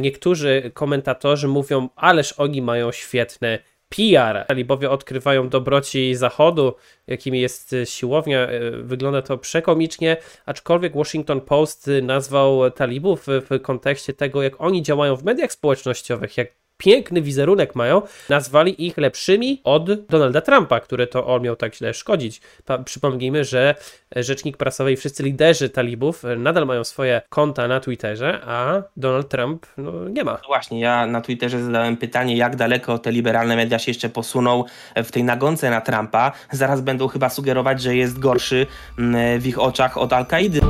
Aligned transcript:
Niektórzy 0.00 0.70
komentatorzy 0.74 1.48
mówią, 1.48 1.88
ależ 1.96 2.32
oni 2.32 2.62
mają 2.62 2.92
świetne 2.92 3.58
PR. 3.88 4.44
Talibowie 4.48 4.90
odkrywają 4.90 5.48
dobroci 5.48 6.14
Zachodu, 6.14 6.74
jakimi 7.06 7.40
jest 7.40 7.74
siłownia. 7.84 8.38
E, 8.40 8.70
wygląda 8.70 9.22
to 9.22 9.38
przekomicznie, 9.38 10.16
aczkolwiek 10.46 10.96
Washington 10.96 11.40
Post 11.40 11.90
nazwał 12.02 12.70
talibów 12.70 13.26
w 13.26 13.62
kontekście 13.62 14.12
tego, 14.12 14.42
jak 14.42 14.60
oni 14.60 14.82
działają 14.82 15.16
w 15.16 15.24
mediach 15.24 15.52
społecznościowych, 15.52 16.36
jak 16.36 16.48
piękny 16.78 17.22
wizerunek 17.22 17.74
mają, 17.74 18.02
nazwali 18.28 18.86
ich 18.86 18.96
lepszymi 18.96 19.60
od 19.64 20.06
Donalda 20.06 20.40
Trumpa, 20.40 20.80
który 20.80 21.06
to 21.06 21.26
on 21.26 21.42
miał 21.42 21.56
tak 21.56 21.74
źle 21.74 21.94
szkodzić. 21.94 22.40
Pa 22.64 22.78
przypomnijmy, 22.78 23.44
że 23.44 23.74
rzecznik 24.16 24.56
prasowy 24.56 24.92
i 24.92 24.96
wszyscy 24.96 25.22
liderzy 25.22 25.68
talibów 25.68 26.22
nadal 26.36 26.66
mają 26.66 26.84
swoje 26.84 27.22
konta 27.28 27.68
na 27.68 27.80
Twitterze, 27.80 28.40
a 28.46 28.82
Donald 28.96 29.28
Trump 29.28 29.66
no, 29.76 30.08
nie 30.08 30.24
ma. 30.24 30.32
No 30.32 30.46
właśnie, 30.46 30.80
ja 30.80 31.06
na 31.06 31.20
Twitterze 31.20 31.62
zadałem 31.62 31.96
pytanie, 31.96 32.36
jak 32.36 32.56
daleko 32.56 32.98
te 32.98 33.12
liberalne 33.12 33.56
media 33.56 33.78
się 33.78 33.90
jeszcze 33.90 34.08
posuną 34.08 34.64
w 34.96 35.10
tej 35.10 35.24
nagonce 35.24 35.70
na 35.70 35.80
Trumpa. 35.80 36.32
Zaraz 36.50 36.80
będą 36.80 37.08
chyba 37.08 37.28
sugerować, 37.28 37.82
że 37.82 37.96
jest 37.96 38.18
gorszy 38.18 38.66
mm, 38.98 39.40
w 39.40 39.46
ich 39.46 39.58
oczach 39.58 39.98
od 39.98 40.12
Al-Kaidy. 40.12 40.60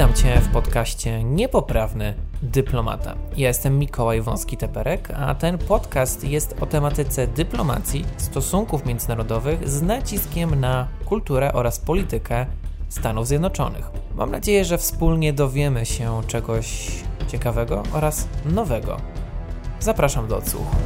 Witam 0.00 0.14
Cię 0.14 0.40
w 0.40 0.48
podcaście 0.48 1.24
Niepoprawny 1.24 2.14
Dyplomata. 2.42 3.14
Ja 3.36 3.48
jestem 3.48 3.78
Mikołaj 3.78 4.22
Wąski-Teperek, 4.22 5.12
a 5.16 5.34
ten 5.34 5.58
podcast 5.58 6.24
jest 6.24 6.56
o 6.60 6.66
tematyce 6.66 7.26
dyplomacji, 7.26 8.04
stosunków 8.16 8.86
międzynarodowych 8.86 9.68
z 9.68 9.82
naciskiem 9.82 10.60
na 10.60 10.88
kulturę 11.04 11.52
oraz 11.52 11.78
politykę 11.78 12.46
Stanów 12.88 13.26
Zjednoczonych. 13.26 13.90
Mam 14.14 14.30
nadzieję, 14.30 14.64
że 14.64 14.78
wspólnie 14.78 15.32
dowiemy 15.32 15.86
się 15.86 16.20
czegoś 16.26 16.90
ciekawego 17.28 17.82
oraz 17.92 18.28
nowego. 18.44 18.96
Zapraszam 19.80 20.28
do 20.28 20.36
odsłuchu. 20.36 20.76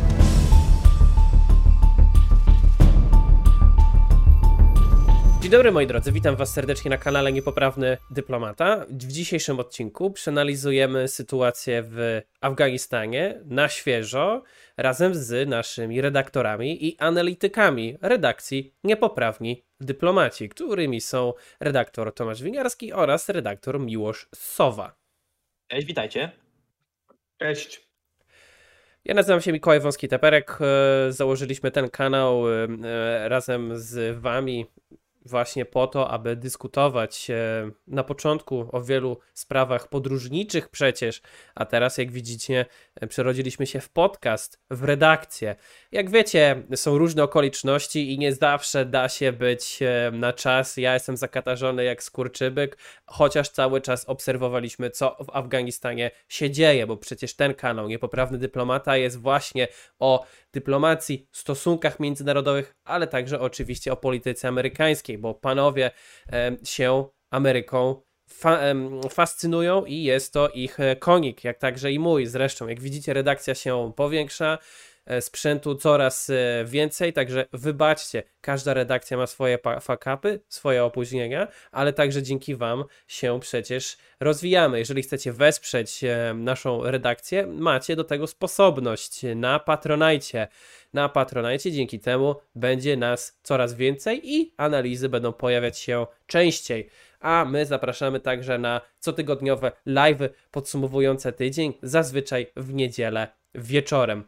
Dzień 5.45 5.51
dobry 5.51 5.73
moi 5.73 5.87
drodzy, 5.87 6.13
witam 6.13 6.37
was 6.37 6.53
serdecznie 6.53 6.91
na 6.91 6.99
kanale 6.99 7.33
Niepoprawny 7.33 7.97
Dyplomata. 8.11 8.87
W 8.89 9.13
dzisiejszym 9.13 9.61
odcinku 9.61 10.11
przeanalizujemy 10.11 11.09
sytuację 11.09 11.83
w 11.87 12.21
Afganistanie 12.41 13.41
na 13.45 13.69
świeżo 13.69 14.43
razem 14.77 15.15
z 15.15 15.49
naszymi 15.49 16.01
redaktorami 16.01 16.87
i 16.87 16.99
analitykami 16.99 17.97
redakcji 18.03 18.75
Niepoprawni 18.85 19.65
Dyplomaci, 19.81 20.49
którymi 20.49 21.01
są 21.01 21.33
redaktor 21.61 22.15
Tomasz 22.15 22.43
Winiarski 22.43 22.93
oraz 22.93 23.29
redaktor 23.29 23.81
Miłosz 23.81 24.29
Sowa. 24.35 24.95
Cześć, 25.69 25.87
witajcie. 25.87 26.31
Cześć. 27.39 27.89
Ja 29.05 29.15
nazywam 29.15 29.41
się 29.41 29.53
Mikołaj 29.53 29.81
Wąski-Teperek. 29.81 30.59
E, 30.61 31.13
założyliśmy 31.13 31.71
ten 31.71 31.91
kanał 31.91 32.49
e, 32.49 32.69
e, 32.85 33.29
razem 33.29 33.79
z 33.79 34.19
wami 34.19 34.67
właśnie 35.25 35.65
po 35.65 35.87
to, 35.87 36.11
aby 36.11 36.37
dyskutować 36.37 37.31
na 37.87 38.05
początku 38.05 38.69
o 38.73 38.83
wielu 38.83 39.19
sprawach 39.35 39.89
podróżniczych 39.89 40.69
przecież, 40.69 41.23
a 41.55 41.65
teraz 41.65 41.99
jak 41.99 42.13
widzicie 42.13 42.67
przerodziliśmy 43.09 43.67
się 43.67 43.81
w 43.81 43.89
podcast, 43.89 44.61
w 44.71 44.85
redakcję. 44.85 45.57
Jak 45.93 46.11
wiecie, 46.11 46.63
są 46.75 46.99
różne 46.99 47.23
okoliczności 47.23 48.13
i 48.13 48.19
nie 48.19 48.33
zawsze 48.35 48.85
da 48.85 49.09
się 49.09 49.33
być 49.33 49.79
na 50.13 50.33
czas. 50.33 50.77
Ja 50.77 50.95
jestem 50.95 51.17
zakatarzony 51.17 51.85
jak 51.85 52.03
skurczybyk, 52.03 52.79
chociaż 53.07 53.49
cały 53.49 53.81
czas 53.81 54.05
obserwowaliśmy, 54.05 54.91
co 54.91 55.17
w 55.25 55.37
Afganistanie 55.37 56.11
się 56.29 56.51
dzieje, 56.51 56.87
bo 56.87 56.97
przecież 56.97 57.37
ten 57.37 57.55
kanał 57.55 57.89
Niepoprawny 57.89 58.39
Dyplomata 58.39 58.97
jest 58.97 59.21
właśnie 59.21 59.69
o 59.99 60.27
dyplomacji, 60.53 61.29
stosunkach 61.33 62.01
międzynarodowych, 62.01 62.75
ale 62.85 63.07
także 63.07 63.41
oczywiście 63.41 63.93
o 63.93 63.97
polityce 63.97 64.49
amerykańskiej, 64.49 65.19
bo 65.19 65.35
panowie 65.35 65.91
się 66.65 67.09
Ameryką 67.31 68.03
fa 68.35 68.61
fascynują 69.11 69.85
i 69.85 70.03
jest 70.03 70.33
to 70.33 70.49
ich 70.49 70.81
e, 70.81 70.97
konik, 70.97 71.45
jak 71.45 71.59
także 71.59 71.93
i 71.93 71.99
mój 71.99 72.27
zresztą. 72.27 72.69
Jak 72.69 72.81
widzicie, 72.81 73.15
redakcja 73.15 73.55
się 73.55 73.93
powiększa. 73.97 74.59
E, 75.07 75.21
sprzętu 75.21 75.75
coraz 75.75 76.31
e, 76.31 76.65
więcej, 76.65 77.13
także 77.13 77.47
wybaczcie, 77.53 78.23
każda 78.41 78.75
redakcja 78.75 79.17
ma 79.17 79.27
swoje 79.27 79.59
fakapy, 79.81 80.41
swoje 80.49 80.85
opóźnienia, 80.85 81.49
ale 81.73 81.93
także 81.93 82.23
dzięki 82.23 82.57
Wam 82.57 82.85
się 83.09 83.41
przecież 83.41 83.97
rozwijamy. 84.21 84.79
Jeżeli 84.79 85.03
chcecie 85.03 85.33
wesprzeć 85.33 86.01
naszą 86.35 86.83
redakcję, 86.83 87.47
macie 87.47 87.97
do 87.97 88.05
tego 88.05 88.27
sposobność 88.27 89.21
na 89.37 89.59
Patronajcie. 89.59 90.49
Na 90.93 91.09
Patronajcie 91.09 91.73
dzięki 91.73 92.01
temu 92.01 92.35
będzie 92.55 92.97
nas 92.97 93.39
coraz 93.43 93.75
więcej 93.75 94.21
i 94.35 94.55
analizy 94.57 95.09
będą 95.09 95.33
pojawiać 95.33 95.79
się 95.79 96.07
częściej 96.27 96.91
a 97.25 97.45
my 97.45 97.67
zapraszamy 97.67 98.21
także 98.21 98.59
na 98.59 98.81
cotygodniowe 98.99 99.73
live 99.87 100.29
podsumowujące 100.51 101.33
tydzień, 101.33 101.75
zazwyczaj 101.83 102.47
w 102.57 102.75
niedzielę 102.75 103.29
wieczorem. 103.55 104.25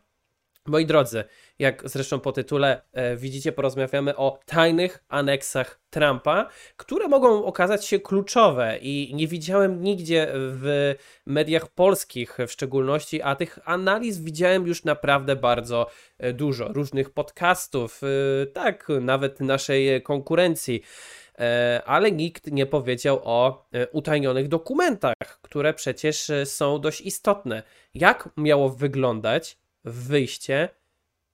Moi 0.67 0.87
drodzy, 0.87 1.25
jak 1.59 1.83
zresztą 1.89 2.21
po 2.21 2.33
tytule 2.33 2.83
e, 2.93 3.17
widzicie, 3.17 3.53
porozmawiamy 3.53 4.17
o 4.17 4.39
tajnych 4.47 5.05
aneksach 5.09 5.81
Trumpa, 5.91 6.49
które 6.77 7.09
mogą 7.09 7.45
okazać 7.45 7.87
się 7.87 8.01
kluczowe 8.01 8.79
i 8.79 9.15
nie 9.15 9.29
widziałem 9.29 9.83
nigdzie 9.83 10.29
w 10.33 10.95
mediach 11.27 11.69
polskich 11.69 12.39
w 12.47 12.53
szczególności, 12.53 13.23
a 13.23 13.37
tych 13.37 13.59
analiz 13.65 14.21
widziałem 14.21 14.67
już 14.67 14.85
naprawdę 14.85 15.37
bardzo 15.37 15.87
e, 16.19 16.33
dużo. 16.33 16.69
Różnych 16.73 17.11
podcastów, 17.11 18.01
e, 18.03 18.47
tak, 18.47 18.89
nawet 19.01 19.41
naszej 19.41 20.03
konkurencji 20.03 20.83
ale 21.85 22.13
nikt 22.13 22.47
nie 22.53 22.67
powiedział 22.67 23.21
o 23.25 23.67
e, 23.73 23.89
utajnionych 23.89 24.49
dokumentach, 24.49 25.39
które 25.43 25.75
przecież 25.75 26.31
e, 26.31 26.47
są 26.47 26.79
dość 26.81 27.01
istotne. 27.01 27.63
Jak 27.95 28.29
miało 28.37 28.71
wyglądać 28.71 29.59
wyjście 29.85 30.69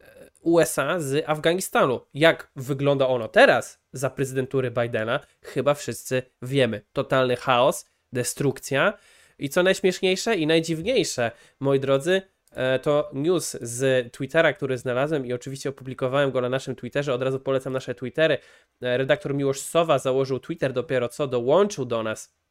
e, 0.01 0.31
USA 0.41 1.01
z 1.01 1.29
Afganistanu. 1.29 2.01
Jak 2.15 2.51
wygląda 2.57 3.09
ono 3.09 3.29
teraz 3.29 3.79
za 3.93 4.11
prezydentury 4.11 4.71
Bidena, 4.71 5.21
chyba 5.43 5.75
wszyscy 5.75 6.23
wiemy. 6.43 6.83
Totalny 6.93 7.37
chaos, 7.37 7.91
destrukcja 8.13 8.99
i 9.39 9.49
co 9.49 9.63
najśmieszniejsze 9.63 10.37
i 10.37 10.47
najdziwniejsze, 10.47 11.31
moi 11.61 11.81
drodzy, 11.81 12.13
e, 12.13 12.23
to 12.83 13.11
news 13.13 13.57
z 13.61 14.13
Twittera, 14.13 14.53
który 14.53 14.79
znalazłem 14.79 15.27
i 15.27 15.33
oczywiście 15.33 15.69
opublikowałem 15.69 16.31
go 16.31 16.41
na 16.41 16.49
naszym 16.49 16.77
Twitterze. 16.77 17.15
Od 17.15 17.23
razu 17.23 17.41
polecam 17.41 17.73
nasze 17.73 17.95
Twittery. 17.95 18.39
E, 18.83 18.99
redaktor 18.99 19.35
Miłosz 19.35 19.61
Sowa 19.61 19.99
założył 19.99 20.39
Twitter 20.39 20.73
dopiero 20.73 21.09
co 21.09 21.27
dołączył 21.27 21.85
do 21.85 22.03
nas 22.03 22.43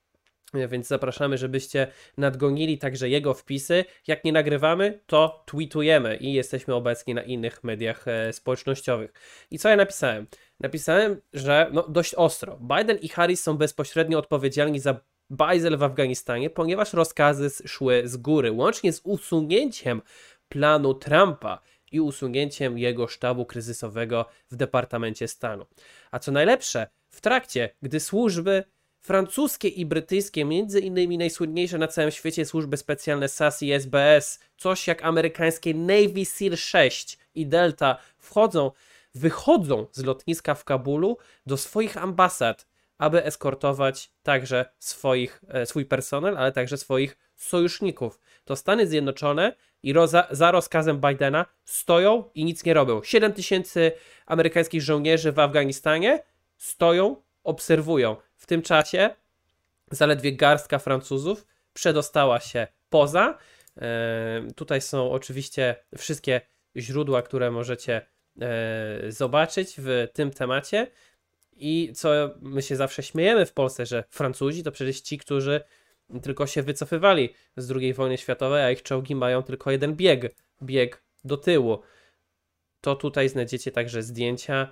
więc 0.53 0.87
zapraszamy, 0.87 1.37
żebyście 1.37 1.87
nadgonili 2.17 2.77
także 2.77 3.09
jego 3.09 3.33
wpisy. 3.33 3.85
Jak 4.07 4.23
nie 4.23 4.31
nagrywamy, 4.31 4.99
to 5.05 5.43
tweetujemy 5.45 6.17
i 6.17 6.33
jesteśmy 6.33 6.75
obecni 6.75 7.13
na 7.13 7.23
innych 7.23 7.63
mediach 7.63 8.07
e, 8.07 8.33
społecznościowych. 8.33 9.13
I 9.51 9.59
co 9.59 9.69
ja 9.69 9.75
napisałem? 9.75 10.27
Napisałem, 10.59 11.21
że 11.33 11.69
no, 11.73 11.87
dość 11.87 12.15
ostro. 12.15 12.59
Biden 12.77 12.97
i 12.97 13.09
Harris 13.09 13.43
są 13.43 13.57
bezpośrednio 13.57 14.19
odpowiedzialni 14.19 14.79
za 14.79 14.99
bajzel 15.31 15.77
w 15.77 15.83
Afganistanie, 15.83 16.49
ponieważ 16.49 16.93
rozkazy 16.93 17.49
szły 17.65 18.01
z 18.05 18.17
góry, 18.17 18.51
łącznie 18.51 18.93
z 18.93 19.01
usunięciem 19.03 20.01
planu 20.49 20.93
Trumpa 20.93 21.59
i 21.91 21.99
usunięciem 21.99 22.77
jego 22.77 23.07
sztabu 23.07 23.45
kryzysowego 23.45 24.25
w 24.51 24.55
Departamencie 24.55 25.27
Stanu. 25.27 25.65
A 26.11 26.19
co 26.19 26.31
najlepsze, 26.31 26.87
w 27.09 27.21
trakcie, 27.21 27.69
gdy 27.81 27.99
służby 27.99 28.63
francuskie 29.01 29.67
i 29.67 29.85
brytyjskie, 29.85 30.45
między 30.45 30.79
innymi 30.79 31.17
najsłynniejsze 31.17 31.77
na 31.77 31.87
całym 31.87 32.11
świecie 32.11 32.45
służby 32.45 32.77
specjalne 32.77 33.27
SAS 33.27 33.63
i 33.63 33.71
SBS, 33.71 34.39
coś 34.57 34.87
jak 34.87 35.03
amerykańskie 35.03 35.73
Navy 35.73 36.25
SEAL 36.25 36.57
6 36.57 37.17
i 37.35 37.47
Delta 37.47 37.97
wchodzą, 38.17 38.71
wychodzą 39.15 39.87
z 39.91 40.03
lotniska 40.03 40.55
w 40.55 40.63
Kabulu 40.63 41.17
do 41.45 41.57
swoich 41.57 41.97
ambasad, 41.97 42.70
aby 43.01 43.25
eskortować 43.25 44.11
także 44.23 44.65
swoich, 44.79 45.41
e, 45.47 45.65
swój 45.65 45.85
personel, 45.85 46.37
ale 46.37 46.51
także 46.51 46.77
swoich 46.77 47.17
sojuszników. 47.35 48.19
To 48.45 48.55
Stany 48.55 48.87
Zjednoczone 48.87 49.55
i 49.83 49.93
roza, 49.93 50.27
za 50.31 50.51
rozkazem 50.51 51.01
Bidena 51.01 51.45
stoją 51.65 52.29
i 52.33 52.45
nic 52.45 52.65
nie 52.65 52.73
robią. 52.73 53.03
7 53.03 53.33
tysięcy 53.33 53.91
amerykańskich 54.25 54.81
żołnierzy 54.81 55.31
w 55.31 55.39
Afganistanie 55.39 56.23
stoją, 56.57 57.15
obserwują. 57.43 58.15
W 58.35 58.45
tym 58.45 58.61
czasie 58.61 59.09
zaledwie 59.91 60.31
garstka 60.31 60.79
Francuzów 60.79 61.45
przedostała 61.73 62.39
się 62.39 62.67
poza. 62.89 63.37
E, 63.77 64.41
tutaj 64.55 64.81
są 64.81 65.11
oczywiście 65.11 65.75
wszystkie 65.97 66.41
źródła, 66.77 67.21
które 67.21 67.51
możecie 67.51 68.01
e, 68.41 69.11
zobaczyć 69.11 69.75
w 69.77 70.07
tym 70.13 70.31
temacie. 70.31 70.87
I 71.61 71.93
co 71.93 72.09
my 72.41 72.61
się 72.61 72.75
zawsze 72.75 73.03
śmiejemy 73.03 73.45
w 73.45 73.53
Polsce, 73.53 73.85
że 73.85 74.03
Francuzi 74.09 74.63
to 74.63 74.71
przecież 74.71 75.01
ci, 75.01 75.17
którzy 75.17 75.61
tylko 76.21 76.47
się 76.47 76.63
wycofywali 76.63 77.33
z 77.57 77.71
II 77.71 77.93
wojny 77.93 78.17
światowej, 78.17 78.63
a 78.63 78.71
ich 78.71 78.83
czołgi 78.83 79.15
mają 79.15 79.43
tylko 79.43 79.71
jeden 79.71 79.95
bieg, 79.95 80.35
bieg 80.63 81.03
do 81.23 81.37
tyłu. 81.37 81.79
To 82.81 82.95
tutaj 82.95 83.29
znajdziecie 83.29 83.71
także 83.71 84.03
zdjęcia 84.03 84.61
e, 84.63 84.67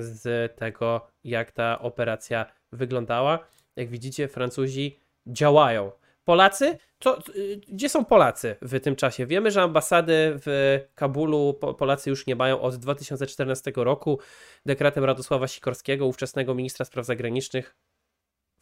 z 0.00 0.56
tego, 0.56 1.06
jak 1.24 1.52
ta 1.52 1.78
operacja 1.78 2.52
wyglądała. 2.72 3.46
Jak 3.76 3.88
widzicie, 3.90 4.28
Francuzi 4.28 4.98
działają. 5.26 5.90
Polacy? 6.24 6.78
To, 6.98 7.18
y, 7.36 7.60
gdzie 7.68 7.88
są 7.88 8.04
Polacy 8.04 8.56
w 8.62 8.80
tym 8.80 8.96
czasie? 8.96 9.26
Wiemy, 9.26 9.50
że 9.50 9.62
ambasady 9.62 10.12
w 10.46 10.78
Kabulu 10.94 11.54
Polacy 11.54 12.10
już 12.10 12.26
nie 12.26 12.36
mają 12.36 12.60
od 12.60 12.76
2014 12.76 13.72
roku. 13.76 14.18
Dekretem 14.66 15.04
Radosława 15.04 15.48
Sikorskiego, 15.48 16.06
ówczesnego 16.06 16.54
ministra 16.54 16.84
spraw 16.84 17.06
zagranicznych, 17.06 17.76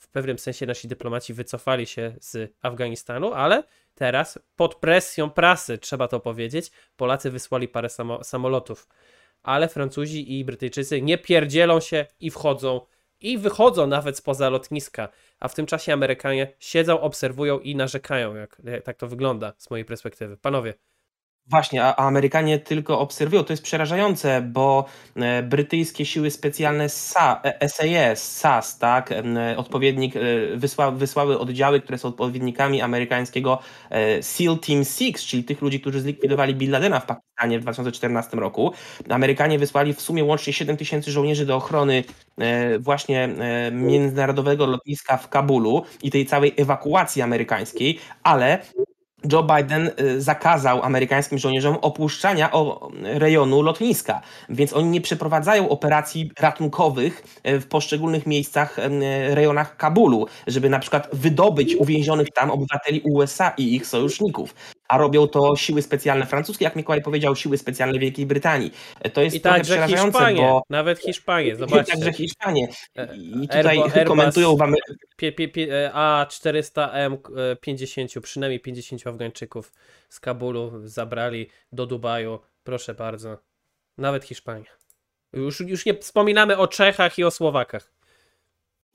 w 0.01 0.09
pewnym 0.09 0.39
sensie 0.39 0.67
nasi 0.67 0.89
dyplomaci 0.89 1.35
wycofali 1.35 1.87
się 1.87 2.15
z 2.21 2.53
Afganistanu, 2.63 3.33
ale 3.33 3.63
teraz 3.95 4.39
pod 4.57 4.75
presją 4.75 5.31
prasy, 5.31 5.79
trzeba 5.79 6.09
to 6.09 6.21
powiedzieć, 6.21 6.71
Polacy 6.97 7.31
wysłali 7.31 7.69
parę 7.69 7.89
samo 7.89 8.25
samolotów. 8.25 8.89
Ale 9.43 9.69
Francuzi 9.69 10.39
i 10.39 10.45
Brytyjczycy 10.45 11.03
nie 11.03 11.19
pierdzielą 11.19 11.81
się 11.81 12.07
i 12.21 12.31
wchodzą 12.31 12.81
i 13.21 13.39
wychodzą 13.39 13.87
nawet 13.87 14.17
spoza 14.17 14.49
lotniska, 14.49 15.09
a 15.41 15.49
w 15.49 15.55
tym 15.55 15.67
czasie 15.67 15.93
Amerykanie 15.93 16.53
siedzą, 16.59 17.01
obserwują 17.01 17.59
i 17.59 17.77
narzekają, 17.77 18.35
jak, 18.35 18.63
jak 18.65 18.83
tak 18.85 18.97
to 18.97 19.09
wygląda 19.09 19.53
z 19.59 19.71
mojej 19.71 19.85
perspektywy. 19.85 20.37
Panowie. 20.37 20.75
Właśnie, 21.51 21.85
a 21.85 21.97
Amerykanie 21.97 22.59
tylko 22.59 23.01
obserwują. 23.01 23.45
To 23.45 23.53
jest 23.53 23.63
przerażające, 23.63 24.43
bo 24.43 24.85
e, 25.17 25.43
brytyjskie 25.43 26.07
siły 26.07 26.31
specjalne 26.31 26.89
SAS, 26.89 27.39
e, 27.45 28.17
SAS, 28.17 28.79
tak, 28.79 29.15
odpowiednik, 29.57 30.17
e, 30.17 30.21
wysła, 30.57 30.91
wysłały 30.91 31.39
oddziały, 31.39 31.81
które 31.81 31.99
są 31.99 32.09
odpowiednikami 32.09 32.83
amerykańskiego 32.83 33.59
SEAL 34.21 34.59
Team 34.59 34.85
6, 34.85 35.27
czyli 35.27 35.45
tych 35.45 35.63
ludzi, 35.63 35.81
którzy 35.81 36.01
zlikwidowali 36.01 36.55
Bin 36.55 36.71
Ladena 36.71 37.01
w 37.01 37.07
Pakistanie 37.07 37.59
w 37.59 37.63
2014 37.63 38.37
roku. 38.37 38.73
Amerykanie 39.09 39.59
wysłali 39.59 39.95
w 39.95 40.01
sumie 40.01 40.25
łącznie 40.25 40.53
7 40.53 40.77
tysięcy 40.77 41.11
żołnierzy 41.11 41.47
do 41.47 41.57
ochrony 41.57 42.05
właśnie 42.79 43.29
międzynarodowego 43.73 44.67
lotniska 44.67 45.17
w 45.17 45.29
Kabulu 45.29 45.83
i 46.03 46.11
tej 46.11 46.27
całej 46.27 46.55
ewakuacji 46.57 47.23
amerykańskiej, 47.23 47.99
ale 48.23 48.59
Joe 49.33 49.43
Biden 49.43 49.91
y, 50.01 50.21
zakazał 50.21 50.83
amerykańskim 50.83 51.39
żołnierzom 51.39 51.77
opuszczania 51.83 52.51
rejonu 53.03 53.63
lotniska, 53.63 54.21
więc 54.49 54.73
oni 54.73 54.89
nie 54.89 55.01
przeprowadzają 55.01 55.69
operacji 55.69 56.31
ratunkowych 56.41 57.23
y, 57.47 57.61
w 57.61 57.67
poszczególnych 57.67 58.27
miejscach, 58.27 58.79
y, 58.79 59.35
rejonach 59.35 59.77
Kabulu, 59.77 60.27
żeby 60.47 60.71
na 60.71 60.79
przykład 60.79 61.09
wydobyć 61.13 61.77
uwięzionych 61.77 62.29
tam 62.35 62.51
obywateli 62.51 63.01
USA 63.05 63.53
i 63.57 63.75
ich 63.75 63.87
sojuszników 63.87 64.55
a 64.91 64.99
robią 64.99 65.29
to 65.29 65.57
siły 65.57 65.83
specjalne 65.83 66.27
francuskie, 66.27 66.65
jak 66.65 66.77
Mikołaj 66.77 67.03
powiedział, 67.03 67.37
siły 67.37 67.59
specjalne 67.59 67.99
Wielkiej 67.99 68.27
Brytanii. 68.27 68.71
To 69.13 69.23
jest 69.23 69.37
I 69.37 69.41
trochę 69.41 69.57
także 69.57 69.75
przerażające, 69.75 70.19
Hiszpanie, 70.19 70.41
bo... 70.41 70.63
nawet 70.71 70.99
Hiszpanie, 70.99 71.57
zobaczcie. 71.57 71.93
Także 71.93 72.13
Hiszpanie. 72.13 72.69
I 73.43 73.49
tutaj 73.49 73.83
komentują 74.07 74.57
wam... 74.57 74.75
A400M 75.93 77.17
50, 77.61 78.13
przynajmniej 78.23 78.61
50 78.61 79.07
Afgańczyków 79.07 79.73
z 80.09 80.21
Kabulu 80.21 80.73
zabrali 80.85 81.49
do 81.73 81.87
Dubaju. 81.87 82.39
Proszę 82.63 82.95
bardzo. 82.95 83.39
Nawet 83.99 84.25
Hiszpania. 84.25 84.71
Już, 85.33 85.61
już 85.61 85.87
nie 85.87 85.95
wspominamy 85.95 86.59
o 86.59 86.69
Czechach 86.69 87.19
i 87.19 87.25
o 87.25 87.31
Słowakach 87.31 87.93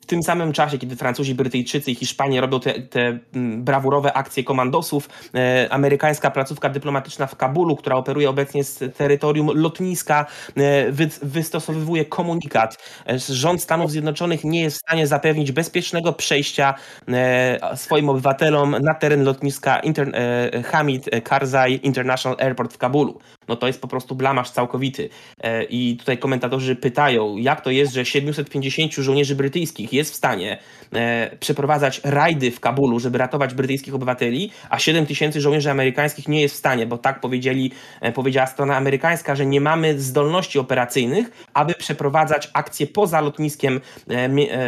w 0.06 0.08
tym 0.08 0.24
samym 0.24 0.54
czasie, 0.54 0.78
kiedy 0.78 0.96
Francuzi, 0.96 1.36
Brytyjczycy 1.36 1.92
i 1.92 1.96
Hiszpanie 1.96 2.42
robią 2.42 2.60
te, 2.60 2.82
te 2.82 3.20
mm, 3.34 3.64
brawurowe 3.64 4.14
akcje 4.14 4.44
komandosów, 4.44 5.10
e, 5.36 5.68
amerykańska 5.70 6.32
placówka 6.32 6.70
dyplomatyczna 6.70 7.28
w 7.28 7.36
Kabulu, 7.36 7.76
która 7.76 7.96
operuje 7.96 8.30
obecnie 8.30 8.64
z 8.64 8.98
terytorium 8.98 9.52
lotniska, 9.54 10.26
e, 10.58 10.92
wy, 10.92 11.10
wystosowuje 11.22 12.06
komunikat. 12.06 12.78
E, 13.10 13.20
rząd 13.20 13.62
Stanów 13.62 13.92
Zjednoczonych 13.92 14.44
nie 14.44 14.62
jest 14.62 14.78
w 14.78 14.80
stanie 14.80 15.08
zapewnić 15.08 15.52
bezpiecznego 15.52 16.14
przejścia 16.14 16.74
e, 17.08 17.78
swoim 17.78 18.10
obywatelom 18.10 18.76
na 18.82 18.94
teren 18.94 19.24
lotniska 19.24 19.80
Inter, 19.80 20.12
e, 20.14 20.64
Hamid 20.64 21.10
Karzai 21.24 21.80
International 21.84 22.38
Airport 22.40 22.74
w 22.74 22.78
Kabulu. 22.78 23.20
No 23.48 23.56
to 23.56 23.68
jest 23.68 23.82
po 23.82 23.88
prostu 23.88 24.16
blamasz 24.16 24.50
całkowity. 24.50 25.10
E, 25.42 25.64
I 25.64 25.98
tutaj 25.98 26.18
komentatorzy 26.18 26.76
pytają, 26.76 27.38
jak 27.38 27.62
to 27.62 27.72
jest, 27.72 27.94
że 27.94 28.06
750 28.06 28.94
żołnierzy 28.94 29.36
brytyjskich 29.36 29.94
jest 29.94 30.12
w 30.12 30.16
stanie 30.16 30.58
e, 30.94 31.38
przeprowadzać 31.40 32.02
rajdy 32.04 32.52
w 32.52 32.60
Kabulu, 32.60 33.00
żeby 33.00 33.18
ratować 33.18 33.54
brytyjskich 33.54 33.96
obywateli, 33.96 34.52
a 34.70 34.80
7 34.80 35.06
tysięcy 35.06 35.42
żołnierzy 35.42 35.72
amerykańskich 35.72 36.28
nie 36.28 36.42
jest 36.42 36.56
w 36.56 36.58
stanie, 36.58 36.86
bo 36.86 36.98
tak 36.98 37.20
powiedzieli, 37.20 37.72
e, 38.02 38.12
powiedziała 38.12 38.48
strona 38.48 38.78
amerykańska, 38.78 39.36
że 39.36 39.46
nie 39.46 39.62
mamy 39.62 40.00
zdolności 40.00 40.60
operacyjnych, 40.60 41.46
aby 41.54 41.74
przeprowadzać 41.74 42.50
akcje 42.54 42.88
poza 42.88 43.22
lotniskiem 43.22 43.82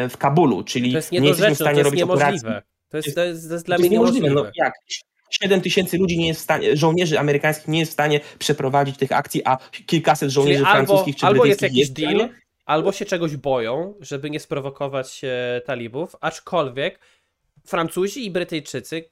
w 0.09 0.17
Kabulu, 0.17 0.63
czyli 0.63 0.95
nie 1.11 1.27
jesteśmy 1.27 1.55
w 1.55 1.57
stanie 1.57 1.83
robić 1.83 2.01
operacji. 2.01 2.49
To 2.89 2.97
jest, 2.97 3.15
to 3.15 3.23
jest, 3.23 3.47
to 3.47 3.53
jest 3.53 3.65
dla 3.65 3.77
mnie 3.77 3.89
niemożliwe. 3.89 4.29
No, 4.29 4.45
jak? 4.55 4.73
7 5.29 5.61
tysięcy 5.61 5.97
ludzi 5.97 6.17
nie 6.17 6.27
jest 6.27 6.39
w 6.39 6.43
stanie, 6.43 6.77
żołnierzy 6.77 7.19
amerykańskich 7.19 7.67
nie 7.67 7.79
jest 7.79 7.91
w 7.91 7.93
stanie 7.93 8.19
przeprowadzić 8.39 8.97
tych 8.97 9.11
akcji, 9.11 9.41
a 9.45 9.57
kilkaset 9.85 10.29
żołnierzy 10.29 10.63
Czyli 10.63 10.71
francuskich 10.71 11.15
albo, 11.15 11.19
czy 11.19 11.25
albo 11.25 11.45
jest 11.45 11.61
jakiś 11.61 11.77
jest 11.77 11.93
deal, 11.93 12.29
albo 12.65 12.91
się 12.91 13.05
czegoś 13.05 13.35
boją, 13.35 13.93
żeby 14.01 14.29
nie 14.29 14.39
sprowokować 14.39 15.21
e, 15.23 15.61
talibów, 15.65 16.15
aczkolwiek 16.21 16.99
Francuzi 17.65 18.25
i 18.25 18.31
Brytyjczycy 18.31 19.09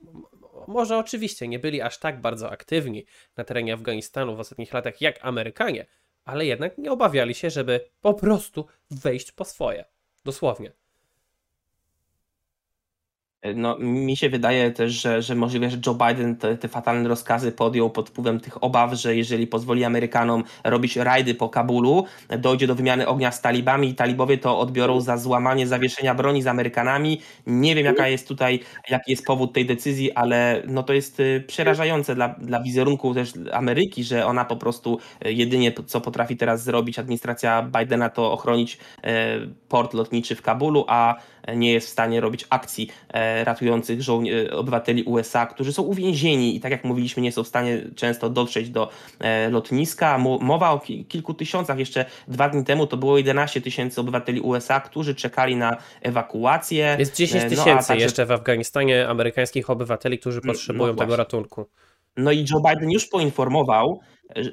może 0.67 0.97
oczywiście 0.97 1.47
nie 1.47 1.59
byli 1.59 1.81
aż 1.81 1.97
tak 1.97 2.21
bardzo 2.21 2.51
aktywni 2.51 3.05
na 3.37 3.43
terenie 3.43 3.73
Afganistanu 3.73 4.35
w 4.35 4.39
ostatnich 4.39 4.73
latach 4.73 5.01
jak 5.01 5.19
Amerykanie, 5.21 5.85
ale 6.25 6.45
jednak 6.45 6.77
nie 6.77 6.91
obawiali 6.91 7.35
się, 7.35 7.49
żeby 7.49 7.89
po 8.01 8.13
prostu 8.13 8.65
wejść 8.91 9.31
po 9.31 9.45
swoje. 9.45 9.85
Dosłownie. 10.25 10.71
No, 13.55 13.77
mi 13.79 14.17
się 14.17 14.29
wydaje 14.29 14.71
też, 14.71 14.91
że, 14.91 15.21
że 15.21 15.35
możliwe, 15.35 15.69
że 15.69 15.77
Joe 15.85 15.93
Biden 15.93 16.35
te, 16.35 16.57
te, 16.57 16.67
fatalne 16.67 17.09
rozkazy 17.09 17.51
podjął 17.51 17.89
pod 17.89 18.09
wpływem 18.09 18.39
tych 18.39 18.63
obaw, 18.63 18.93
że 18.93 19.15
jeżeli 19.15 19.47
pozwoli 19.47 19.83
Amerykanom 19.83 20.43
robić 20.63 20.95
rajdy 20.95 21.35
po 21.35 21.49
Kabulu, 21.49 22.05
dojdzie 22.39 22.67
do 22.67 22.75
wymiany 22.75 23.07
ognia 23.07 23.31
z 23.31 23.41
talibami 23.41 23.89
i 23.89 23.95
talibowie 23.95 24.37
to 24.37 24.59
odbiorą 24.59 25.01
za 25.01 25.17
złamanie 25.17 25.67
zawieszenia 25.67 26.15
broni 26.15 26.41
z 26.41 26.47
Amerykanami. 26.47 27.21
Nie 27.47 27.75
wiem, 27.75 27.85
jaka 27.85 28.07
jest 28.07 28.27
tutaj, 28.27 28.59
jaki 28.89 29.11
jest 29.11 29.25
powód 29.25 29.53
tej 29.53 29.65
decyzji, 29.65 30.11
ale 30.11 30.63
no 30.67 30.83
to 30.83 30.93
jest 30.93 31.19
y, 31.19 31.43
przerażające 31.47 32.15
dla, 32.15 32.29
dla 32.29 32.63
wizerunku 32.63 33.13
też 33.13 33.33
Ameryki, 33.53 34.03
że 34.03 34.25
ona 34.25 34.45
po 34.45 34.55
prostu 34.55 34.99
y, 35.25 35.33
jedynie 35.33 35.71
co 35.85 36.01
potrafi 36.01 36.37
teraz 36.37 36.63
zrobić 36.63 36.99
administracja 36.99 37.69
Bidena 37.79 38.09
to 38.09 38.31
ochronić 38.31 38.73
y, 38.73 39.09
port 39.69 39.93
lotniczy 39.93 40.35
w 40.35 40.41
Kabulu, 40.41 40.85
a 40.87 41.15
nie 41.55 41.73
jest 41.73 41.87
w 41.87 41.91
stanie 41.91 42.21
robić 42.21 42.45
akcji 42.49 42.89
e, 43.13 43.34
ratujących 43.43 44.01
żołnierzy, 44.01 44.51
obywateli 44.51 45.03
USA, 45.03 45.45
którzy 45.45 45.73
są 45.73 45.83
uwięzieni 45.83 46.55
i 46.55 46.59
tak 46.59 46.71
jak 46.71 46.83
mówiliśmy, 46.83 47.23
nie 47.23 47.31
są 47.31 47.43
w 47.43 47.47
stanie 47.47 47.81
często 47.95 48.29
dotrzeć 48.29 48.69
do 48.69 48.89
e, 49.19 49.49
lotniska. 49.49 50.17
Mowa 50.17 50.71
o 50.71 50.79
kilku 51.07 51.33
tysiącach, 51.33 51.79
jeszcze 51.79 52.05
dwa 52.27 52.49
dni 52.49 52.63
temu 52.63 52.87
to 52.87 52.97
było 52.97 53.17
11 53.17 53.61
tysięcy 53.61 54.01
obywateli 54.01 54.41
USA, 54.41 54.79
którzy 54.79 55.15
czekali 55.15 55.55
na 55.55 55.77
ewakuację. 56.01 56.95
Jest 56.99 57.15
10 57.15 57.43
e, 57.43 57.45
no, 57.45 57.49
tysięcy 57.49 57.81
no, 57.81 57.87
także... 57.87 58.03
jeszcze 58.03 58.25
w 58.25 58.31
Afganistanie 58.31 59.07
amerykańskich 59.07 59.69
obywateli, 59.69 60.19
którzy 60.19 60.41
no, 60.43 60.53
potrzebują 60.53 60.93
no, 60.93 60.99
tego 60.99 61.15
ratunku. 61.15 61.65
No 62.17 62.31
i 62.31 62.45
Joe 62.51 62.61
Biden 62.69 62.91
już 62.91 63.07
poinformował, 63.07 63.99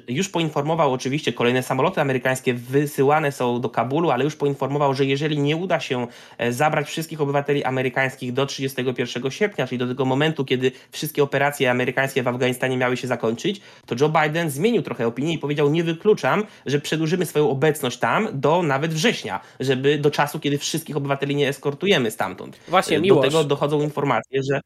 już 0.07 0.29
poinformował 0.29 0.93
oczywiście, 0.93 1.33
kolejne 1.33 1.63
samoloty 1.63 2.01
amerykańskie 2.01 2.53
wysyłane 2.53 3.31
są 3.31 3.61
do 3.61 3.69
Kabulu, 3.69 4.11
ale 4.11 4.23
już 4.23 4.35
poinformował, 4.35 4.93
że 4.93 5.05
jeżeli 5.05 5.39
nie 5.39 5.57
uda 5.57 5.79
się 5.79 6.07
e, 6.37 6.53
zabrać 6.53 6.87
wszystkich 6.87 7.21
obywateli 7.21 7.63
amerykańskich 7.63 8.33
do 8.33 8.45
31 8.45 9.31
sierpnia, 9.31 9.67
czyli 9.67 9.79
do 9.79 9.87
tego 9.87 10.05
momentu, 10.05 10.45
kiedy 10.45 10.71
wszystkie 10.91 11.23
operacje 11.23 11.71
amerykańskie 11.71 12.23
w 12.23 12.27
Afganistanie 12.27 12.77
miały 12.77 12.97
się 12.97 13.07
zakończyć, 13.07 13.61
to 13.85 13.95
Joe 13.99 14.09
Biden 14.09 14.49
zmienił 14.49 14.81
trochę 14.81 15.07
opinię 15.07 15.33
i 15.33 15.39
powiedział: 15.39 15.69
Nie 15.69 15.83
wykluczam, 15.83 16.43
że 16.65 16.79
przedłużymy 16.79 17.25
swoją 17.25 17.49
obecność 17.49 17.97
tam 17.97 18.27
do 18.33 18.63
nawet 18.63 18.93
września, 18.93 19.39
żeby 19.59 19.97
do 19.97 20.11
czasu, 20.11 20.39
kiedy 20.39 20.57
wszystkich 20.57 20.97
obywateli 20.97 21.35
nie 21.35 21.49
eskortujemy 21.49 22.11
stamtąd. 22.11 22.59
Właśnie, 22.67 23.01
Do 23.01 23.15
tego 23.15 23.43
dochodzą 23.43 23.81
informacje, 23.81 24.41
że 24.51 24.61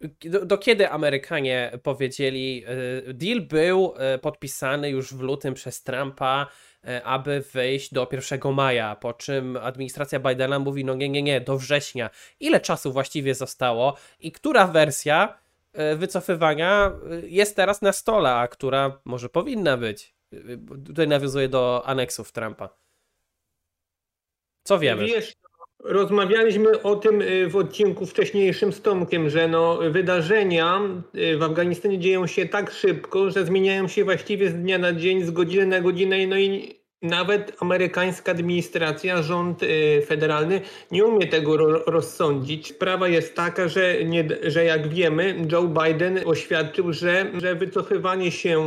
do, 0.00 0.46
do, 0.46 0.58
kiedy 0.58 0.90
Amerykanie 0.90 1.78
powiedzieli, 1.82 2.64
e, 3.08 3.14
deal 3.14 3.40
był 3.40 3.94
e, 3.96 4.18
podpisany 4.18 4.90
już 4.90 5.14
w 5.14 5.20
lutym 5.20 5.54
przez 5.54 5.82
Trumpa, 5.82 6.46
e, 6.84 7.02
aby 7.02 7.44
wejść 7.52 7.94
do 7.94 8.08
1 8.12 8.52
maja, 8.52 8.96
po 8.96 9.12
czym 9.12 9.56
administracja 9.56 10.20
Bidena 10.20 10.58
mówi, 10.58 10.84
no 10.84 10.94
nie, 10.94 11.08
nie, 11.08 11.22
nie, 11.22 11.40
do 11.40 11.58
września. 11.58 12.10
Ile 12.40 12.60
czasu 12.60 12.92
właściwie 12.92 13.34
zostało 13.34 13.96
i 14.20 14.32
która 14.32 14.66
wersja 14.66 15.38
wycofywania 15.96 16.92
jest 17.22 17.56
teraz 17.56 17.82
na 17.82 17.92
stole, 17.92 18.34
a 18.34 18.48
która 18.48 19.00
może 19.04 19.28
powinna 19.28 19.76
być? 19.76 20.14
Tutaj 20.86 21.08
nawiązuje 21.08 21.48
do 21.48 21.82
aneksów 21.86 22.32
Trumpa. 22.32 22.68
Co 24.62 24.78
wiemy? 24.78 25.06
Wiesz, 25.06 25.34
rozmawialiśmy 25.84 26.82
o 26.82 26.96
tym 26.96 27.22
y, 27.22 27.48
w 27.48 27.56
odcinku 27.56 28.06
wcześniejszym 28.06 28.72
z 28.72 28.82
Tomkiem, 28.82 29.30
że 29.30 29.48
no, 29.48 29.78
wydarzenia 29.90 30.80
y, 31.14 31.38
w 31.38 31.42
Afganistanie 31.42 31.98
dzieją 31.98 32.26
się 32.26 32.46
tak 32.46 32.70
szybko, 32.70 33.30
że 33.30 33.44
zmieniają 33.44 33.88
się 33.88 34.04
właściwie 34.04 34.50
z 34.50 34.54
dnia 34.54 34.78
na 34.78 34.92
dzień, 34.92 35.24
z 35.24 35.30
godziny 35.30 35.66
na 35.66 35.80
godzinę. 35.80 36.26
No 36.26 36.38
i 36.38 36.77
nawet 37.02 37.56
amerykańska 37.60 38.32
administracja, 38.32 39.22
rząd 39.22 39.62
y, 39.62 40.02
federalny 40.06 40.60
nie 40.90 41.04
umie 41.04 41.26
tego 41.26 41.56
ro 41.56 41.82
rozsądzić. 41.86 42.68
Sprawa 42.68 43.08
jest 43.08 43.34
taka, 43.34 43.68
że, 43.68 44.04
nie, 44.04 44.24
że 44.42 44.64
jak 44.64 44.88
wiemy, 44.88 45.46
Joe 45.52 45.68
Biden 45.68 46.20
oświadczył, 46.26 46.92
że, 46.92 47.26
że 47.34 47.54
wycofywanie 47.54 48.30
się 48.30 48.64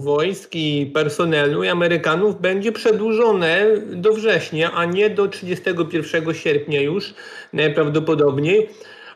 wojsk 0.00 0.50
i 0.54 0.90
personelu 0.94 1.64
i 1.64 1.68
Amerykanów 1.68 2.40
będzie 2.40 2.72
przedłużone 2.72 3.66
do 3.92 4.12
września, 4.12 4.72
a 4.72 4.84
nie 4.84 5.10
do 5.10 5.28
31 5.28 6.34
sierpnia 6.34 6.80
już 6.80 7.14
najprawdopodobniej. 7.52 8.68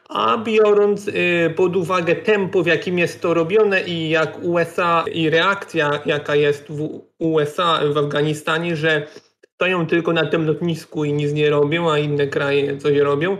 A 0.09 0.39
biorąc 0.39 1.09
y, 1.09 1.55
pod 1.57 1.77
uwagę 1.77 2.17
tempo, 2.17 2.63
w 2.63 2.67
jakim 2.67 2.99
jest 2.99 3.21
to 3.21 3.35
robione 3.35 3.85
i 3.85 4.09
jak 4.09 4.39
USA 4.43 5.05
i 5.13 5.31
reakcja, 5.31 5.91
jaka 6.07 6.35
jest 6.35 6.67
w 6.69 7.01
USA 7.19 7.81
w 7.93 7.99
Afganistanie, 7.99 8.77
że 8.77 9.07
stoją 9.55 9.87
tylko 9.87 10.13
na 10.13 10.27
tym 10.27 10.47
lotnisku 10.47 11.05
i 11.05 11.13
nic 11.13 11.33
nie 11.33 11.51
robią, 11.51 11.91
a 11.93 11.99
inne 11.99 12.27
kraje 12.27 12.77
coś 12.77 12.99
robią, 12.99 13.39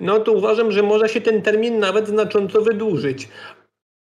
no 0.00 0.18
to 0.18 0.32
uważam, 0.32 0.72
że 0.72 0.82
może 0.82 1.08
się 1.08 1.20
ten 1.20 1.42
termin 1.42 1.78
nawet 1.78 2.08
znacząco 2.08 2.62
wydłużyć. 2.62 3.28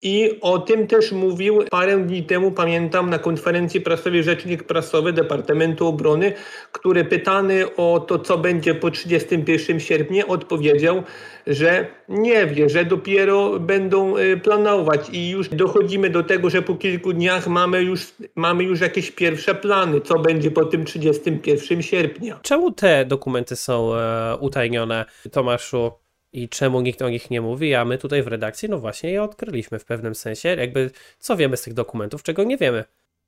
I 0.05 0.39
o 0.41 0.59
tym 0.59 0.87
też 0.87 1.13
mówił 1.13 1.65
parę 1.71 1.99
dni 1.99 2.23
temu, 2.23 2.51
pamiętam, 2.51 3.11
na 3.11 3.19
konferencji 3.19 3.81
prasowej 3.81 4.23
rzecznik 4.23 4.63
prasowy 4.63 5.13
Departamentu 5.13 5.87
Obrony, 5.87 6.33
który 6.73 7.05
pytany 7.05 7.77
o 7.77 8.05
to, 8.09 8.19
co 8.19 8.39
będzie 8.39 8.75
po 8.75 8.91
31 8.91 9.81
sierpnia, 9.81 10.27
odpowiedział, 10.27 11.03
że 11.47 11.87
nie 12.09 12.47
wie, 12.47 12.69
że 12.69 12.85
dopiero 12.85 13.61
będą 13.61 14.19
y, 14.19 14.37
planować 14.37 15.11
i 15.13 15.31
już 15.31 15.49
dochodzimy 15.49 16.11
do 16.11 16.23
tego, 16.23 16.51
że 16.51 16.63
po 16.63 16.75
kilku 16.75 17.13
dniach 17.13 17.47
mamy 17.47 17.83
już, 17.83 18.07
mamy 18.35 18.65
już 18.65 18.81
jakieś 18.81 19.11
pierwsze 19.11 19.55
plany, 19.55 20.01
co 20.01 20.19
będzie 20.19 20.51
po 20.51 20.65
tym 20.65 20.85
31 20.85 21.83
sierpnia. 21.83 22.41
Czemu 22.43 22.73
te 22.73 23.05
dokumenty 23.05 23.57
są 23.57 23.95
e, 23.95 24.37
utajnione, 24.41 25.05
Tomaszu? 25.33 26.04
I 26.35 26.49
czemu 26.49 26.81
nikt 26.81 27.03
o 27.03 27.09
nich 27.09 27.31
nie 27.31 27.41
mówi, 27.41 27.75
a 27.75 27.85
my 27.85 27.99
tutaj 27.99 28.23
w 28.23 28.27
redakcji, 28.27 28.69
no 28.69 28.79
właśnie 28.79 29.11
je 29.11 29.23
odkryliśmy 29.23 29.79
w 29.79 29.85
pewnym 29.85 30.15
sensie. 30.15 30.49
Jakby, 30.49 30.91
co 31.19 31.37
wiemy 31.37 31.57
z 31.57 31.63
tych 31.63 31.75
dokumentów, 31.75 32.23
czego 32.23 32.45
nie 32.45 32.57
wiemy? 32.57 32.85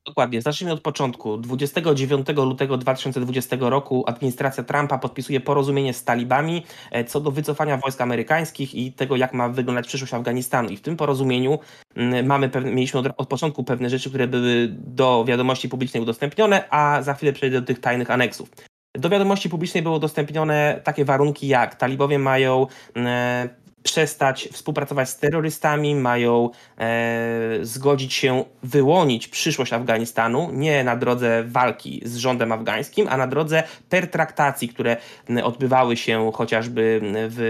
Dokładnie, 0.06 0.42
zacznijmy 0.42 0.72
od 0.72 0.80
początku. 0.80 1.36
29 1.36 2.26
lutego 2.36 2.76
2020 2.76 3.56
roku 3.60 4.04
administracja 4.06 4.64
Trumpa 4.64 4.98
podpisuje 4.98 5.40
porozumienie 5.40 5.94
z 5.94 6.04
talibami 6.04 6.64
e, 6.90 7.04
co 7.04 7.20
do 7.20 7.30
wycofania 7.30 7.76
wojsk 7.76 8.00
amerykańskich 8.00 8.74
i 8.74 8.92
tego, 8.92 9.16
jak 9.16 9.32
ma 9.32 9.48
wyglądać 9.48 9.86
przyszłość 9.86 10.14
Afganistanu. 10.14 10.68
I 10.68 10.76
w 10.76 10.80
tym 10.80 10.96
porozumieniu 10.96 11.58
mm, 11.96 12.26
mamy 12.26 12.50
mieliśmy 12.64 13.00
od, 13.00 13.06
od 13.16 13.28
początku 13.28 13.64
pewne 13.64 13.90
rzeczy, 13.90 14.08
które 14.08 14.28
były 14.28 14.68
do 14.70 15.24
wiadomości 15.24 15.68
publicznej 15.68 16.02
udostępnione, 16.02 16.64
a 16.70 17.02
za 17.02 17.14
chwilę 17.14 17.32
przejdę 17.32 17.60
do 17.60 17.66
tych 17.66 17.80
tajnych 17.80 18.10
aneksów. 18.10 18.50
Do 18.98 19.08
wiadomości 19.08 19.48
publicznej 19.48 19.82
były 19.82 19.96
udostępnione 19.96 20.80
takie 20.84 21.04
warunki, 21.04 21.48
jak 21.48 21.74
talibowie 21.74 22.18
mają 22.18 22.66
e, 22.96 23.48
przestać 23.86 24.48
współpracować 24.52 25.08
z 25.08 25.18
terrorystami, 25.18 25.94
mają 25.94 26.50
e, 26.78 27.58
zgodzić 27.62 28.14
się 28.14 28.44
wyłonić 28.62 29.28
przyszłość 29.28 29.72
Afganistanu, 29.72 30.50
nie 30.52 30.84
na 30.84 30.96
drodze 30.96 31.44
walki 31.46 32.02
z 32.04 32.16
rządem 32.16 32.52
afgańskim, 32.52 33.06
a 33.10 33.16
na 33.16 33.26
drodze 33.26 33.62
pertraktacji, 33.88 34.68
które 34.68 34.96
odbywały 35.44 35.96
się 35.96 36.30
chociażby 36.34 37.00
w, 37.28 37.40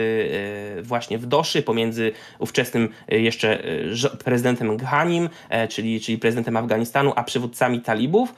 e, 0.78 0.82
właśnie 0.82 1.18
w 1.18 1.26
Doszy 1.26 1.62
pomiędzy 1.62 2.12
ówczesnym 2.38 2.88
e, 3.08 3.18
jeszcze 3.18 3.64
e, 3.64 4.16
prezydentem 4.24 4.76
Ghanim, 4.76 5.28
e, 5.48 5.68
czyli, 5.68 6.00
czyli 6.00 6.18
prezydentem 6.18 6.56
Afganistanu, 6.56 7.12
a 7.16 7.24
przywódcami 7.24 7.80
talibów. 7.80 8.34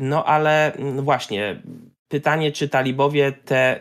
No 0.00 0.24
ale 0.24 0.72
właśnie 0.96 1.62
Pytanie, 2.08 2.52
czy 2.52 2.68
talibowie 2.68 3.32
te 3.32 3.80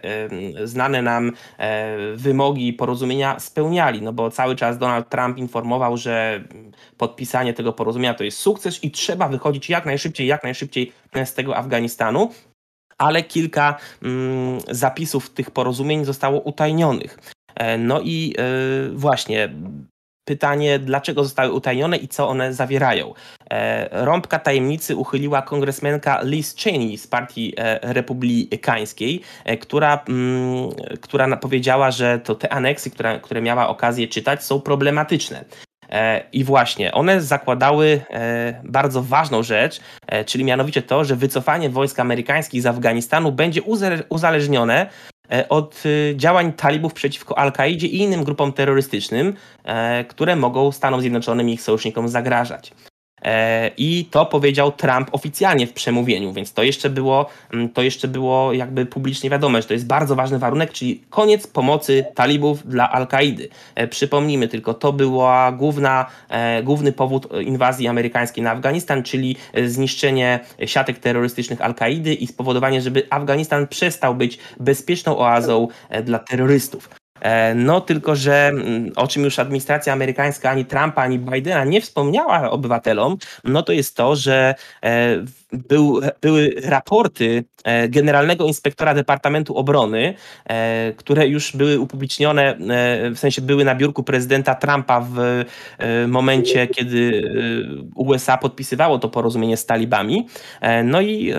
znane 0.63 1.01
nam 1.01 1.31
e, 1.57 1.97
wymogi 2.15 2.73
porozumienia 2.73 3.39
spełniali, 3.39 4.01
no 4.01 4.13
bo 4.13 4.31
cały 4.31 4.55
czas 4.55 4.77
Donald 4.77 5.09
Trump 5.09 5.37
informował, 5.37 5.97
że 5.97 6.43
podpisanie 6.97 7.53
tego 7.53 7.73
porozumienia 7.73 8.13
to 8.13 8.23
jest 8.23 8.37
sukces 8.37 8.83
i 8.83 8.91
trzeba 8.91 9.27
wychodzić 9.27 9.69
jak 9.69 9.85
najszybciej, 9.85 10.27
jak 10.27 10.43
najszybciej 10.43 10.91
z 11.25 11.33
tego 11.33 11.57
Afganistanu 11.57 12.29
ale 12.97 13.23
kilka 13.23 13.77
mm, 14.01 14.59
zapisów 14.71 15.29
tych 15.29 15.51
porozumień 15.51 16.05
zostało 16.05 16.41
utajnionych. 16.41 17.19
E, 17.55 17.77
no 17.77 18.01
i 18.01 18.35
e, 18.37 18.43
właśnie 18.93 19.49
pytanie, 20.25 20.79
dlaczego 20.79 21.23
zostały 21.23 21.51
utajnione 21.51 21.97
i 21.97 22.07
co 22.07 22.29
one 22.29 22.53
zawierają. 22.53 23.13
E, 23.51 24.05
rąbka 24.05 24.39
tajemnicy 24.39 24.95
uchyliła 24.95 25.41
kongresmenka 25.41 26.21
Liz 26.23 26.55
Cheney 26.55 26.97
z 26.97 27.07
Partii 27.07 27.53
e, 27.57 27.93
Republikańskiej, 27.93 29.21
e, 29.45 29.57
która, 29.57 30.03
mm, 30.09 30.69
która 31.01 31.37
powiedziała, 31.37 31.91
że 31.91 32.19
to 32.19 32.35
te 32.35 32.53
aneksy, 32.53 32.91
które, 32.91 33.19
które 33.19 33.41
miała 33.41 33.67
okazję 33.67 34.07
czytać, 34.07 34.43
są 34.43 34.61
problematyczne. 34.61 35.45
I 36.33 36.43
właśnie, 36.43 36.91
one 36.91 37.21
zakładały 37.21 38.01
bardzo 38.63 39.03
ważną 39.03 39.43
rzecz, 39.43 39.79
czyli 40.25 40.43
mianowicie 40.43 40.81
to, 40.81 41.05
że 41.05 41.15
wycofanie 41.15 41.69
wojsk 41.69 41.99
amerykańskich 41.99 42.61
z 42.61 42.65
Afganistanu 42.65 43.31
będzie 43.31 43.61
uzależnione 44.09 44.89
od 45.49 45.85
y, 45.85 46.13
działań 46.17 46.53
talibów 46.53 46.93
przeciwko 46.93 47.37
Al-Kaidzie 47.37 47.87
i 47.87 47.97
innym 47.97 48.23
grupom 48.23 48.53
terrorystycznym, 48.53 49.33
e, 49.63 50.03
które 50.05 50.35
mogą 50.35 50.71
Stanom 50.71 51.01
Zjednoczonym 51.01 51.49
i 51.49 51.53
ich 51.53 51.61
sojusznikom 51.61 52.07
zagrażać. 52.07 52.71
E, 53.23 53.71
I 53.77 54.05
to 54.11 54.25
powiedział 54.25 54.71
Trump 54.71 55.09
oficjalnie 55.11 55.67
w 55.67 55.73
przemówieniu, 55.73 56.33
więc 56.33 56.53
to 56.53 56.63
jeszcze 56.63 56.89
było, 56.89 57.29
mm, 57.53 57.69
to 57.69 57.81
jeszcze 57.81 58.07
było 58.07 58.53
jakby 58.53 58.85
publicznie 58.85 59.29
wiadome, 59.29 59.61
że 59.61 59.67
to 59.67 59.73
jest 59.73 59.87
bardzo 59.87 60.15
ważny 60.15 60.39
warunek, 60.39 60.71
czyli 60.71 61.03
koniec 61.09 61.47
pomocy 61.47 62.05
talibów 62.15 62.67
dla 62.67 62.91
Al-Kaidy. 62.91 63.49
E, 63.75 63.87
przypomnijmy 63.87 64.47
tylko, 64.47 64.73
to 64.73 64.93
była 64.93 65.51
główna, 65.51 66.05
e, 66.29 66.63
główny 66.63 66.91
powód 66.91 67.27
inwazji 67.41 67.87
amerykańskiej 67.87 68.43
na 68.43 68.51
Afganistan, 68.51 69.03
czyli 69.03 69.35
zniszczenie 69.65 70.39
siatek 70.65 70.99
terrorystycznych 70.99 71.61
Al-Kaidy 71.61 72.13
i 72.13 72.27
spowodowanie, 72.27 72.81
żeby 72.81 73.07
Afganistan 73.09 73.67
przestał 73.67 74.15
być 74.15 74.39
bezpieczną 74.59 75.17
oazą 75.17 75.67
dla 76.03 76.19
terrorystów. 76.19 77.02
E, 77.23 77.55
no 77.55 77.81
tylko, 77.81 78.15
że 78.15 78.47
mm, 78.47 78.91
o 78.95 79.07
czym 79.07 79.23
już 79.23 79.39
administracja 79.39 79.93
amerykańska 79.93 80.49
ani 80.49 80.65
Trumpa, 80.65 81.01
ani 81.01 81.19
Bidena 81.19 81.63
nie 81.63 81.81
wspomniała 81.81 82.51
obywatelom, 82.51 83.17
no 83.43 83.63
to 83.63 83.73
jest 83.73 83.95
to, 83.95 84.15
że 84.15 84.55
e, 84.83 85.17
był, 85.51 86.01
były 86.21 86.55
raporty 86.63 87.43
e, 87.63 87.89
Generalnego 87.89 88.45
Inspektora 88.45 88.93
Departamentu 88.93 89.57
Obrony, 89.57 90.13
które 90.97 91.27
już 91.27 91.55
były 91.55 91.79
upublicznione, 91.79 92.57
w 93.15 93.19
sensie 93.19 93.41
były 93.41 93.65
na 93.65 93.75
biurku 93.75 94.03
prezydenta 94.03 94.55
Trumpa 94.55 95.01
w 95.01 95.45
momencie, 96.07 96.67
kiedy 96.67 97.23
USA 97.95 98.37
podpisywało 98.37 98.99
to 98.99 99.09
porozumienie 99.09 99.57
z 99.57 99.65
talibami. 99.65 100.27
No 100.83 101.01
i 101.01 101.33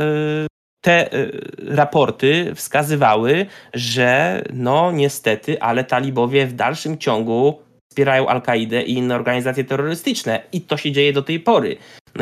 te 0.84 1.14
y, 1.14 1.30
raporty 1.58 2.52
wskazywały, 2.54 3.46
że 3.74 4.42
no 4.52 4.92
niestety, 4.92 5.60
ale 5.60 5.84
talibowie 5.84 6.46
w 6.46 6.52
dalszym 6.52 6.98
ciągu 6.98 7.58
wspierają 7.90 8.28
Al-Kaidę 8.28 8.82
i 8.82 8.92
inne 8.92 9.14
organizacje 9.14 9.64
terrorystyczne 9.64 10.42
i 10.52 10.60
to 10.60 10.76
się 10.76 10.92
dzieje 10.92 11.12
do 11.12 11.22
tej 11.22 11.40
pory. 11.40 11.76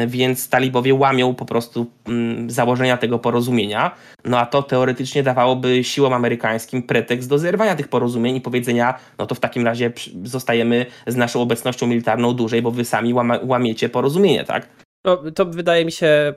Więc 0.06 0.48
talibowie 0.48 0.94
łamią 0.94 1.34
po 1.34 1.44
prostu 1.44 1.86
mm, 2.06 2.50
założenia 2.50 2.96
tego 2.96 3.18
porozumienia, 3.18 3.90
no 4.24 4.38
a 4.38 4.46
to 4.46 4.62
teoretycznie 4.62 5.22
dawałoby 5.22 5.84
siłom 5.84 6.12
amerykańskim 6.12 6.82
pretekst 6.82 7.28
do 7.28 7.38
zerwania 7.38 7.76
tych 7.76 7.88
porozumień 7.88 8.36
i 8.36 8.40
powiedzenia, 8.40 8.98
no 9.18 9.26
to 9.26 9.34
w 9.34 9.40
takim 9.40 9.66
razie 9.66 9.92
zostajemy 10.24 10.86
z 11.06 11.16
naszą 11.16 11.42
obecnością 11.42 11.86
militarną 11.86 12.34
dłużej, 12.34 12.62
bo 12.62 12.70
wy 12.70 12.84
sami 12.84 13.14
łamiecie 13.42 13.88
porozumienie, 13.88 14.44
tak? 14.44 14.68
No, 15.04 15.30
to 15.30 15.44
wydaje 15.44 15.84
mi 15.84 15.92
się 15.92 16.34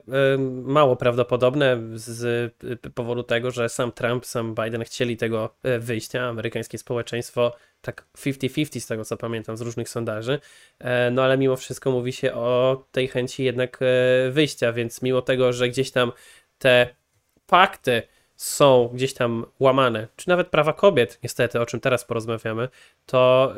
mało 0.62 0.96
prawdopodobne 0.96 1.78
z 1.94 2.52
powodu 2.94 3.22
tego, 3.22 3.50
że 3.50 3.68
sam 3.68 3.92
Trump, 3.92 4.26
sam 4.26 4.54
Biden 4.54 4.84
chcieli 4.84 5.16
tego 5.16 5.54
e, 5.62 5.78
wyjścia. 5.78 6.22
Amerykańskie 6.22 6.78
społeczeństwo 6.78 7.56
tak 7.80 8.06
50-50 8.16 8.80
z 8.80 8.86
tego 8.86 9.04
co 9.04 9.16
pamiętam 9.16 9.56
z 9.56 9.60
różnych 9.60 9.88
sondaży. 9.88 10.40
E, 10.78 11.10
no 11.10 11.22
ale 11.22 11.38
mimo 11.38 11.56
wszystko 11.56 11.90
mówi 11.90 12.12
się 12.12 12.34
o 12.34 12.84
tej 12.92 13.08
chęci 13.08 13.44
jednak 13.44 13.78
e, 13.82 14.30
wyjścia, 14.30 14.72
więc 14.72 15.02
mimo 15.02 15.22
tego, 15.22 15.52
że 15.52 15.68
gdzieś 15.68 15.90
tam 15.90 16.12
te 16.58 16.94
pakty 17.46 18.02
są 18.36 18.90
gdzieś 18.94 19.14
tam 19.14 19.46
łamane, 19.60 20.08
czy 20.16 20.28
nawet 20.28 20.48
prawa 20.48 20.72
kobiet, 20.72 21.18
niestety, 21.22 21.60
o 21.60 21.66
czym 21.66 21.80
teraz 21.80 22.04
porozmawiamy, 22.04 22.68
to, 23.06 23.54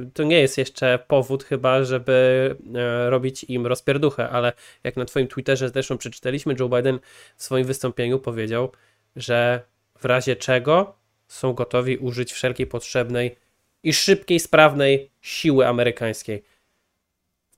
yy, 0.00 0.10
to 0.14 0.22
nie 0.22 0.40
jest 0.40 0.58
jeszcze 0.58 0.98
powód 1.08 1.44
chyba, 1.44 1.84
żeby 1.84 2.56
yy, 2.72 3.10
robić 3.10 3.44
im 3.44 3.66
rozpierduchę, 3.66 4.28
ale 4.28 4.52
jak 4.84 4.96
na 4.96 5.04
twoim 5.04 5.28
Twitterze 5.28 5.68
zresztą 5.68 5.98
przeczytaliśmy, 5.98 6.54
Joe 6.60 6.68
Biden 6.68 6.98
w 7.36 7.42
swoim 7.42 7.64
wystąpieniu 7.64 8.18
powiedział, 8.18 8.72
że 9.16 9.62
w 9.98 10.04
razie 10.04 10.36
czego 10.36 10.94
są 11.28 11.52
gotowi 11.52 11.96
użyć 11.96 12.32
wszelkiej 12.32 12.66
potrzebnej 12.66 13.36
i 13.82 13.92
szybkiej, 13.92 14.40
sprawnej 14.40 15.10
siły 15.20 15.66
amerykańskiej 15.66 16.42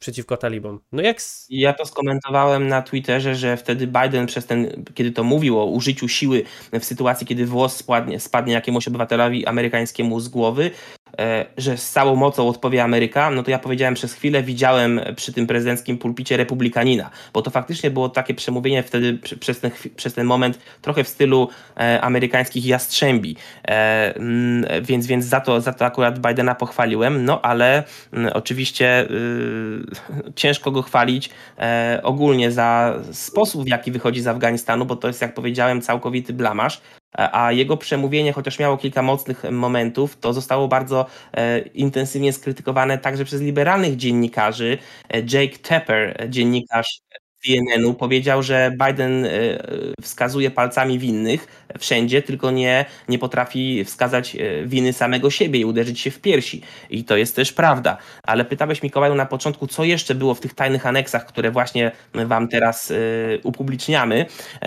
przeciwko 0.00 0.36
talibom. 0.36 0.80
No 0.92 1.02
jak... 1.02 1.18
Ja 1.50 1.72
to 1.72 1.86
skomentowałem 1.86 2.68
na 2.68 2.82
Twitterze, 2.82 3.34
że 3.34 3.56
wtedy 3.56 3.86
Biden 3.86 4.26
przez 4.26 4.46
ten, 4.46 4.84
kiedy 4.94 5.12
to 5.12 5.24
mówił 5.24 5.60
o 5.60 5.64
użyciu 5.64 6.08
siły 6.08 6.44
w 6.72 6.84
sytuacji, 6.84 7.26
kiedy 7.26 7.46
włos 7.46 7.76
spadnie, 7.76 8.20
spadnie 8.20 8.52
jakiemuś 8.52 8.88
obywatelowi 8.88 9.46
amerykańskiemu 9.46 10.20
z 10.20 10.28
głowy, 10.28 10.70
że 11.56 11.76
z 11.76 11.90
całą 11.90 12.16
mocą 12.16 12.48
odpowie 12.48 12.84
Ameryka, 12.84 13.30
no 13.30 13.42
to 13.42 13.50
ja 13.50 13.58
powiedziałem 13.58 13.94
przez 13.94 14.14
chwilę, 14.14 14.42
widziałem 14.42 15.00
przy 15.16 15.32
tym 15.32 15.46
prezydenckim 15.46 15.98
pulpicie 15.98 16.36
republikanina, 16.36 17.10
bo 17.32 17.42
to 17.42 17.50
faktycznie 17.50 17.90
było 17.90 18.08
takie 18.08 18.34
przemówienie 18.34 18.82
wtedy 18.82 19.18
przez 19.40 19.60
ten, 19.60 19.70
przez 19.96 20.14
ten 20.14 20.26
moment 20.26 20.58
trochę 20.82 21.04
w 21.04 21.08
stylu 21.08 21.48
e, 21.76 22.00
amerykańskich 22.00 22.66
jastrzębi, 22.66 23.36
e, 23.68 24.16
mm, 24.16 24.64
więc, 24.82 25.06
więc 25.06 25.24
za, 25.24 25.40
to, 25.40 25.60
za 25.60 25.72
to 25.72 25.84
akurat 25.84 26.18
Bidena 26.18 26.54
pochwaliłem, 26.54 27.24
no 27.24 27.40
ale 27.42 27.84
mm, 28.12 28.32
oczywiście 28.34 29.10
y, 29.10 29.84
ciężko 30.40 30.70
go 30.70 30.82
chwalić 30.82 31.30
e, 31.58 32.00
ogólnie 32.02 32.50
za 32.50 32.94
sposób, 33.12 33.64
w 33.64 33.68
jaki 33.68 33.92
wychodzi 33.92 34.20
z 34.20 34.26
Afganistanu, 34.26 34.86
bo 34.86 34.96
to 34.96 35.08
jest, 35.08 35.22
jak 35.22 35.34
powiedziałem, 35.34 35.80
całkowity 35.80 36.32
blamasz, 36.32 36.80
a 37.12 37.52
jego 37.52 37.76
przemówienie, 37.76 38.32
chociaż 38.32 38.58
miało 38.58 38.76
kilka 38.76 39.02
mocnych 39.02 39.44
momentów, 39.50 40.18
to 40.20 40.32
zostało 40.32 40.68
bardzo 40.68 41.06
e, 41.32 41.58
intensywnie 41.58 42.32
skrytykowane 42.32 42.98
także 42.98 43.24
przez 43.24 43.40
liberalnych 43.40 43.96
dziennikarzy. 43.96 44.78
E, 45.08 45.18
Jake 45.20 45.58
Tapper, 45.58 46.26
dziennikarz 46.30 47.00
CNN-u 47.44 47.94
powiedział, 47.94 48.42
że 48.42 48.72
Biden 48.86 49.24
e, 49.24 49.28
wskazuje 50.02 50.50
palcami 50.50 50.98
winnych 50.98 51.66
wszędzie, 51.78 52.22
tylko 52.22 52.50
nie, 52.50 52.84
nie 53.08 53.18
potrafi 53.18 53.84
wskazać 53.84 54.36
e, 54.36 54.66
winy 54.66 54.92
samego 54.92 55.30
siebie 55.30 55.60
i 55.60 55.64
uderzyć 55.64 56.00
się 56.00 56.10
w 56.10 56.20
piersi. 56.20 56.62
I 56.90 57.04
to 57.04 57.16
jest 57.16 57.36
też 57.36 57.52
prawda. 57.52 57.96
Ale 58.22 58.44
pytałeś 58.44 58.82
Mikołaju 58.82 59.14
na 59.14 59.26
początku, 59.26 59.66
co 59.66 59.84
jeszcze 59.84 60.14
było 60.14 60.34
w 60.34 60.40
tych 60.40 60.54
tajnych 60.54 60.86
aneksach, 60.86 61.26
które 61.26 61.50
właśnie 61.50 61.92
wam 62.14 62.48
teraz 62.48 62.90
e, 62.90 62.94
upubliczniamy. 63.42 64.26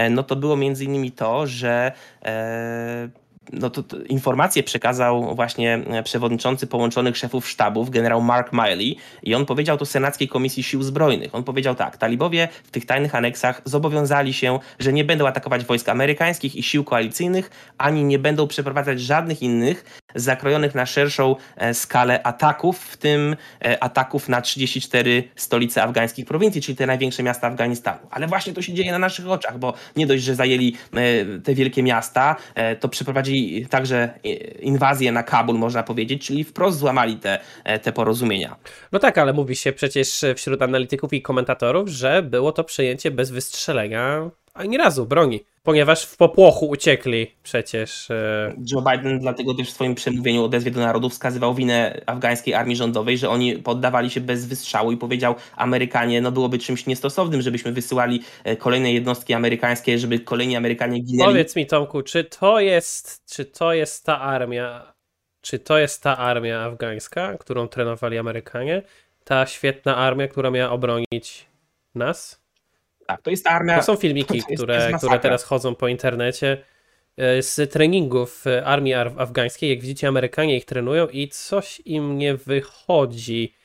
No 0.10 0.24
to 0.24 0.36
było 0.36 0.58
między 0.58 0.86
innymi 0.86 1.12
to, 1.12 1.48
że 1.48 1.92
no 3.52 3.70
to, 3.70 3.84
to 3.84 3.98
informację 3.98 4.64
przekazał 4.64 5.36
właśnie 5.36 5.74
e, 5.74 6.04
przewodniczący 6.04 6.68
połączonych 6.68 7.18
szefów 7.18 7.50
sztabów, 7.50 7.90
generał 7.90 8.22
Mark 8.22 8.54
Miley 8.54 8.98
i 9.24 9.36
on 9.36 9.46
powiedział 9.46 9.78
to 9.78 9.86
Senackiej 9.86 10.28
Komisji 10.28 10.64
Sił 10.64 10.84
Zbrojnych. 10.84 11.36
On 11.36 11.44
powiedział 11.44 11.76
tak, 11.76 11.98
talibowie 11.98 12.48
w 12.64 12.72
tych 12.72 12.86
tajnych 12.86 13.16
aneksach 13.16 13.62
zobowiązali 13.66 14.34
się, 14.34 14.60
że 14.80 14.94
nie 14.94 15.04
będą 15.04 15.28
atakować 15.28 15.66
wojsk 15.66 15.90
amerykańskich 15.90 16.56
i 16.56 16.64
sił 16.64 16.84
koalicyjnych, 16.84 17.50
ani 17.78 18.04
nie 18.04 18.20
będą 18.20 18.48
przeprowadzać 18.48 19.02
żadnych 19.02 19.42
innych 19.42 20.03
zakrojonych 20.16 20.76
na 20.76 20.86
szerszą 20.86 21.36
e, 21.58 21.74
skalę 21.74 22.24
ataków, 22.24 22.80
w 22.80 22.98
tym 22.98 23.36
e, 23.66 23.84
ataków 23.84 24.30
na 24.30 24.42
34 24.42 25.24
stolice 25.36 25.84
afgańskich 25.84 26.26
prowincji, 26.26 26.62
czyli 26.62 26.76
te 26.76 26.86
największe 26.86 27.24
miasta 27.24 27.48
Afganistanu. 27.48 28.00
Ale 28.12 28.28
właśnie 28.28 28.54
to 28.54 28.62
się 28.62 28.74
dzieje 28.74 28.92
na 28.92 29.00
naszych 29.00 29.28
oczach, 29.28 29.60
bo 29.60 29.74
nie 29.96 30.08
dość, 30.08 30.24
że 30.24 30.36
zajęli 30.36 30.78
te 31.44 31.54
wielkie 31.56 31.84
miasta, 31.84 32.36
to 32.80 32.90
przeprowadzili 32.90 33.68
także 33.68 34.14
inwazję 34.60 35.12
na 35.12 35.24
Kabul, 35.24 35.58
można 35.58 35.84
powiedzieć, 35.84 36.28
czyli 36.28 36.44
wprost 36.44 36.80
złamali 36.80 37.18
te, 37.18 37.40
e, 37.64 37.80
te 37.80 37.92
porozumienia. 37.92 38.56
No 38.92 39.00
tak, 39.00 39.18
ale 39.18 39.34
mówi 39.34 39.56
się 39.56 39.74
przecież 39.74 40.26
wśród 40.36 40.62
analityków 40.62 41.14
i 41.14 41.22
komentatorów, 41.22 41.90
że 41.90 42.24
było 42.24 42.52
to 42.52 42.64
przejęcie 42.64 43.12
bez 43.12 43.32
wystrzelenia 43.32 44.30
ani 44.54 44.78
razu 44.78 45.06
broni 45.06 45.44
ponieważ 45.64 46.06
w 46.06 46.18
popłochu 46.18 46.70
uciekli 46.70 47.32
przecież. 47.44 48.12
E, 48.12 48.56
Joe 48.72 48.82
Biden 48.82 49.20
dlatego 49.20 49.54
też 49.54 49.70
w 49.70 49.74
swoim 49.74 49.96
przemówieniu 49.96 50.44
odezwie 50.44 50.72
do 50.72 50.80
narodu 50.80 51.10
wskazywał 51.10 51.56
winę 51.56 52.02
afgańskiej 52.06 52.54
armii 52.54 52.76
rządowej, 52.76 53.18
że 53.18 53.30
oni 53.30 53.56
poddawali 53.56 54.10
się 54.10 54.22
bez 54.22 54.46
wystrzału 54.46 54.92
i 54.92 54.98
powiedział 54.98 55.36
Amerykanie, 55.56 56.22
no 56.22 56.32
byłoby 56.32 56.60
czymś 56.60 56.86
niestosownym, 56.86 57.42
żebyśmy 57.42 57.72
wysyłali 57.72 58.24
e, 58.44 58.56
kolejne 58.56 58.94
jednostki 58.94 59.34
amerykańskie, 59.34 60.00
żeby 60.00 60.20
kolejni 60.20 60.56
Amerykanie 60.56 61.00
ginęli. 61.00 61.28
Powiedz 61.28 61.56
mi 61.56 61.66
Tomku, 61.66 62.02
czy 62.02 62.24
to 62.24 62.60
jest, 62.60 63.26
czy 63.32 63.46
to 63.46 63.74
jest 63.74 64.06
ta 64.06 64.22
armia, 64.22 64.94
czy 65.42 65.60
to 65.60 65.78
jest 65.78 66.04
ta 66.04 66.18
armia 66.18 66.62
afgańska, 66.62 67.38
którą 67.38 67.68
trenowali 67.68 68.18
Amerykanie? 68.18 68.82
Ta 69.24 69.46
świetna 69.46 69.98
armia, 69.98 70.28
która 70.28 70.52
miała 70.52 70.72
obronić 70.72 71.46
nas? 71.96 72.43
Tak, 73.08 73.22
to 73.22 73.30
jest 73.30 73.48
armia. 73.48 73.78
To 73.78 73.84
są 73.84 73.96
filmiki, 73.96 74.28
to 74.44 74.50
jest, 74.50 74.64
które, 74.64 74.92
to 74.92 74.98
które 74.98 75.20
teraz 75.20 75.44
chodzą 75.44 75.76
po 75.76 75.88
internecie 75.88 76.58
e, 77.18 77.42
z 77.42 77.72
treningów 77.72 78.46
armii 78.66 78.94
afgańskiej. 78.94 79.70
Jak 79.70 79.82
widzicie, 79.82 80.08
Amerykanie 80.08 80.58
ich 80.58 80.66
trenują 80.66 81.08
i 81.08 81.28
coś 81.28 81.82
im 81.86 82.18
nie 82.18 82.36
wychodzi. 82.36 83.56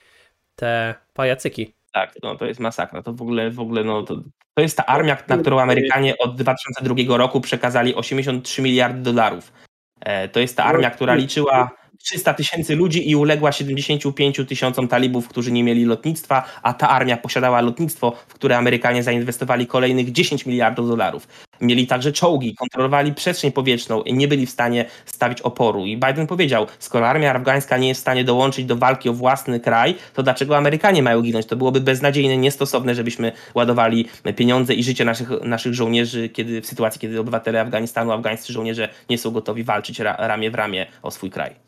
Te 0.55 0.95
pajacyki. 1.15 1.75
Tak, 1.93 2.15
no 2.23 2.37
to 2.37 2.47
jest 2.47 2.61
masakra. 2.61 3.03
To 3.03 3.13
w 3.13 3.23
ogóle, 3.23 3.51
w 3.51 3.61
ogóle 3.61 3.85
no, 3.85 4.03
to, 4.03 4.23
to 4.55 4.63
jest 4.63 4.77
ta 4.77 4.87
armia, 4.87 5.17
na 5.29 5.39
którą 5.39 5.61
Amerykanie 5.61 6.19
od 6.19 6.37
2002 6.37 7.17
roku 7.17 7.41
przekazali 7.41 7.95
83 7.95 8.63
miliardy 8.63 9.01
dolarów. 9.03 9.53
E, 10.01 10.29
to 10.29 10.41
jest 10.41 10.57
ta 10.57 10.65
armia, 10.65 10.91
która 10.91 11.15
liczyła 11.15 11.78
300 12.03 12.35
tysięcy 12.35 12.77
ludzi 12.77 13.11
i 13.11 13.17
uległa 13.17 13.53
75 13.53 14.41
tysiącom 14.49 14.89
talibów, 14.89 15.29
którzy 15.29 15.53
nie 15.53 15.65
mieli 15.65 15.85
lotnictwa, 15.85 16.45
a 16.63 16.75
ta 16.75 16.89
armia 16.89 17.17
posiadała 17.17 17.61
lotnictwo, 17.61 18.13
w 18.29 18.35
które 18.35 18.57
Amerykanie 18.57 19.03
zainwestowali 19.03 19.67
kolejnych 19.67 20.13
10 20.13 20.47
miliardów 20.47 20.89
dolarów. 20.89 21.29
Mieli 21.61 21.87
także 21.87 22.13
czołgi, 22.13 22.55
kontrolowali 22.55 23.15
przestrzeń 23.15 23.53
powietrzną 23.53 24.03
i 24.03 24.15
nie 24.15 24.29
byli 24.29 24.47
w 24.47 24.51
stanie 24.51 24.85
stawić 25.07 25.41
oporu. 25.41 25.87
I 25.87 25.97
Biden 25.97 26.27
powiedział, 26.27 26.67
skoro 26.79 27.09
armia 27.09 27.35
afgańska 27.35 27.79
nie 27.79 27.89
jest 27.89 28.01
w 28.01 28.03
stanie 28.03 28.25
dołączyć 28.25 28.67
do 28.67 28.77
walki 28.77 29.09
o 29.09 29.13
własny 29.13 29.61
kraj, 29.61 29.95
to 30.15 30.23
dlaczego 30.23 30.57
Amerykanie 30.57 31.03
mają 31.03 31.23
ginąć? 31.23 31.47
To 31.47 31.57
byłoby 31.57 31.81
beznadziejne, 31.81 32.37
niestosowne, 32.37 32.95
żebyśmy 32.95 33.33
ładowali 33.55 34.07
pieniądze 34.37 34.75
i 34.75 34.85
życie 34.85 35.05
naszych, 35.05 35.31
naszych 35.43 35.75
żołnierzy 35.75 36.29
kiedy, 36.29 36.61
w 36.61 36.67
sytuacji, 36.67 37.01
kiedy 37.01 37.21
obywatele 37.21 37.61
Afganistanu, 37.61 38.13
afgańscy 38.13 38.53
żołnierze 38.53 38.89
nie 39.11 39.19
są 39.19 39.31
gotowi 39.31 39.65
walczyć 39.65 39.99
ramię 40.01 40.51
w 40.51 40.55
ramię 40.55 40.87
o 41.03 41.11
swój 41.11 41.31
kraj. 41.31 41.68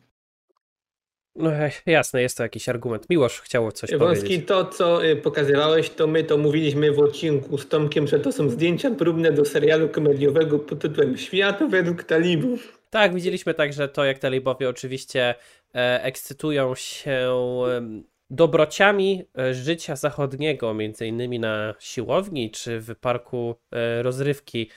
No 1.37 1.51
jasne, 1.87 2.23
jest 2.23 2.37
to 2.37 2.43
jakiś 2.43 2.69
argument. 2.69 3.11
Miłosz 3.11 3.41
chciał 3.41 3.73
coś 3.73 3.91
Wąski, 3.91 4.25
powiedzieć. 4.25 4.49
to 4.49 4.65
co 4.65 5.05
y, 5.05 5.17
pokazywałeś, 5.17 5.91
to 5.91 6.07
my 6.07 6.25
to 6.25 6.39
mówiliśmy 6.39 6.93
w 6.93 6.99
odcinku 6.99 7.59
z 7.59 7.69
Tomkiem, 7.69 8.07
że 8.07 8.21
to 8.21 8.33
są 8.33 8.51
zdjęcia 8.51 8.91
próbne 8.91 9.33
do 9.33 9.45
serialu 9.45 9.89
komediowego 9.89 10.59
pod 10.59 10.79
tytułem 10.79 11.19
Świat 11.19 11.71
według 11.71 12.05
talibów. 12.05 12.81
Tak, 12.91 13.15
widzieliśmy 13.15 13.55
także 13.55 13.89
to, 13.89 14.05
jak 14.05 14.19
talibowie 14.19 14.69
oczywiście 14.69 15.35
e, 15.75 16.03
ekscytują 16.03 16.75
się 16.75 17.31
dobrociami 18.31 19.25
e, 19.39 19.55
życia 19.55 19.97
zachodniego, 19.97 20.75
między 20.75 21.07
innymi 21.07 21.39
na 21.39 21.75
siłowni 21.79 22.51
czy 22.51 22.81
w 22.81 22.95
parku 22.95 23.55
e, 23.73 24.03
rozrywki. 24.03 24.71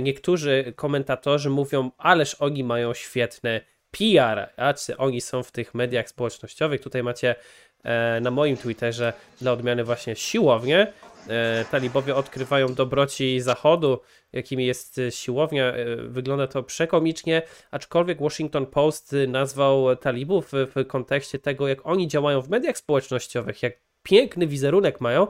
Niektórzy 0.00 0.72
komentatorzy 0.76 1.50
mówią, 1.50 1.90
ależ 1.98 2.34
oni 2.34 2.64
mają 2.64 2.94
świetne 2.94 3.60
PR, 3.90 4.48
a 4.56 4.74
czy 4.74 4.96
oni 4.96 5.20
są 5.20 5.42
w 5.42 5.52
tych 5.52 5.74
mediach 5.74 6.08
społecznościowych. 6.08 6.80
Tutaj 6.80 7.02
macie 7.02 7.34
e, 7.82 8.20
na 8.20 8.30
moim 8.30 8.56
Twitterze 8.56 9.12
dla 9.40 9.52
odmiany 9.52 9.84
właśnie 9.84 10.16
siłownię. 10.16 10.92
E, 11.28 11.64
talibowie 11.70 12.14
odkrywają 12.16 12.74
dobroci 12.74 13.40
Zachodu, 13.40 14.00
jakimi 14.32 14.66
jest 14.66 15.00
siłownia. 15.10 15.72
E, 15.72 15.96
wygląda 15.96 16.46
to 16.46 16.62
przekomicznie, 16.62 17.42
aczkolwiek 17.70 18.20
Washington 18.20 18.66
Post 18.66 19.16
nazwał 19.28 19.96
talibów 19.96 20.52
w 20.52 20.86
kontekście 20.86 21.38
tego, 21.38 21.68
jak 21.68 21.86
oni 21.86 22.08
działają 22.08 22.40
w 22.40 22.48
mediach 22.48 22.78
społecznościowych, 22.78 23.62
jak 23.62 23.72
piękny 24.02 24.46
wizerunek 24.46 25.00
mają, 25.00 25.26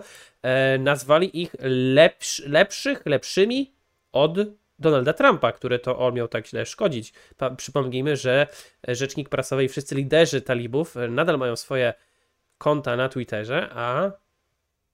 nazwali 0.79 1.43
ich 1.43 1.55
lepsz, 1.95 2.43
lepszych, 2.47 3.07
lepszymi 3.07 3.73
od 4.13 4.39
Donalda 4.81 5.13
Trumpa, 5.13 5.53
który 5.53 5.79
to 5.79 5.99
on 5.99 6.15
miał 6.15 6.29
tak 6.29 6.47
źle 6.47 6.67
szkodzić. 6.67 7.13
Pa, 7.37 7.51
przypomnijmy, 7.51 8.17
że 8.17 8.47
rzecznik 8.89 9.29
prasowy 9.29 9.65
i 9.65 9.69
wszyscy 9.69 9.95
liderzy 9.95 10.41
talibów 10.41 10.95
nadal 11.09 11.39
mają 11.39 11.57
swoje 11.57 11.95
konta 12.59 12.97
na 12.97 13.09
Twitterze, 13.09 13.71
a 13.73 14.13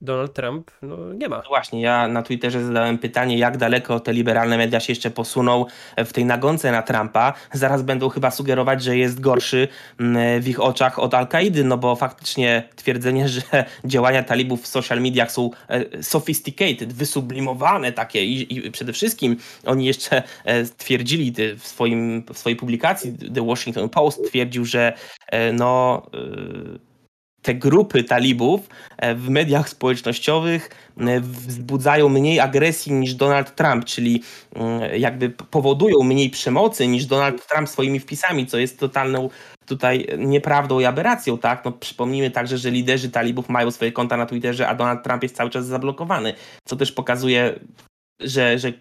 Donald 0.01 0.35
Trump 0.35 0.71
no, 0.83 1.13
nie 1.13 1.29
ma. 1.29 1.37
No 1.37 1.49
właśnie, 1.49 1.81
ja 1.81 2.09
na 2.09 2.23
Twitterze 2.23 2.65
zadałem 2.65 2.99
pytanie, 2.99 3.39
jak 3.39 3.57
daleko 3.57 4.01
te 4.01 4.13
liberalne 4.13 4.57
media 4.57 4.81
się 4.81 4.93
jeszcze 4.93 5.11
posuną 5.11 5.65
w 5.97 6.13
tej 6.13 6.25
nagonce 6.25 6.73
na 6.73 6.83
Trumpa. 6.83 7.33
Zaraz 7.53 7.83
będą 7.83 8.09
chyba 8.09 8.31
sugerować, 8.31 8.83
że 8.83 8.97
jest 8.97 9.21
gorszy 9.21 9.69
mm, 10.01 10.41
w 10.41 10.49
ich 10.49 10.61
oczach 10.61 10.99
od 10.99 11.15
Al-Kaidy, 11.15 11.65
no 11.65 11.79
bo 11.79 11.97
faktycznie 11.97 12.69
twierdzenie, 12.77 13.29
że 13.29 13.43
działania 13.85 14.23
talibów 14.23 14.63
w 14.63 14.67
social 14.67 15.01
mediach 15.01 15.33
są 15.33 15.51
e, 15.69 16.03
sophisticated, 16.03 16.93
wysublimowane 16.93 17.93
takie 17.93 18.25
i, 18.25 18.67
i 18.67 18.71
przede 18.71 18.93
wszystkim 18.93 19.37
oni 19.67 19.87
jeszcze 19.87 20.23
e, 20.45 20.65
twierdzili 20.65 21.35
w, 21.59 21.67
swoim, 21.67 22.25
w 22.33 22.39
swojej 22.39 22.57
publikacji 22.57 23.17
The 23.35 23.47
Washington 23.47 23.89
Post 23.89 24.29
twierdził, 24.29 24.65
że 24.65 24.93
e, 25.27 25.53
no 25.53 26.03
te 27.47 27.55
grupy 27.55 28.05
talibów 28.05 28.69
w 29.15 29.29
mediach 29.29 29.69
społecznościowych 29.69 30.71
wzbudzają 31.21 32.09
mniej 32.09 32.41
agresji 32.41 32.93
niż 32.93 33.15
Donald 33.15 33.55
Trump, 33.55 33.85
czyli 33.85 34.23
mm, 34.55 35.01
jakby 35.01 35.31
powodują 35.31 36.03
mniej 36.05 36.31
przemocy 36.31 36.87
niż 36.87 37.07
Donald 37.07 37.47
Trump 37.47 37.69
swoimi 37.69 38.01
wpisami, 38.01 38.47
co 38.47 38.59
jest 38.59 38.79
totalną 38.79 39.31
tutaj 39.67 40.07
nieprawdą 40.19 40.81
i 40.81 40.85
aberracją, 40.85 41.39
tak? 41.39 41.65
No, 41.65 41.73
przypomnijmy 41.73 42.31
także, 42.31 42.59
że 42.59 42.71
liderzy 42.71 43.11
talibów 43.11 43.49
mają 43.49 43.71
swoje 43.71 43.93
konta 43.93 44.17
na 44.17 44.27
Twitterze, 44.27 44.69
a 44.69 44.75
Donald 44.75 45.03
Trump 45.03 45.23
jest 45.23 45.37
cały 45.37 45.51
czas 45.51 45.67
zablokowany, 45.67 46.35
co 46.69 46.77
też 46.77 46.93
pokazuje, 46.93 47.61
że, 48.21 48.59
że 48.59 48.73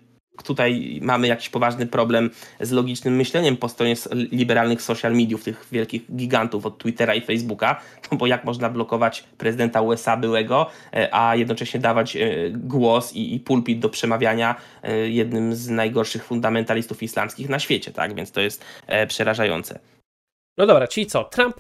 tutaj 0.44 1.00
mamy 1.02 1.28
jakiś 1.28 1.50
poważny 1.50 1.88
problem 1.88 2.30
z 2.60 2.72
logicznym 2.72 3.16
myśleniem 3.16 3.58
po 3.58 3.70
stronie 3.70 3.96
liberalnych 4.32 4.82
social 4.82 5.14
mediów, 5.14 5.44
tych 5.44 5.68
wielkich 5.72 6.16
gigantów 6.16 6.66
od 6.66 6.78
Twittera 6.78 7.16
i 7.16 7.22
Facebooka, 7.22 7.82
no 8.12 8.18
bo 8.18 8.28
jak 8.28 8.44
można 8.44 8.70
blokować 8.70 9.24
prezydenta 9.38 9.82
USA 9.82 10.18
byłego, 10.18 10.70
e, 10.94 11.16
a 11.16 11.36
jednocześnie 11.36 11.80
dawać 11.80 12.16
e, 12.16 12.30
głos 12.52 13.14
i, 13.14 13.36
i 13.36 13.40
pulpit 13.40 13.80
do 13.80 13.90
przemawiania 13.90 14.56
e, 14.84 15.10
jednym 15.10 15.56
z 15.56 15.70
najgorszych 15.70 16.24
fundamentalistów 16.24 17.04
islamskich 17.04 17.50
na 17.50 17.60
świecie, 17.60 17.92
tak? 17.92 18.16
Więc 18.16 18.32
to 18.32 18.42
jest 18.42 18.66
przerażające. 19.08 19.80
No 20.58 20.66
dobra, 20.66 20.88
czyli 20.88 21.06
co? 21.06 21.24
Trump, 21.24 21.56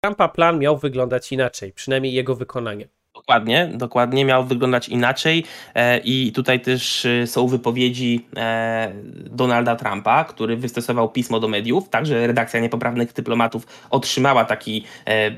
Trumpa 0.00 0.28
plan 0.28 0.58
miał 0.58 0.78
wyglądać 0.78 1.32
inaczej, 1.32 1.72
przynajmniej 1.72 2.12
jego 2.12 2.34
wykonanie. 2.34 2.88
Dokładnie, 3.28 3.70
dokładnie 3.74 4.24
miał 4.24 4.44
wyglądać 4.44 4.88
inaczej 4.88 5.44
e, 5.74 5.98
i 5.98 6.32
tutaj 6.32 6.60
też 6.60 7.06
e, 7.06 7.26
są 7.26 7.48
wypowiedzi 7.48 8.26
e, 8.36 8.92
Donalda 9.30 9.76
Trumpa, 9.76 10.24
który 10.24 10.56
wystosował 10.56 11.08
pismo 11.08 11.40
do 11.40 11.48
mediów, 11.48 11.88
także 11.88 12.26
redakcja 12.26 12.60
niepoprawnych 12.60 13.12
dyplomatów 13.12 13.66
otrzymała 13.90 14.44
taki 14.44 14.84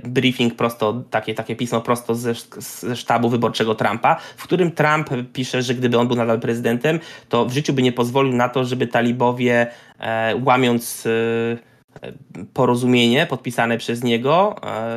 briefing 0.05 0.55
prosto, 0.55 1.03
takie, 1.11 1.35
takie 1.35 1.57
pismo 1.57 1.81
prosto 1.81 2.15
ze, 2.15 2.35
ze 2.59 2.97
sztabu 2.97 3.29
wyborczego 3.29 3.75
Trumpa, 3.75 4.17
w 4.37 4.43
którym 4.43 4.73
Trump 4.73 5.09
pisze, 5.33 5.63
że 5.63 5.75
gdyby 5.75 5.99
on 5.99 6.09
był 6.09 6.17
nadal 6.17 6.41
prezydentem, 6.41 7.01
to 7.29 7.45
w 7.45 7.53
życiu 7.53 7.73
by 7.73 7.83
nie 7.83 7.93
pozwolił 7.93 8.33
na 8.33 8.49
to, 8.49 8.65
żeby 8.65 8.87
talibowie 8.87 9.67
łamiąc 10.45 11.09
porozumienie 12.55 13.27
podpisane 13.27 13.79
przez 13.79 14.05
niego 14.05 14.57
e, 14.63 14.97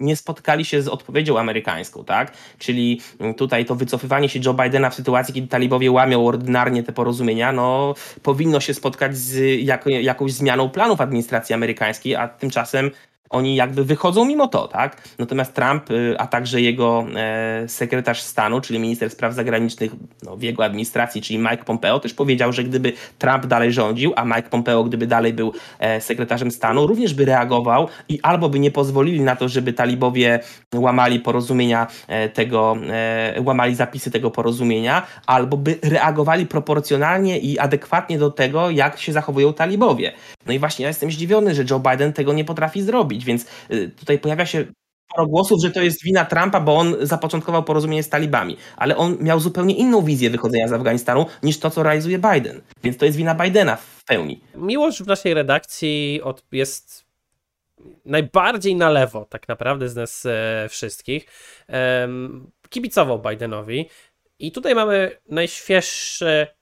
nie 0.00 0.16
spotkali 0.16 0.64
się 0.64 0.82
z 0.82 0.88
odpowiedzią 0.88 1.38
amerykańską, 1.38 2.04
tak? 2.04 2.32
Czyli 2.58 3.00
tutaj 3.36 3.64
to 3.64 3.74
wycofywanie 3.74 4.28
się 4.28 4.40
Joe 4.44 4.54
Bidena 4.54 4.90
w 4.90 4.94
sytuacji, 4.94 5.34
kiedy 5.34 5.48
talibowie 5.48 5.90
łamią 5.90 6.26
ordynarnie 6.26 6.82
te 6.82 6.92
porozumienia, 6.92 7.52
no 7.52 7.94
powinno 8.22 8.60
się 8.60 8.74
spotkać 8.74 9.16
z 9.16 9.60
jakąś 10.02 10.32
zmianą 10.32 10.70
planów 10.70 11.00
administracji 11.00 11.54
amerykańskiej, 11.54 12.16
a 12.16 12.28
tymczasem 12.28 12.90
oni 13.30 13.56
jakby 13.56 13.84
wychodzą 13.84 14.24
mimo 14.24 14.48
to, 14.48 14.68
tak? 14.68 15.08
Natomiast 15.18 15.54
Trump, 15.54 15.90
y, 15.90 16.14
a 16.18 16.26
także 16.26 16.60
jego 16.60 17.06
e, 17.16 17.68
sekretarz 17.68 18.22
stanu, 18.22 18.60
czyli 18.60 18.78
minister 18.78 19.10
spraw 19.10 19.34
zagranicznych 19.34 19.92
no, 20.22 20.36
w 20.36 20.42
jego 20.42 20.64
administracji, 20.64 21.22
czyli 21.22 21.38
Mike 21.38 21.64
Pompeo, 21.64 22.00
też 22.00 22.14
powiedział, 22.14 22.52
że 22.52 22.64
gdyby 22.64 22.92
Trump 23.18 23.46
dalej 23.46 23.72
rządził, 23.72 24.12
a 24.16 24.24
Mike 24.24 24.42
Pompeo, 24.50 24.84
gdyby 24.84 25.06
dalej 25.06 25.32
był 25.32 25.52
e, 25.78 26.00
sekretarzem 26.00 26.50
stanu, 26.50 26.86
również 26.86 27.14
by 27.14 27.24
reagował 27.24 27.88
i 28.08 28.20
albo 28.22 28.48
by 28.48 28.58
nie 28.58 28.70
pozwolili 28.70 29.20
na 29.20 29.36
to, 29.36 29.48
żeby 29.48 29.72
talibowie 29.72 30.40
łamali 30.74 31.20
porozumienia 31.20 31.86
e, 32.08 32.28
tego, 32.28 32.76
łamali 33.44 33.74
zapisy 33.74 34.10
tego 34.10 34.30
porozumienia, 34.30 35.06
albo 35.26 35.56
by 35.56 35.78
reagowali 35.82 36.46
proporcjonalnie 36.46 37.38
i 37.38 37.58
adekwatnie 37.58 38.18
do 38.18 38.30
tego, 38.30 38.70
jak 38.70 38.98
się 38.98 39.12
zachowują 39.12 39.52
talibowie. 39.52 40.12
No 40.46 40.52
i 40.52 40.58
właśnie 40.58 40.82
ja 40.82 40.88
jestem 40.88 41.10
zdziwiony, 41.10 41.54
że 41.54 41.64
Joe 41.70 41.80
Biden 41.80 42.12
tego 42.12 42.32
nie 42.32 42.44
potrafi 42.44 42.82
zrobić, 42.82 43.15
więc 43.24 43.46
y, 43.70 43.88
tutaj 43.88 44.18
pojawia 44.18 44.46
się 44.46 44.64
sporo 45.10 45.26
głosów, 45.26 45.62
że 45.62 45.70
to 45.70 45.82
jest 45.82 46.04
wina 46.04 46.24
Trumpa, 46.24 46.60
bo 46.60 46.76
on 46.76 46.96
zapoczątkował 47.00 47.64
porozumienie 47.64 48.02
z 48.02 48.08
talibami, 48.08 48.56
ale 48.76 48.96
on 48.96 49.16
miał 49.20 49.40
zupełnie 49.40 49.74
inną 49.74 50.02
wizję 50.02 50.30
wychodzenia 50.30 50.68
z 50.68 50.72
Afganistanu 50.72 51.26
niż 51.42 51.58
to, 51.58 51.70
co 51.70 51.82
realizuje 51.82 52.18
Biden. 52.18 52.60
Więc 52.84 52.96
to 52.96 53.04
jest 53.04 53.18
wina 53.18 53.34
Bidena 53.34 53.76
w 53.76 54.04
pełni. 54.04 54.40
Miłość 54.54 55.02
w 55.02 55.06
naszej 55.06 55.34
redakcji 55.34 56.20
jest 56.52 57.06
najbardziej 58.04 58.76
na 58.76 58.90
lewo 58.90 59.24
tak 59.24 59.48
naprawdę 59.48 59.88
z 59.88 59.96
nas 59.96 60.26
e, 60.26 60.66
wszystkich. 60.68 61.26
kibicował 62.68 63.22
Bidenowi 63.22 63.88
i 64.38 64.52
tutaj 64.52 64.74
mamy 64.74 65.10
najświeższe 65.28 66.56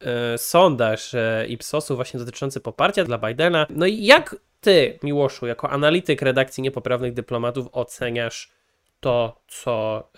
E, 0.00 0.38
sondaż 0.38 1.14
e, 1.14 1.46
Ipsosu 1.48 1.96
właśnie 1.96 2.20
dotyczący 2.20 2.60
poparcia 2.60 3.04
dla 3.04 3.18
Bidena. 3.18 3.66
No 3.70 3.86
i 3.86 4.04
jak 4.04 4.36
ty, 4.60 4.98
Miłoszu, 5.02 5.46
jako 5.46 5.70
analityk 5.70 6.22
redakcji 6.22 6.62
niepoprawnych 6.62 7.12
dyplomatów 7.12 7.66
oceniasz 7.72 8.52
to, 9.00 9.40
co 9.48 10.08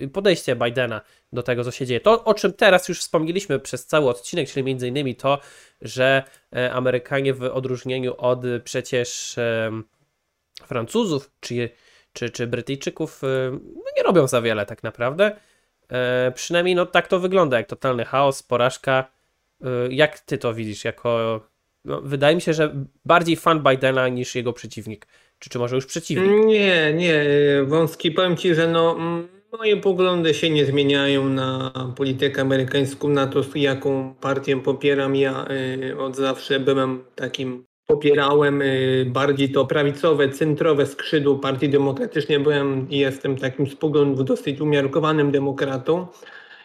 e, 0.00 0.08
podejście 0.08 0.56
Bidena 0.56 1.00
do 1.32 1.42
tego, 1.42 1.64
co 1.64 1.70
się 1.70 1.86
dzieje. 1.86 2.00
To, 2.00 2.24
o 2.24 2.34
czym 2.34 2.52
teraz 2.52 2.88
już 2.88 3.00
wspomnieliśmy 3.00 3.60
przez 3.60 3.86
cały 3.86 4.08
odcinek, 4.08 4.48
czyli 4.48 4.64
między 4.64 4.88
innymi 4.88 5.16
to, 5.16 5.38
że 5.80 6.22
Amerykanie 6.72 7.34
w 7.34 7.42
odróżnieniu 7.42 8.14
od 8.18 8.40
przecież 8.64 9.36
Francuzów 10.66 11.30
czy, 11.40 11.70
czy, 12.12 12.30
czy 12.30 12.46
Brytyjczyków 12.46 13.22
no 13.52 13.92
nie 13.96 14.02
robią 14.02 14.26
za 14.26 14.42
wiele 14.42 14.66
tak 14.66 14.82
naprawdę. 14.82 15.36
E, 15.88 16.32
przynajmniej 16.34 16.74
no 16.74 16.86
tak 16.86 17.08
to 17.08 17.20
wygląda, 17.20 17.56
jak 17.56 17.66
totalny 17.66 18.04
chaos, 18.04 18.42
porażka. 18.42 19.10
E, 19.64 19.66
jak 19.90 20.18
ty 20.18 20.38
to 20.38 20.54
widzisz? 20.54 20.84
Jako, 20.84 21.40
no, 21.84 22.00
wydaje 22.00 22.34
mi 22.34 22.42
się, 22.42 22.54
że 22.54 22.74
bardziej 23.04 23.36
fan 23.36 23.62
Bidena 23.62 24.08
niż 24.08 24.34
jego 24.34 24.52
przeciwnik. 24.52 25.06
Czy, 25.38 25.50
czy 25.50 25.58
może 25.58 25.76
już 25.76 25.86
przeciwnik? 25.86 26.46
Nie, 26.46 26.92
nie. 26.94 27.24
Wąski, 27.66 28.10
powiem 28.10 28.36
ci, 28.36 28.54
że 28.54 28.68
no, 28.68 28.96
moje 29.58 29.76
poglądy 29.76 30.34
się 30.34 30.50
nie 30.50 30.66
zmieniają 30.66 31.28
na 31.28 31.72
politykę 31.96 32.40
amerykańską, 32.40 33.08
na 33.08 33.26
to, 33.26 33.40
jaką 33.54 34.14
partię 34.20 34.56
popieram. 34.56 35.16
Ja 35.16 35.46
y, 35.90 35.98
od 35.98 36.16
zawsze 36.16 36.60
byłem 36.60 37.04
takim 37.14 37.64
popierałem 37.86 38.62
y, 38.62 39.06
bardziej 39.08 39.52
to 39.52 39.66
prawicowe, 39.66 40.28
centrowe 40.28 40.86
skrzydło 40.86 41.36
Partii 41.36 41.68
Demokratycznej. 41.68 42.40
Byłem 42.40 42.90
i 42.90 42.98
jestem 42.98 43.36
takim 43.36 43.66
z 43.66 43.74
poglądów 43.74 44.24
dosyć 44.24 44.60
umiarkowanym 44.60 45.30
demokratą. 45.30 46.06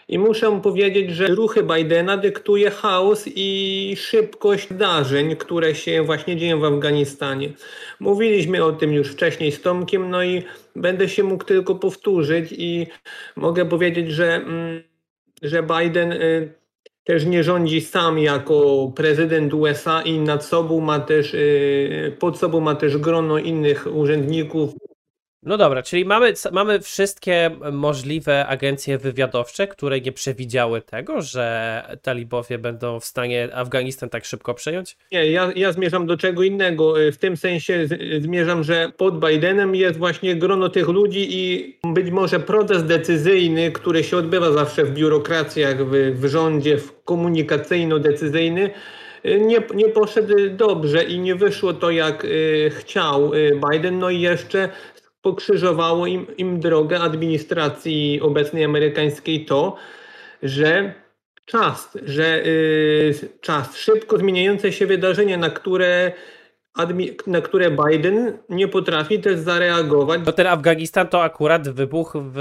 I 0.10 0.20
muszę 0.20 0.60
powiedzieć, 0.64 1.12
że 1.12 1.28
ruchy 1.28 1.64
Bidena 1.64 2.18
dyktuje 2.18 2.70
chaos 2.72 3.26
i 3.36 3.94
szybkość 3.98 4.70
zdarzeń, 4.70 5.36
które 5.36 5.76
się 5.76 6.04
właśnie 6.04 6.38
dzieją 6.38 6.60
w 6.60 6.64
Afganistanie. 6.64 7.50
Mówiliśmy 8.00 8.64
o 8.64 8.72
tym 8.72 8.94
już 8.94 9.12
wcześniej 9.12 9.52
z 9.52 9.62
Tomkiem, 9.62 10.10
no 10.10 10.24
i 10.24 10.44
będę 10.76 11.10
się 11.10 11.24
mógł 11.24 11.44
tylko 11.44 11.76
powtórzyć 11.76 12.52
i 12.52 12.88
mogę 13.36 13.66
powiedzieć, 13.66 14.12
że, 14.12 14.36
mm, 14.36 14.84
że 15.42 15.64
Biden 15.64 16.12
y, 16.12 16.54
też 17.04 17.26
nie 17.26 17.44
rządzi 17.44 17.82
sam 17.82 18.20
jako 18.20 18.92
prezydent 18.96 19.54
USA 19.54 20.02
i 20.02 20.20
nad 20.20 20.46
sobą 20.46 20.80
ma 20.80 21.00
też, 21.00 21.34
y, 21.34 22.16
pod 22.20 22.38
sobą 22.38 22.60
ma 22.60 22.76
też 22.76 22.98
grono 22.98 23.38
innych 23.38 23.88
urzędników, 23.94 24.72
no 25.44 25.58
dobra, 25.58 25.84
czyli 25.84 26.06
mamy, 26.06 26.34
mamy 26.52 26.80
wszystkie 26.80 27.52
możliwe 27.72 28.48
agencje 28.48 28.98
wywiadowcze, 28.98 29.68
które 29.68 30.02
nie 30.02 30.12
przewidziały 30.12 30.82
tego, 30.82 31.22
że 31.22 31.84
talibowie 32.02 32.58
będą 32.58 33.00
w 33.00 33.06
stanie 33.06 33.50
Afganistan 33.54 34.10
tak 34.10 34.26
szybko 34.26 34.54
przejąć? 34.54 34.98
Nie, 35.12 35.32
ja, 35.32 35.52
ja 35.56 35.72
zmierzam 35.72 36.06
do 36.06 36.18
czego 36.18 36.44
innego. 36.44 36.94
W 37.12 37.18
tym 37.18 37.38
sensie 37.38 37.88
zmierzam, 38.20 38.64
że 38.64 38.92
pod 38.98 39.20
Bidenem 39.20 39.76
jest 39.76 39.98
właśnie 39.98 40.36
grono 40.36 40.70
tych 40.70 40.88
ludzi 40.88 41.28
i 41.30 41.76
być 41.94 42.12
może 42.12 42.40
proces 42.40 42.84
decyzyjny, 42.84 43.72
który 43.72 44.04
się 44.04 44.18
odbywa 44.18 44.52
zawsze 44.52 44.86
w 44.86 44.94
biurokracjach, 44.94 45.86
w, 45.86 45.92
w 46.20 46.26
rządzie, 46.26 46.78
w 46.78 47.04
komunikacyjno-decyzyjny, 47.04 48.70
nie, 49.24 49.62
nie 49.76 49.90
poszedł 49.90 50.34
dobrze 50.50 51.04
i 51.04 51.20
nie 51.20 51.36
wyszło 51.36 51.74
to 51.74 51.92
jak 51.92 52.26
y, 52.26 52.72
chciał 52.76 53.34
y, 53.34 53.60
Biden. 53.72 54.00
No 54.00 54.10
i 54.10 54.22
jeszcze 54.22 54.70
pokrzyżowało 55.22 56.08
im, 56.08 56.28
im 56.38 56.60
drogę 56.60 57.00
administracji 57.00 58.22
obecnej 58.22 58.64
amerykańskiej 58.64 59.46
to, 59.46 59.76
że 60.44 60.94
czas, 61.46 61.98
że 62.06 62.46
y, 62.46 63.14
czas, 63.42 63.78
szybko 63.78 64.18
zmieniające 64.18 64.72
się 64.72 64.86
wydarzenia, 64.86 65.38
na 65.38 65.50
które 65.50 66.12
na 67.28 67.42
które 67.42 67.72
Biden 67.72 68.38
nie 68.50 68.68
potrafi 68.68 69.20
też 69.20 69.40
zareagować. 69.40 70.22
No 70.26 70.32
ten 70.32 70.48
Afganistan 70.48 71.08
to 71.08 71.24
akurat 71.24 71.70
wybuchł 71.70 72.20
w 72.24 72.40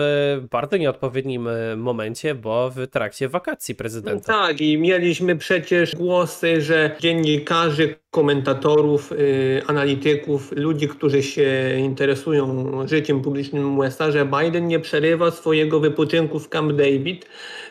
bardzo 0.51 0.77
nieodpowiednim 0.77 1.47
y, 1.47 1.77
momencie, 1.77 2.35
bo 2.35 2.71
w 2.71 2.87
trakcie 2.87 3.29
wakacji 3.29 3.75
prezydenta. 3.75 4.33
No 4.33 4.47
tak, 4.47 4.61
i 4.61 4.79
mieliśmy 4.79 5.37
przecież 5.37 5.97
głosy, 5.97 6.61
że 6.61 6.97
dziennikarze, 7.01 7.83
komentatorów, 8.11 9.12
y, 9.12 9.62
analityków, 9.66 10.53
ludzi, 10.57 10.88
którzy 10.88 11.23
się 11.23 11.51
interesują 11.79 12.73
życiem 12.87 13.23
publicznym 13.23 13.79
USA, 13.79 14.11
że 14.11 14.27
Biden 14.27 14.66
nie 14.66 14.81
przerywa 14.81 15.31
swojego 15.31 15.81
wypoczynku 15.81 16.38
w 16.38 16.49
Camp 16.49 16.73
David. 16.73 17.27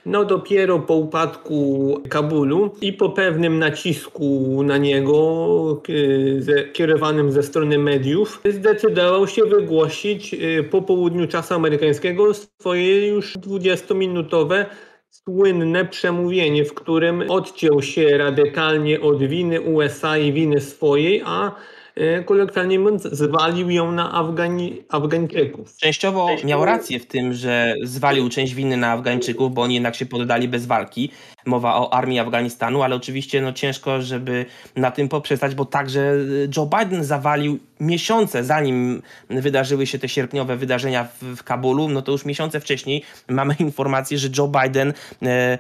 No 0.06 0.26
dopiero 0.26 0.80
po 0.80 0.94
upadku 0.94 2.02
Kabulu 2.10 2.76
i 2.82 2.94
po 2.94 3.10
pewnym 3.10 3.60
nacisku 3.60 4.64
na 4.64 4.78
niego 4.78 5.82
y, 5.90 6.70
kierowanym 6.74 7.32
ze 7.32 7.44
strony 7.44 7.78
mediów 7.78 8.42
zdecydował 8.46 9.28
się 9.28 9.46
wygłosić 9.46 10.34
y, 10.34 10.64
po 10.72 10.82
południu 10.82 11.28
czasu 11.28 11.54
amerykańskiego 11.54 12.34
swoje 12.34 13.08
już 13.08 13.38
20-minutowe 13.38 14.66
słynne 15.10 15.86
przemówienie, 15.86 16.66
w 16.66 16.74
którym 16.74 17.24
odciął 17.32 17.82
się 17.82 18.18
radykalnie 18.18 19.02
od 19.02 19.24
winy 19.24 19.62
USA 19.62 20.18
i 20.18 20.34
winy 20.34 20.62
swojej, 20.62 21.22
a 21.26 21.52
e, 21.96 22.24
kolokwialnie 22.24 22.80
mówiąc, 22.80 23.04
zwalił 23.04 23.70
ją 23.70 23.92
na 23.92 24.14
Afgani 24.14 24.84
Afgańczyków. 24.90 25.78
Częściowo 25.78 26.30
miał 26.44 26.66
rację 26.66 27.00
w 27.00 27.06
tym, 27.06 27.34
że 27.34 27.76
zwalił 27.84 28.30
część 28.30 28.54
winy 28.54 28.78
na 28.78 28.92
Afgańczyków, 28.92 29.54
bo 29.54 29.62
oni 29.62 29.74
jednak 29.74 29.96
się 29.96 30.06
poddali 30.06 30.48
bez 30.48 30.66
walki. 30.66 31.12
Mowa 31.48 31.76
o 31.76 31.94
armii 31.94 32.20
Afganistanu, 32.20 32.84
ale 32.84 32.96
oczywiście 32.96 33.42
no, 33.42 33.54
ciężko, 33.54 34.02
żeby 34.02 34.46
na 34.76 34.92
tym 34.92 35.10
poprzestać, 35.10 35.56
bo 35.56 35.66
także 35.66 36.14
Joe 36.58 36.70
Biden 36.80 37.04
zawalił 37.04 37.60
miesiące 37.80 38.44
zanim 38.44 39.02
wydarzyły 39.30 39.88
się 39.88 40.00
te 40.00 40.10
sierpniowe 40.10 40.58
wydarzenia 40.58 41.04
w, 41.04 41.24
w 41.36 41.44
Kabulu, 41.44 41.90
no 41.90 42.02
to 42.02 42.12
już 42.12 42.26
miesiące 42.26 42.60
wcześniej 42.60 43.04
mamy 43.28 43.56
informację, 43.70 44.18
że 44.18 44.30
Joe 44.38 44.48
Biden 44.48 44.94
e, 45.24 45.58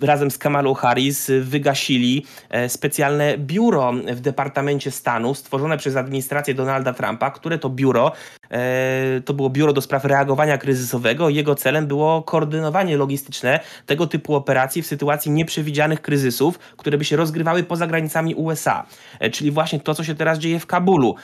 razem 0.00 0.30
z 0.30 0.38
Kamalą 0.38 0.74
Harris 0.74 1.30
wygasili 1.40 2.26
e, 2.50 2.68
specjalne 2.68 3.38
biuro 3.38 3.92
w 3.92 4.20
Departamencie 4.20 4.90
Stanu 4.90 5.34
stworzone 5.34 5.78
przez 5.78 5.96
administrację 5.96 6.54
Donalda 6.54 6.92
Trumpa, 6.92 7.30
które 7.30 7.58
to 7.58 7.70
biuro 7.70 8.12
e, 8.50 9.20
to 9.24 9.34
było 9.34 9.50
biuro 9.50 9.72
do 9.72 9.80
spraw 9.80 10.04
reagowania 10.04 10.58
kryzysowego. 10.58 11.28
Jego 11.28 11.54
celem 11.54 11.86
było 11.86 12.22
koordynowanie 12.22 12.96
logistyczne 12.96 13.60
tego 13.86 14.06
typu 14.06 14.34
operacji 14.34 14.82
w 14.82 14.86
sytuacji 14.86 15.30
nieprzewidzianych 15.30 16.02
kryzysów, 16.02 16.58
które 16.58 16.98
by 16.98 17.04
się 17.04 17.16
rozgrywały 17.16 17.62
poza 17.62 17.86
granicami 17.86 18.34
USA. 18.34 18.86
E, 19.20 19.30
czyli 19.30 19.50
właśnie 19.50 19.80
to, 19.80 19.94
co 19.94 20.04
się 20.04 20.14
teraz 20.14 20.38
dzieje 20.38 20.60
w 20.60 20.66
Kabulu. 20.66 21.14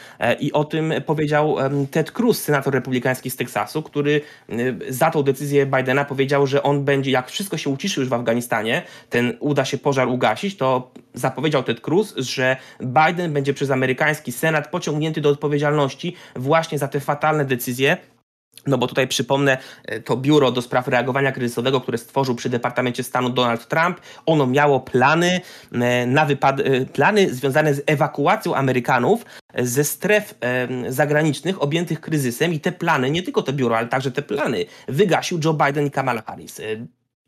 I 0.40 0.52
o 0.52 0.64
tym 0.64 0.92
powiedział 1.06 1.56
Ted 1.90 2.10
Cruz, 2.10 2.42
senator 2.42 2.74
republikański 2.74 3.30
z 3.30 3.36
Teksasu, 3.36 3.82
który 3.82 4.20
za 4.88 5.10
tą 5.10 5.22
decyzję 5.22 5.66
Bidena 5.66 6.04
powiedział, 6.04 6.46
że 6.46 6.62
on 6.62 6.84
będzie, 6.84 7.10
jak 7.10 7.28
wszystko 7.28 7.56
się 7.56 7.70
uciszy 7.70 8.00
już 8.00 8.08
w 8.08 8.12
ten 9.10 9.36
uda 9.40 9.64
się 9.64 9.78
pożar 9.78 10.08
ugasić, 10.08 10.56
to 10.56 10.90
zapowiedział 11.14 11.62
Ted 11.62 11.80
Cruz, 11.80 12.14
że 12.16 12.56
Biden 12.80 13.32
będzie 13.32 13.54
przez 13.54 13.70
amerykański 13.70 14.32
Senat 14.32 14.70
pociągnięty 14.70 15.20
do 15.20 15.28
odpowiedzialności 15.28 16.16
właśnie 16.36 16.78
za 16.78 16.88
te 16.88 17.00
fatalne 17.00 17.44
decyzje, 17.44 17.96
no 18.66 18.78
bo 18.78 18.86
tutaj 18.86 19.08
przypomnę, 19.08 19.58
e, 19.84 20.00
to 20.00 20.16
biuro 20.16 20.52
do 20.52 20.62
spraw 20.62 20.88
reagowania 20.88 21.32
kryzysowego, 21.32 21.80
które 21.80 21.98
stworzył 21.98 22.34
przy 22.34 22.48
Departamencie 22.48 23.02
Stanu 23.02 23.30
Donald 23.30 23.68
Trump, 23.68 24.00
ono 24.26 24.46
miało 24.46 24.80
plany 24.80 25.40
e, 25.72 26.06
na 26.06 26.26
wypad 26.26 26.60
e, 26.60 26.86
plany 26.86 27.34
związane 27.34 27.74
z 27.74 27.82
ewakuacją 27.86 28.54
Amerykanów 28.54 29.24
ze 29.58 29.84
stref 29.84 30.34
zagranicznych 30.88 31.62
objętych 31.62 32.00
kryzysem 32.00 32.52
i 32.52 32.60
te 32.60 32.72
plany, 32.72 33.10
nie 33.10 33.22
tylko 33.22 33.42
to 33.42 33.52
biuro, 33.52 33.78
ale 33.78 33.88
także 33.88 34.10
te 34.10 34.22
plany 34.22 34.64
wygasił 34.88 35.40
Joe 35.44 35.54
Biden 35.54 35.86
i 35.86 35.90
Kamala 35.90 36.22
Harris. 36.22 36.60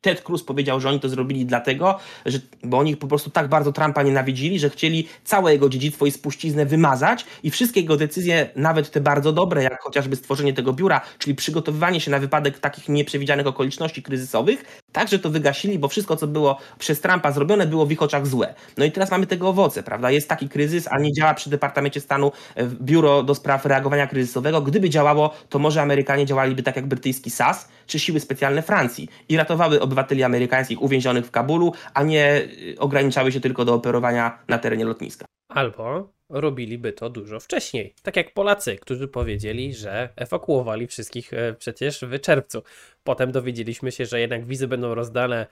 Ted 0.01 0.23
Cruz 0.23 0.45
powiedział, 0.45 0.81
że 0.81 0.89
oni 0.89 1.01
to 1.01 1.09
zrobili 1.09 1.47
dlatego, 1.47 1.99
że, 2.27 2.39
bo 2.65 2.79
oni 2.79 2.97
po 2.97 3.07
prostu 3.07 3.31
tak 3.31 3.49
bardzo 3.49 3.73
Trumpa 3.73 4.03
nienawidzili, 4.03 4.59
że 4.59 4.71
chcieli 4.71 5.09
całe 5.25 5.53
jego 5.53 5.69
dziedzictwo 5.69 6.07
i 6.07 6.11
spuściznę 6.11 6.67
wymazać 6.67 7.25
i 7.43 7.51
wszystkie 7.51 7.81
jego 7.81 7.97
decyzje, 7.97 8.51
nawet 8.57 8.91
te 8.91 9.01
bardzo 9.01 9.33
dobre, 9.33 9.63
jak 9.63 9.83
chociażby 9.83 10.17
stworzenie 10.17 10.53
tego 10.53 10.73
biura, 10.73 11.01
czyli 11.19 11.35
przygotowywanie 11.35 12.01
się 12.01 12.11
na 12.11 12.19
wypadek 12.19 12.59
takich 12.59 12.89
nieprzewidzianych 12.89 13.47
okoliczności 13.47 14.03
kryzysowych, 14.03 14.83
także 14.93 15.19
to 15.19 15.31
wygasili, 15.31 15.79
bo 15.79 15.89
wszystko, 15.89 16.17
co 16.17 16.27
było 16.27 16.59
przez 16.79 17.01
Trumpa 17.01 17.33
zrobione, 17.33 17.67
było 17.67 17.87
w 17.87 17.93
ich 17.93 18.03
oczach 18.03 18.27
złe. 18.27 18.55
No 18.77 18.85
i 18.85 18.93
teraz 18.93 19.11
mamy 19.11 19.27
tego 19.27 19.49
owoce, 19.49 19.83
prawda? 19.83 20.11
Jest 20.11 20.29
taki 20.29 20.49
kryzys, 20.49 20.89
a 20.91 20.99
nie 20.99 21.13
działa 21.13 21.35
przy 21.35 21.51
Departamencie 21.51 22.01
Stanu 22.01 22.33
e, 22.55 22.67
biuro 22.67 23.23
do 23.23 23.35
spraw 23.35 23.67
reagowania 23.67 24.07
kryzysowego. 24.07 24.63
Gdyby 24.63 24.91
działało, 24.91 25.35
to 25.49 25.59
może 25.59 25.83
Amerykanie 25.83 26.27
działaliby 26.27 26.63
tak 26.63 26.77
jak 26.77 26.87
brytyjski 26.87 27.31
SAS 27.31 27.69
czy 27.87 27.99
siły 27.99 28.21
specjalne 28.21 28.63
Francji 28.63 29.09
i 29.29 29.37
ratowały 29.37 29.81
obywateli 29.81 30.23
amerykańskich 30.23 30.83
uwięzionych 30.83 31.27
w 31.27 31.31
Kabulu, 31.31 31.73
a 31.95 32.03
nie 32.03 32.37
y, 32.37 32.77
ograniczały 32.79 33.33
się 33.33 33.41
tylko 33.41 33.65
do 33.65 33.75
operowania 33.75 34.39
na 34.49 34.59
terenie 34.59 34.85
lotniska. 34.85 35.38
Albo 35.49 36.13
robiliby 36.29 36.93
to 36.93 37.11
dużo 37.11 37.41
wcześniej. 37.41 37.95
Tak 38.03 38.17
jak 38.17 38.35
Polacy, 38.35 38.77
którzy 38.77 39.09
powiedzieli, 39.09 39.75
że 39.75 40.09
ewakuowali 40.17 40.87
wszystkich 40.87 41.33
e, 41.33 41.55
przecież 41.59 42.01
w 42.01 42.21
czerwcu. 42.21 42.63
Potem 43.05 43.33
dowiedzieliśmy 43.33 43.93
się, 43.93 44.07
że 44.07 44.21
jednak 44.21 44.47
wizy 44.47 44.69
będą 44.69 44.95
rozdane 44.95 45.41
e, 45.41 45.47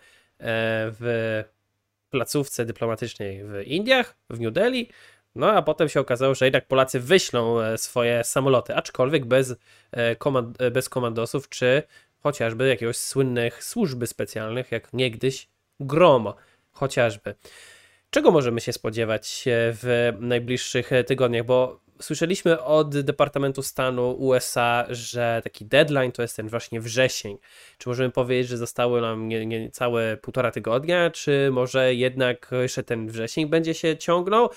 w 1.01 1.43
placówce 2.11 2.65
dyplomatycznej 2.65 3.45
w 3.45 3.63
Indiach, 3.65 4.17
w 4.31 4.41
New 4.41 4.53
Delhi. 4.53 4.89
No 5.35 5.53
a 5.53 5.63
potem 5.63 5.89
się 5.89 6.01
okazało, 6.01 6.35
że 6.35 6.45
jednak 6.45 6.67
Polacy 6.67 7.01
wyślą 7.01 7.61
e, 7.61 7.79
swoje 7.79 8.25
samoloty, 8.25 8.75
aczkolwiek 8.75 9.25
bez, 9.25 9.55
komand 10.19 10.59
bez 10.73 10.89
komandosów 10.89 11.49
czy 11.49 11.83
chociażby 12.23 12.69
jakiegoś 12.69 12.97
słynnych 12.97 13.65
służby 13.65 14.07
specjalnych, 14.07 14.73
jak 14.73 14.93
niegdyś 14.93 15.49
GROM 15.81 16.33
chociażby. 16.73 17.35
Czego 18.17 18.31
możemy 18.31 18.61
się 18.61 18.73
spodziewać 18.73 19.45
w 19.49 20.13
najbliższych 20.21 20.91
tygodniach? 21.07 21.47
Bo 21.47 21.81
słyszeliśmy 22.01 22.63
od 22.63 23.01
Departamentu 23.01 23.63
Stanu 23.63 24.11
USA, 24.11 24.85
że 24.89 25.41
taki 25.45 25.67
deadline 25.67 26.13
to 26.13 26.23
jest 26.23 26.37
ten 26.37 26.49
właśnie 26.49 26.81
wrzesień. 26.81 27.39
Czy 27.79 27.89
możemy 27.89 28.11
powiedzieć, 28.11 28.49
że 28.49 28.57
zostało 28.57 29.01
nam 29.01 29.29
nie, 29.29 29.47
nie 29.47 29.71
całe 29.71 30.17
półtora 30.17 30.51
tygodnia, 30.51 31.11
czy 31.11 31.49
może 31.53 31.95
jednak 31.95 32.51
jeszcze 32.63 32.83
ten 32.83 33.09
wrzesień 33.09 33.47
będzie 33.47 33.75
się 33.75 33.97
ciągnął? 33.97 34.51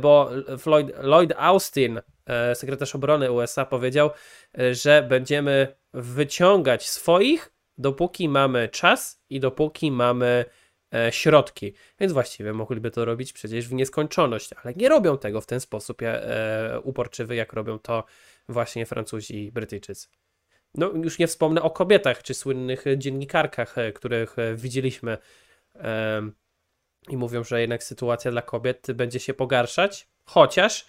Bo 0.00 0.30
Floyd, 0.58 0.92
Lloyd 1.02 1.32
Austin, 1.36 2.00
e, 2.26 2.54
sekretarz 2.54 2.94
obrony 2.94 3.32
USA, 3.32 3.64
powiedział, 3.64 4.10
e, 4.58 4.74
że 4.74 5.06
będziemy 5.08 5.76
wyciągać 5.92 6.88
swoich, 6.88 7.52
dopóki 7.78 8.28
mamy 8.28 8.68
czas 8.68 9.22
i 9.30 9.40
dopóki 9.40 9.90
mamy 9.90 10.44
e, 10.48 10.63
środki. 11.10 11.74
Więc 12.00 12.12
właściwie 12.12 12.52
mogliby 12.52 12.90
to 12.90 13.04
robić 13.04 13.32
przecież 13.32 13.68
w 13.68 13.72
nieskończoność, 13.72 14.50
ale 14.64 14.74
nie 14.74 14.88
robią 14.88 15.18
tego 15.18 15.40
w 15.40 15.46
ten 15.46 15.60
sposób 15.60 16.02
e, 16.02 16.80
uporczywy, 16.82 17.34
jak 17.34 17.52
robią 17.52 17.78
to 17.78 18.04
właśnie 18.48 18.86
Francuzi 18.86 19.44
i 19.44 19.52
Brytyjczycy. 19.52 20.08
No, 20.74 20.90
już 20.90 21.18
nie 21.18 21.26
wspomnę 21.26 21.62
o 21.62 21.70
kobietach 21.70 22.22
czy 22.22 22.34
słynnych 22.34 22.84
dziennikarkach, 22.96 23.78
e, 23.78 23.92
których 23.92 24.38
e, 24.38 24.54
widzieliśmy 24.54 25.18
e, 25.74 26.30
i 27.08 27.16
mówią, 27.16 27.44
że 27.44 27.60
jednak 27.60 27.84
sytuacja 27.84 28.30
dla 28.30 28.42
kobiet 28.42 28.86
będzie 28.92 29.20
się 29.20 29.34
pogarszać, 29.34 30.08
chociaż 30.24 30.86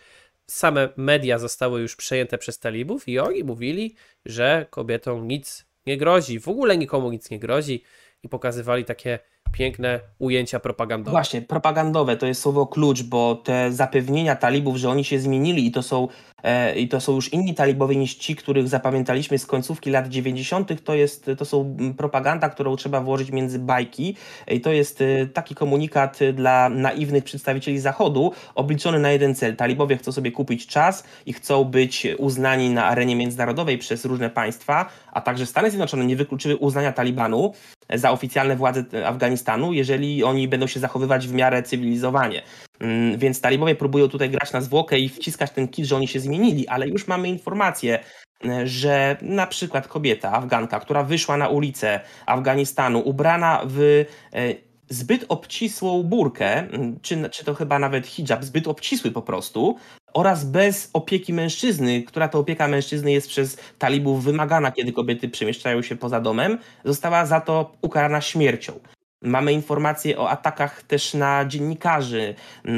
same 0.48 0.90
media 0.98 1.40
zostały 1.40 1.82
już 1.82 1.96
przejęte 1.96 2.38
przez 2.38 2.60
talibów 2.60 3.08
i 3.08 3.20
oni 3.20 3.44
mówili, 3.44 3.96
że 4.26 4.66
kobietom 4.70 5.28
nic 5.28 5.66
nie 5.86 5.98
grozi, 5.98 6.40
w 6.40 6.48
ogóle 6.48 6.78
nikomu 6.78 7.12
nic 7.12 7.30
nie 7.30 7.40
grozi 7.40 7.84
i 8.24 8.30
pokazywali 8.30 8.86
takie 8.86 9.20
piękne 9.52 10.00
ujęcia 10.20 10.60
propagandowe. 10.60 11.12
Właśnie, 11.12 11.42
propagandowe 11.42 12.18
to 12.18 12.26
jest 12.26 12.42
słowo 12.42 12.68
klucz, 12.68 13.04
bo 13.04 13.36
te 13.36 13.72
zapewnienia 13.72 14.36
talibów, 14.36 14.78
że 14.78 14.90
oni 14.90 15.04
się 15.04 15.20
zmienili 15.20 15.68
i 15.68 15.72
to 15.72 15.84
są, 15.84 16.08
e, 16.44 16.76
i 16.76 16.88
to 16.88 17.02
są 17.02 17.16
już 17.16 17.34
inni 17.34 17.54
talibowie 17.54 17.96
niż 17.96 18.16
ci, 18.16 18.36
których 18.36 18.68
zapamiętaliśmy 18.68 19.40
z 19.40 19.46
końcówki 19.46 19.90
lat 19.90 20.08
90., 20.08 20.84
to, 20.84 20.96
jest, 20.96 21.32
to 21.38 21.46
są 21.46 21.78
propaganda, 21.98 22.50
którą 22.50 22.76
trzeba 22.76 23.02
włożyć 23.02 23.32
między 23.32 23.60
bajki 23.60 24.16
i 24.48 24.62
to 24.62 24.72
jest 24.72 25.02
e, 25.02 25.26
taki 25.28 25.56
komunikat 25.56 26.20
dla 26.34 26.70
naiwnych 26.70 27.24
przedstawicieli 27.24 27.80
Zachodu, 27.80 28.32
obliczony 28.56 29.00
na 29.00 29.12
jeden 29.12 29.36
cel. 29.36 29.56
Talibowie 29.56 29.98
chcą 29.98 30.12
sobie 30.12 30.32
kupić 30.32 30.68
czas 30.68 31.04
i 31.26 31.34
chcą 31.34 31.64
być 31.64 32.08
uznani 32.18 32.70
na 32.70 32.86
arenie 32.86 33.16
międzynarodowej 33.16 33.78
przez 33.78 34.06
różne 34.06 34.30
państwa, 34.30 34.90
a 35.12 35.22
także 35.22 35.46
Stany 35.46 35.70
Zjednoczone 35.70 36.06
nie 36.06 36.16
wykluczyły 36.16 36.58
uznania 36.58 36.92
Talibanu 36.92 37.54
za 37.94 38.12
oficjalne 38.12 38.56
władze 38.56 38.84
Afganistanu, 39.06 39.35
jeżeli 39.74 40.24
oni 40.24 40.48
będą 40.48 40.68
się 40.68 40.80
zachowywać 40.80 41.28
w 41.28 41.34
miarę 41.34 41.64
cywilizowanie. 41.64 42.42
Mm, 42.80 43.18
więc 43.18 43.42
talibowie 43.42 43.76
próbują 43.76 44.08
tutaj 44.08 44.30
grać 44.30 44.54
na 44.54 44.62
zwłokę 44.62 45.00
i 45.00 45.10
wciskać 45.10 45.52
ten 45.52 45.68
kit, 45.68 45.86
że 45.86 45.96
oni 45.96 46.08
się 46.08 46.20
zmienili, 46.20 46.68
ale 46.68 46.88
już 46.88 47.08
mamy 47.08 47.30
informację, 47.30 48.00
e, 48.46 48.68
że 48.68 49.18
na 49.22 49.48
przykład 49.48 49.88
kobieta, 49.88 50.32
Afganka, 50.32 50.80
która 50.80 51.04
wyszła 51.04 51.38
na 51.38 51.50
ulicę 51.50 52.00
Afganistanu, 52.26 53.00
ubrana 53.00 53.62
w 53.66 54.06
e, 54.34 54.56
zbyt 54.90 55.26
obcisłą 55.30 56.04
burkę, 56.04 56.58
mm, 56.58 57.00
czy, 57.02 57.30
czy 57.30 57.46
to 57.46 57.54
chyba 57.54 57.80
nawet 57.80 58.08
hijab, 58.08 58.44
zbyt 58.44 58.68
obcisły 58.68 59.12
po 59.12 59.22
prostu, 59.22 59.78
oraz 60.14 60.46
bez 60.46 60.90
opieki 60.94 61.34
mężczyzny, 61.34 62.04
która 62.04 62.28
to 62.28 62.40
opieka 62.40 62.68
mężczyzny 62.68 63.12
jest 63.12 63.28
przez 63.28 63.58
talibów 63.80 64.24
wymagana, 64.24 64.72
kiedy 64.72 64.92
kobiety 64.92 65.30
przemieszczają 65.30 65.82
się 65.82 65.96
poza 65.96 66.22
domem, 66.22 66.58
została 66.86 67.26
za 67.26 67.42
to 67.42 67.72
ukarana 67.82 68.22
śmiercią. 68.22 68.80
Mamy 69.22 69.54
informacje 69.54 70.18
o 70.18 70.30
atakach 70.30 70.84
też 70.84 71.14
na 71.14 71.46
dziennikarzy, 71.46 72.36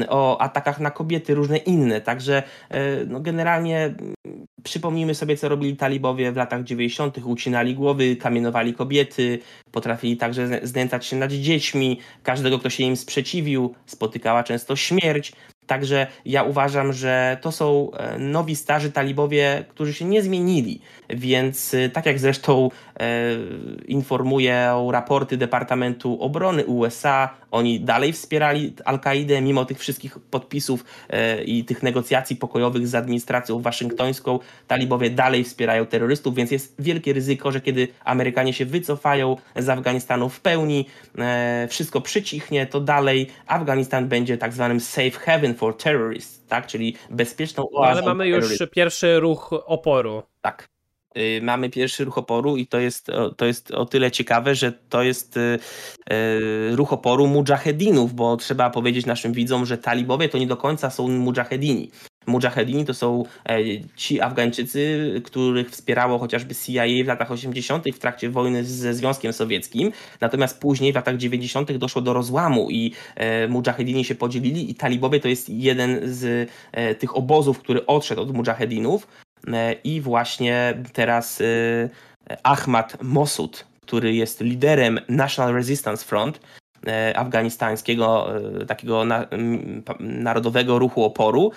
o 0.08 0.40
atakach 0.40 0.80
na 0.80 0.90
kobiety, 0.90 1.34
różne 1.34 1.56
inne. 1.56 2.00
Także 2.00 2.42
e, 2.70 3.04
no 3.04 3.20
generalnie 3.20 3.94
przypomnijmy 4.62 5.14
sobie, 5.14 5.36
co 5.36 5.48
robili 5.48 5.76
talibowie 5.76 6.32
w 6.32 6.36
latach 6.36 6.64
90., 6.64 7.18
ucinali 7.18 7.74
głowy, 7.74 8.16
kamienowali 8.16 8.74
kobiety, 8.74 9.38
potrafili 9.72 10.16
także 10.16 10.60
znęcać 10.62 11.06
się 11.06 11.16
nad 11.16 11.32
dziećmi. 11.32 12.00
Każdego, 12.22 12.58
kto 12.58 12.70
się 12.70 12.84
im 12.84 12.96
sprzeciwił, 12.96 13.74
spotykała 13.86 14.42
często 14.42 14.76
śmierć. 14.76 15.32
Także 15.68 16.06
ja 16.24 16.42
uważam, 16.42 16.92
że 16.92 17.38
to 17.40 17.52
są 17.52 17.90
e, 17.92 18.18
nowi 18.18 18.56
starzy 18.56 18.92
talibowie, 18.92 19.64
którzy 19.68 19.94
się 19.94 20.04
nie 20.04 20.22
zmienili. 20.22 20.80
Więc 21.10 21.74
e, 21.74 21.88
tak 21.88 22.06
jak 22.06 22.18
zresztą 22.18 22.70
e, 23.00 23.10
informują 23.86 24.90
raporty 24.90 25.36
Departamentu 25.36 26.22
Obrony 26.22 26.64
USA, 26.66 27.30
oni 27.50 27.80
dalej 27.80 28.12
wspierali 28.12 28.74
Al-Kaidę 28.84 29.40
mimo 29.40 29.64
tych 29.64 29.78
wszystkich 29.78 30.18
podpisów 30.18 30.84
e, 31.10 31.44
i 31.44 31.64
tych 31.64 31.82
negocjacji 31.82 32.36
pokojowych 32.36 32.88
z 32.88 32.94
administracją 32.94 33.60
waszyngtońską. 33.60 34.38
Talibowie 34.66 35.10
dalej 35.10 35.44
wspierają 35.44 35.86
terrorystów, 35.86 36.34
więc 36.34 36.50
jest 36.50 36.74
wielkie 36.78 37.12
ryzyko, 37.12 37.52
że 37.52 37.60
kiedy 37.60 37.88
Amerykanie 38.04 38.52
się 38.52 38.66
wycofają 38.66 39.36
z 39.56 39.68
Afganistanu 39.68 40.28
w 40.28 40.40
pełni, 40.40 40.86
e, 41.18 41.66
wszystko 41.70 42.00
przycichnie, 42.00 42.66
to 42.66 42.80
dalej 42.80 43.26
Afganistan 43.46 44.08
będzie 44.08 44.38
tak 44.38 44.52
zwanym 44.52 44.80
safe 44.80 45.10
haven 45.10 45.54
for 45.58 45.76
terrorists, 45.76 46.46
tak? 46.46 46.66
czyli 46.66 46.96
bezpieczną 47.10 47.62
oazą. 47.70 47.94
No, 47.94 47.98
ale 47.98 48.02
mamy 48.02 48.28
już 48.28 48.58
pierwszy 48.72 49.20
ruch 49.20 49.52
oporu. 49.52 50.22
Tak. 50.40 50.68
Y, 51.16 51.40
mamy 51.42 51.70
pierwszy 51.70 52.04
ruch 52.04 52.18
oporu 52.18 52.56
i 52.56 52.66
to 52.66 52.78
jest, 52.78 53.06
to 53.36 53.46
jest 53.46 53.70
o 53.70 53.84
tyle 53.84 54.10
ciekawe, 54.10 54.54
że 54.54 54.72
to 54.72 55.02
jest 55.02 55.36
y, 55.36 55.58
y, 56.12 56.76
ruch 56.76 56.92
oporu 56.92 57.26
mujahedinów, 57.26 58.14
bo 58.14 58.36
trzeba 58.36 58.70
powiedzieć 58.70 59.06
naszym 59.06 59.32
widzom, 59.32 59.66
że 59.66 59.78
talibowie 59.78 60.28
to 60.28 60.38
nie 60.38 60.46
do 60.46 60.56
końca 60.56 60.90
są 60.90 61.08
mujahedini. 61.08 61.90
Mujahedini 62.28 62.84
to 62.84 62.94
są 62.94 63.24
e, 63.48 63.58
ci 63.96 64.20
Afgańczycy, 64.20 65.12
których 65.24 65.70
wspierało 65.70 66.18
chociażby 66.18 66.54
CIA 66.54 67.04
w 67.04 67.06
latach 67.06 67.30
80. 67.30 67.84
w 67.94 67.98
trakcie 67.98 68.30
wojny 68.30 68.64
ze 68.64 68.94
Związkiem 68.94 69.32
Sowieckim. 69.32 69.92
Natomiast 70.20 70.60
później 70.60 70.92
w 70.92 70.94
latach 70.94 71.16
90. 71.16 71.72
doszło 71.72 72.02
do 72.02 72.12
rozłamu 72.12 72.70
i 72.70 72.92
e, 73.16 73.48
Mujahedini 73.48 74.04
się 74.04 74.14
podzielili 74.14 74.70
i 74.70 74.74
talibowie 74.74 75.20
to 75.20 75.28
jest 75.28 75.48
jeden 75.48 76.00
z 76.04 76.50
e, 76.72 76.94
tych 76.94 77.16
obozów, 77.16 77.58
który 77.58 77.86
odszedł 77.86 78.22
od 78.22 78.32
Mujahedinów. 78.32 79.06
I 79.84 80.00
właśnie 80.00 80.82
teraz 80.92 81.42
Ahmad 82.42 83.02
Mosud, 83.02 83.66
który 83.80 84.14
jest 84.14 84.40
liderem 84.40 85.00
National 85.08 85.54
Resistance 85.54 86.04
Front, 86.04 86.40
afganistańskiego 87.14 88.28
takiego 88.66 89.04
narodowego 90.00 90.78
ruchu 90.78 91.04
oporu. 91.04 91.52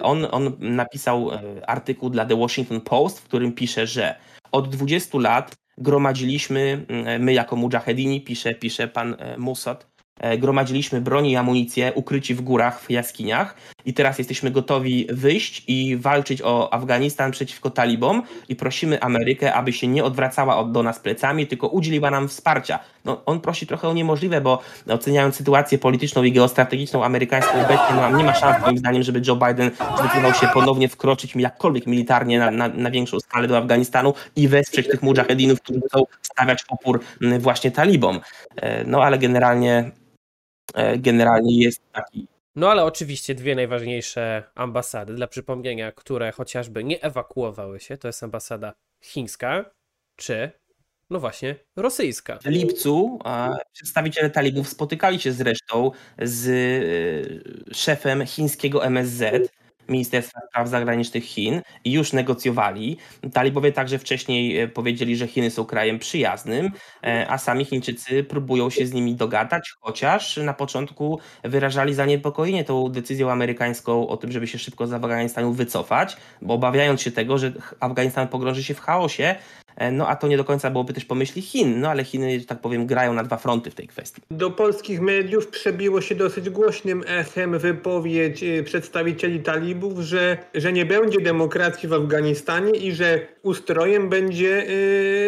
On, 0.00 0.26
on 0.30 0.52
napisał 0.60 1.30
artykuł 1.66 2.10
dla 2.10 2.26
The 2.26 2.36
Washington 2.36 2.80
Post, 2.80 3.20
w 3.20 3.24
którym 3.24 3.52
pisze, 3.52 3.86
że 3.86 4.14
od 4.52 4.68
20 4.68 5.18
lat 5.18 5.56
gromadziliśmy, 5.78 6.86
my 7.18 7.32
jako 7.32 7.56
mujahedini, 7.56 8.20
pisze, 8.20 8.54
pisze 8.54 8.88
pan 8.88 9.16
Mossad, 9.38 9.95
gromadziliśmy 10.38 11.00
broń 11.00 11.26
i 11.26 11.36
amunicję 11.36 11.92
ukryci 11.94 12.34
w 12.34 12.40
górach, 12.40 12.80
w 12.80 12.90
jaskiniach 12.90 13.56
i 13.86 13.94
teraz 13.94 14.18
jesteśmy 14.18 14.50
gotowi 14.50 15.06
wyjść 15.10 15.62
i 15.66 15.96
walczyć 15.96 16.42
o 16.42 16.74
Afganistan 16.74 17.30
przeciwko 17.30 17.70
talibom 17.70 18.22
i 18.48 18.56
prosimy 18.56 19.02
Amerykę, 19.02 19.54
aby 19.54 19.72
się 19.72 19.86
nie 19.86 20.04
odwracała 20.04 20.56
od, 20.56 20.72
do 20.72 20.82
nas 20.82 20.98
plecami, 20.98 21.46
tylko 21.46 21.68
udzieliła 21.68 22.10
nam 22.10 22.28
wsparcia. 22.28 22.78
No, 23.04 23.22
on 23.26 23.40
prosi 23.40 23.66
trochę 23.66 23.88
o 23.88 23.94
niemożliwe, 23.94 24.40
bo 24.40 24.62
oceniając 24.88 25.36
sytuację 25.36 25.78
polityczną 25.78 26.22
i 26.22 26.32
geostrategiczną 26.32 27.04
amerykańską 27.04 27.52
obecnie, 27.52 27.96
no, 27.96 28.16
nie 28.16 28.24
ma 28.24 28.34
szans 28.34 28.62
moim 28.64 28.78
zdaniem, 28.78 29.02
żeby 29.02 29.22
Joe 29.26 29.36
Biden 29.36 29.70
zdecydował 29.98 30.34
się 30.34 30.48
ponownie 30.54 30.88
wkroczyć 30.88 31.36
jakkolwiek 31.36 31.86
militarnie 31.86 32.38
na, 32.38 32.50
na, 32.50 32.68
na 32.68 32.90
większą 32.90 33.20
skalę 33.20 33.48
do 33.48 33.58
Afganistanu 33.58 34.14
i 34.36 34.48
wesprzeć 34.48 34.88
tych 34.88 35.02
mujahedinów, 35.02 35.60
którzy 35.60 35.80
chcą 35.88 36.02
stawiać 36.22 36.64
opór 36.68 37.00
właśnie 37.38 37.70
talibom. 37.70 38.20
E, 38.56 38.84
no 38.84 39.02
ale 39.02 39.18
generalnie 39.18 39.78
e, 39.78 40.05
generalnie 40.98 41.62
jest 41.64 41.92
taki 41.92 42.28
no 42.56 42.70
ale 42.70 42.84
oczywiście 42.84 43.34
dwie 43.34 43.54
najważniejsze 43.54 44.42
ambasady, 44.54 45.14
dla 45.14 45.26
przypomnienia, 45.26 45.92
które 45.92 46.32
chociażby 46.32 46.84
nie 46.84 47.02
ewakuowały 47.02 47.80
się, 47.80 47.98
to 47.98 48.08
jest 48.08 48.22
ambasada 48.22 48.74
chińska, 49.02 49.70
czy 50.16 50.50
no 51.10 51.20
właśnie 51.20 51.56
rosyjska. 51.76 52.38
W 52.38 52.46
lipcu 52.46 53.18
a, 53.24 53.56
przedstawiciele 53.72 54.30
talibów 54.30 54.68
spotykali 54.68 55.20
się 55.20 55.32
zresztą 55.32 55.90
z 56.22 56.46
y, 56.46 57.74
szefem 57.74 58.26
chińskiego 58.26 58.84
MSZ, 58.84 59.22
Ministerstwa 59.88 60.40
Spraw 60.48 60.68
Zagranicznych 60.68 61.24
Chin 61.24 61.62
już 61.84 62.12
negocjowali. 62.12 62.96
Talibowie 63.32 63.72
także 63.72 63.98
wcześniej 63.98 64.60
e, 64.60 64.68
powiedzieli, 64.68 65.16
że 65.16 65.26
Chiny 65.26 65.50
są 65.50 65.64
krajem 65.64 65.98
przyjaznym, 65.98 66.70
e, 67.04 67.26
a 67.30 67.38
sami 67.38 67.64
Chińczycy 67.64 68.24
próbują 68.24 68.70
się 68.70 68.86
z 68.86 68.92
nimi 68.92 69.14
dogadać, 69.14 69.74
chociaż 69.80 70.36
na 70.36 70.54
początku 70.54 71.20
wyrażali 71.44 71.94
zaniepokojenie 71.94 72.64
tą 72.64 72.88
decyzją 72.88 73.30
amerykańską 73.30 74.08
o 74.08 74.16
tym, 74.16 74.32
żeby 74.32 74.46
się 74.46 74.58
szybko 74.58 74.86
z 74.86 74.92
Afganistanu 74.92 75.52
wycofać, 75.52 76.16
bo 76.42 76.54
obawiając 76.54 77.02
się 77.02 77.10
tego, 77.10 77.38
że 77.38 77.52
Afganistan 77.80 78.28
pogrąży 78.28 78.64
się 78.64 78.74
w 78.74 78.80
chaosie, 78.80 79.34
no 79.92 80.08
a 80.08 80.16
to 80.16 80.28
nie 80.28 80.36
do 80.36 80.44
końca 80.44 80.70
byłoby 80.70 80.92
też 80.92 81.04
pomyśli 81.04 81.42
Chin, 81.42 81.80
no 81.80 81.88
ale 81.88 82.04
Chiny, 82.04 82.40
że 82.40 82.46
tak 82.46 82.60
powiem, 82.60 82.86
grają 82.86 83.12
na 83.12 83.22
dwa 83.22 83.36
fronty 83.36 83.70
w 83.70 83.74
tej 83.74 83.88
kwestii. 83.88 84.22
Do 84.30 84.50
polskich 84.50 85.00
mediów 85.00 85.46
przebiło 85.46 86.00
się 86.00 86.14
dosyć 86.14 86.50
głośnym 86.50 87.04
echem 87.06 87.58
wypowiedź 87.58 88.42
e, 88.42 88.62
przedstawicieli 88.62 89.40
talibów, 89.40 90.00
że, 90.00 90.38
że 90.54 90.72
nie 90.72 90.86
będzie 90.86 91.20
demokracji 91.20 91.88
w 91.88 91.92
Afganistanie 91.92 92.70
i 92.70 92.92
że 92.92 93.26
ustrojem 93.42 94.08
będzie 94.08 94.66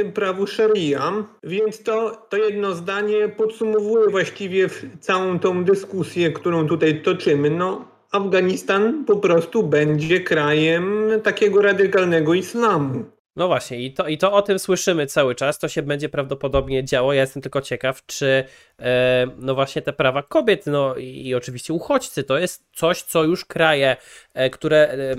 yy, 0.05 0.13
prawo 0.13 0.47
sharia. 0.47 1.13
Więc 1.45 1.83
to, 1.83 2.27
to 2.29 2.37
jedno 2.37 2.75
zdanie 2.75 3.29
podsumowuje 3.29 4.11
właściwie 4.11 4.69
całą 5.01 5.39
tą 5.39 5.65
dyskusję, 5.65 6.33
którą 6.33 6.69
tutaj 6.69 7.03
toczymy. 7.03 7.51
No, 7.51 7.85
Afganistan 8.13 9.05
po 9.05 9.17
prostu 9.17 9.63
będzie 9.63 10.21
krajem 10.21 11.11
takiego 11.23 11.63
radykalnego 11.63 12.35
islamu. 12.35 13.05
No 13.39 13.49
właśnie, 13.49 13.81
i 13.81 13.93
to, 13.93 14.09
i 14.09 14.19
to 14.19 14.33
o 14.33 14.43
tym 14.43 14.59
słyszymy 14.59 15.07
cały 15.07 15.35
czas. 15.35 15.59
To 15.59 15.69
się 15.69 15.83
będzie 15.83 16.09
prawdopodobnie 16.09 16.85
działo. 16.85 17.13
Ja 17.13 17.21
jestem 17.21 17.43
tylko 17.43 17.61
ciekaw, 17.61 18.07
czy 18.07 18.45
e, 18.81 19.27
no 19.37 19.55
właśnie 19.55 19.83
te 19.83 19.93
prawa 19.93 20.23
kobiet, 20.23 20.67
no 20.67 20.97
i, 20.97 21.27
i, 21.27 21.35
oczywiście 21.35 21.73
uchodźcy, 21.73 22.25
to 22.25 22.39
jest 22.39 22.69
coś, 22.73 23.03
co 23.03 23.25
już 23.25 23.45
kraje, 23.45 23.97
e, 24.35 24.51
które 24.51 24.89
e, 24.89 25.17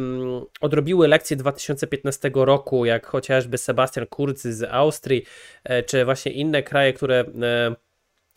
odrobiły 0.61 1.07
lekcję 1.07 1.37
2015 1.37 2.31
roku, 2.33 2.85
jak 2.85 3.05
chociażby 3.05 3.57
Sebastian 3.57 4.05
Kurz 4.05 4.41
z 4.41 4.63
Austrii, 4.71 5.25
e, 5.63 5.83
czy 5.83 6.05
właśnie 6.05 6.31
inne 6.31 6.63
kraje, 6.63 6.93
które 6.93 7.19
e, 7.19 7.75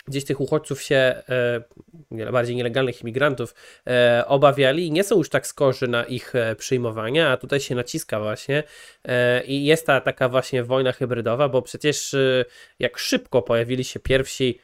gdzieś 0.06 0.24
tych 0.24 0.40
uchodźców 0.40 0.82
się, 0.82 0.96
e, 0.96 1.24
bardziej 2.32 2.56
nielegalnych 2.56 3.02
imigrantów, 3.02 3.54
e, 3.86 4.24
obawiali 4.26 4.86
i 4.86 4.92
nie 4.92 5.04
są 5.04 5.18
już 5.18 5.28
tak 5.28 5.46
skorzy 5.46 5.88
na 5.88 6.04
ich 6.04 6.34
e, 6.34 6.56
przyjmowanie, 6.56 7.28
a 7.28 7.36
tutaj 7.36 7.60
się 7.60 7.74
naciska 7.74 8.20
właśnie 8.20 8.62
i 9.46 9.64
jest 9.64 9.86
ta 9.86 10.00
taka 10.00 10.28
właśnie 10.28 10.64
wojna 10.64 10.92
hybrydowa, 10.92 11.48
bo 11.48 11.62
przecież 11.62 12.16
jak 12.78 12.98
szybko 12.98 13.42
pojawili 13.42 13.84
się 13.84 14.00
pierwsi 14.00 14.58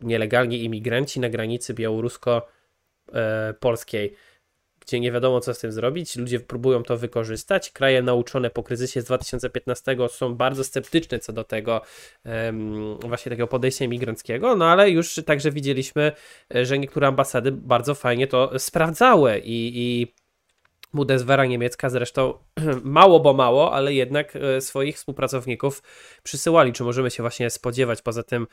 nielegalni 0.00 0.64
imigranci 0.64 1.20
na 1.20 1.28
granicy 1.28 1.74
białorusko-polskiej 1.74 4.16
gdzie 4.86 5.00
nie 5.00 5.12
wiadomo, 5.12 5.40
co 5.40 5.54
z 5.54 5.58
tym 5.58 5.72
zrobić. 5.72 6.16
Ludzie 6.16 6.40
próbują 6.40 6.82
to 6.82 6.96
wykorzystać. 6.96 7.70
Kraje 7.70 8.02
nauczone 8.02 8.50
po 8.50 8.62
kryzysie 8.62 9.00
z 9.00 9.04
2015 9.04 9.96
są 10.08 10.34
bardzo 10.34 10.64
sceptyczne 10.64 11.18
co 11.18 11.32
do 11.32 11.44
tego 11.44 11.80
właśnie 13.00 13.30
takiego 13.30 13.46
podejścia 13.46 13.84
imigranckiego, 13.84 14.56
no 14.56 14.64
ale 14.64 14.90
już 14.90 15.20
także 15.26 15.50
widzieliśmy, 15.50 16.12
że 16.62 16.78
niektóre 16.78 17.06
ambasady 17.06 17.52
bardzo 17.52 17.94
fajnie 17.94 18.26
to 18.26 18.58
sprawdzały 18.58 19.38
i, 19.38 19.72
i 19.74 20.14
Bundeswehra 20.94 21.46
niemiecka 21.46 21.90
zresztą 21.90 22.34
mało, 22.84 23.20
bo 23.20 23.32
mało, 23.32 23.72
ale 23.72 23.94
jednak 23.94 24.36
e, 24.36 24.60
swoich 24.60 24.96
współpracowników 24.96 25.82
przysyłali. 26.22 26.72
Czy 26.72 26.84
możemy 26.84 27.10
się 27.10 27.22
właśnie 27.22 27.50
spodziewać 27.50 28.02
poza 28.02 28.22
tym, 28.22 28.46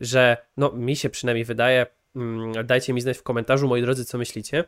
że 0.00 0.36
no 0.56 0.72
mi 0.72 0.96
się 0.96 1.10
przynajmniej 1.10 1.44
wydaje, 1.44 1.86
mm, 2.16 2.66
dajcie 2.66 2.92
mi 2.92 3.00
znać 3.00 3.18
w 3.18 3.22
komentarzu, 3.22 3.68
moi 3.68 3.82
drodzy, 3.82 4.04
co 4.04 4.18
myślicie, 4.18 4.64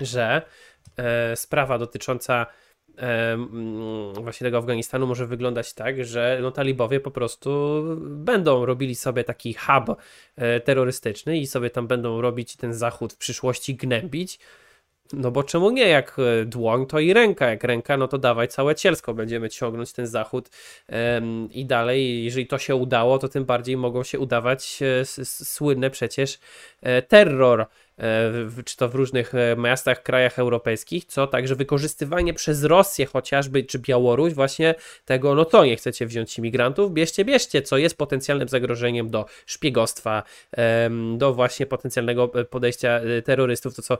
że 0.00 0.42
e, 0.96 1.36
sprawa 1.36 1.78
dotycząca 1.78 2.46
e, 2.98 3.36
właśnie 4.14 4.44
tego 4.44 4.58
Afganistanu 4.58 5.06
może 5.06 5.26
wyglądać 5.26 5.72
tak, 5.72 6.04
że 6.04 6.38
no, 6.42 6.50
talibowie 6.50 7.00
po 7.00 7.10
prostu 7.10 7.82
będą 8.00 8.66
robili 8.66 8.94
sobie 8.94 9.24
taki 9.24 9.54
hub 9.54 9.96
e, 10.36 10.60
terrorystyczny 10.60 11.38
i 11.38 11.46
sobie 11.46 11.70
tam 11.70 11.86
będą 11.86 12.20
robić 12.20 12.56
ten 12.56 12.74
zachód 12.74 13.12
w 13.12 13.16
przyszłości 13.16 13.74
gnębić. 13.74 14.38
No 15.12 15.30
bo 15.30 15.42
czemu 15.42 15.70
nie? 15.70 15.88
Jak 15.88 16.16
e, 16.18 16.44
dłoń, 16.44 16.86
to 16.86 16.98
i 17.00 17.12
ręka. 17.12 17.50
Jak 17.50 17.64
ręka, 17.64 17.96
no 17.96 18.08
to 18.08 18.18
dawaj 18.18 18.48
całe 18.48 18.74
cielsko. 18.74 19.14
Będziemy 19.14 19.48
ciągnąć 19.48 19.92
ten 19.92 20.06
zachód 20.06 20.50
i 21.50 21.66
dalej. 21.66 22.24
Jeżeli 22.24 22.46
to 22.46 22.58
się 22.58 22.76
udało, 22.76 23.18
to 23.18 23.28
tym 23.28 23.44
bardziej 23.44 23.76
mogą 23.76 24.02
się 24.02 24.18
udawać 24.18 24.78
e, 24.82 25.04
słynne 25.24 25.90
przecież 25.90 26.38
e, 26.82 27.02
terror 27.02 27.66
czy 28.64 28.76
to 28.76 28.88
w 28.88 28.94
różnych 28.94 29.34
e, 29.34 29.56
miastach, 29.56 30.02
krajach 30.02 30.38
europejskich, 30.38 31.04
co 31.04 31.26
także 31.26 31.54
wykorzystywanie 31.54 32.34
przez 32.34 32.64
Rosję 32.64 33.06
chociażby, 33.06 33.62
czy 33.62 33.78
Białoruś 33.78 34.32
właśnie 34.34 34.74
tego, 35.04 35.34
no 35.34 35.44
to 35.44 35.64
nie 35.64 35.76
chcecie 35.76 36.06
wziąć 36.06 36.38
imigrantów, 36.38 36.92
bierzcie, 36.92 37.24
bierzcie, 37.24 37.62
co 37.62 37.78
jest 37.78 37.98
potencjalnym 37.98 38.48
zagrożeniem 38.48 39.10
do 39.10 39.26
szpiegostwa, 39.46 40.22
do 41.16 41.34
właśnie 41.34 41.66
potencjalnego 41.66 42.30
e, 42.34 42.44
podejścia 42.44 43.00
terrorystów, 43.24 43.74
to 43.74 43.82
co 43.82 43.98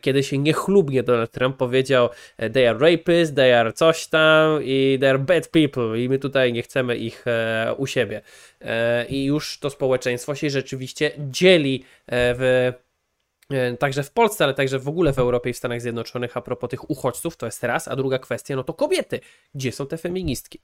kiedyś 0.00 0.32
niechlubnie 0.32 1.02
Donald 1.02 1.30
Trump 1.30 1.56
powiedział, 1.56 2.08
they 2.52 2.70
are 2.70 2.78
rapists, 2.78 3.34
they 3.34 3.58
are 3.58 3.72
coś 3.72 4.06
tam 4.06 4.60
i 4.62 4.98
they 5.00 5.10
are 5.10 5.18
bad 5.18 5.48
people 5.48 6.00
i 6.00 6.08
my 6.08 6.18
tutaj 6.18 6.52
nie 6.52 6.62
chcemy 6.62 6.96
ich 6.96 7.24
u 7.76 7.86
siebie. 7.86 8.20
I 9.08 9.24
już 9.24 9.58
to 9.58 9.70
społeczeństwo 9.70 10.34
się 10.34 10.50
rzeczywiście 10.50 11.12
dzieli 11.18 11.84
w 12.08 12.70
E, 12.70 12.89
także 13.78 14.02
w 14.02 14.10
Polsce, 14.10 14.44
ale 14.44 14.54
także 14.54 14.78
w 14.78 14.88
ogóle 14.88 15.12
w 15.12 15.18
Europie 15.18 15.50
i 15.50 15.52
w 15.52 15.56
Stanach 15.56 15.80
Zjednoczonych 15.80 16.36
a 16.36 16.40
propos 16.40 16.70
tych 16.70 16.90
uchodźców, 16.90 17.36
to 17.36 17.46
jest 17.46 17.64
raz, 17.64 17.88
a 17.88 17.96
druga 17.96 18.18
kwestia, 18.18 18.56
no 18.56 18.64
to 18.64 18.74
kobiety. 18.74 19.20
Gdzie 19.54 19.72
są 19.72 19.86
te 19.86 19.96
feministki? 19.96 20.60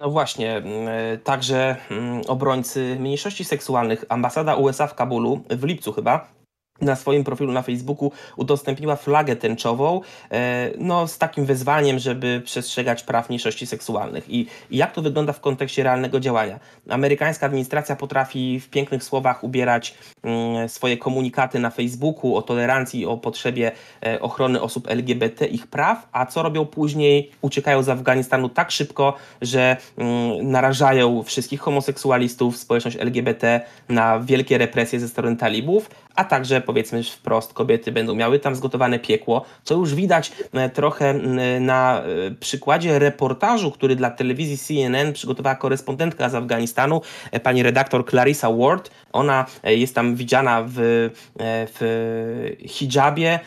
No 0.00 0.10
właśnie, 0.10 0.56
mm, 0.56 0.88
e, 0.88 1.18
także 1.18 1.76
mm, 1.90 2.22
obrońcy 2.28 2.96
mniejszości 3.00 3.44
seksualnych, 3.44 4.04
ambasada 4.08 4.56
USA 4.56 4.86
w 4.86 4.94
Kabulu 4.94 5.44
w 5.50 5.64
lipcu 5.64 5.92
chyba 5.92 6.41
na 6.82 6.96
swoim 6.96 7.24
profilu 7.24 7.52
na 7.52 7.62
Facebooku 7.62 8.12
udostępniła 8.36 8.96
flagę 8.96 9.36
tęczową, 9.36 10.00
e, 10.30 10.70
no 10.78 11.08
z 11.08 11.18
takim 11.18 11.44
wezwaniem, 11.44 11.98
żeby 11.98 12.42
przestrzegać 12.44 13.02
praw 13.02 13.28
mniejszości 13.28 13.66
seksualnych. 13.66 14.28
I, 14.28 14.46
I, 14.70 14.76
jak 14.76 14.92
to 14.92 15.02
wygląda 15.02 15.32
w 15.32 15.40
kontekście 15.40 15.82
realnego 15.82 16.20
działania? 16.20 16.60
Amerykańska 16.88 17.46
administracja 17.46 17.96
potrafi 17.96 18.60
w 18.60 18.68
pięknych 18.68 19.04
słowach 19.04 19.44
ubierać 19.44 19.94
mm, 20.22 20.68
swoje 20.68 20.96
komunikaty 20.96 21.58
na 21.58 21.70
Facebooku 21.70 22.36
o 22.36 22.42
tolerancji, 22.42 23.06
o 23.06 23.16
potrzebie 23.16 23.72
e, 24.06 24.20
ochrony 24.20 24.60
osób 24.60 24.88
LGBT, 24.88 25.46
ich 25.46 25.66
praw, 25.66 26.08
a 26.12 26.26
co 26.26 26.42
robią 26.42 26.66
później? 26.66 27.30
Uciekają 27.40 27.82
z 27.82 27.88
Afganistanu 27.88 28.48
tak 28.48 28.70
szybko, 28.70 29.14
że 29.42 29.76
mm, 29.96 30.50
narażają 30.50 31.22
wszystkich 31.22 31.60
homoseksualistów, 31.60 32.56
społeczność 32.56 32.96
LGBT 32.96 33.60
na 33.88 34.20
wielkie 34.20 34.58
represje 34.58 35.00
ze 35.00 35.08
strony 35.08 35.36
talibów, 35.36 35.90
a 36.16 36.24
także 36.24 36.60
powiedzmy 36.60 37.02
wprost 37.02 37.52
kobiety 37.52 37.92
będą 37.92 38.14
miały 38.14 38.38
tam 38.38 38.56
zgotowane 38.56 38.98
piekło, 38.98 39.44
co 39.64 39.74
już 39.74 39.94
widać 39.94 40.32
e, 40.52 40.70
trochę 40.70 41.14
na 41.60 42.02
e, 42.02 42.30
przykładzie 42.40 42.98
reportażu, 42.98 43.70
który 43.70 43.96
dla 43.96 44.10
telewizji 44.10 44.58
CNN 44.58 45.12
przygotowała 45.12 45.56
korespondentka 45.56 46.28
z 46.28 46.34
Afganistanu, 46.34 47.00
e, 47.30 47.40
pani 47.40 47.62
redaktor 47.62 48.10
Clarissa 48.10 48.50
Ward. 48.50 48.90
Ona 49.12 49.46
jest 49.64 49.94
tam 49.94 50.16
widziana 50.16 50.64
w, 50.66 51.10
w 51.40 52.56
hijabie 52.66 53.40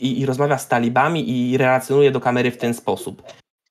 i, 0.00 0.20
i 0.20 0.26
rozmawia 0.26 0.58
z 0.58 0.68
talibami 0.68 1.50
i 1.50 1.58
relacjonuje 1.58 2.10
do 2.10 2.20
kamery 2.20 2.50
w 2.50 2.56
ten 2.56 2.74
sposób. 2.74 3.22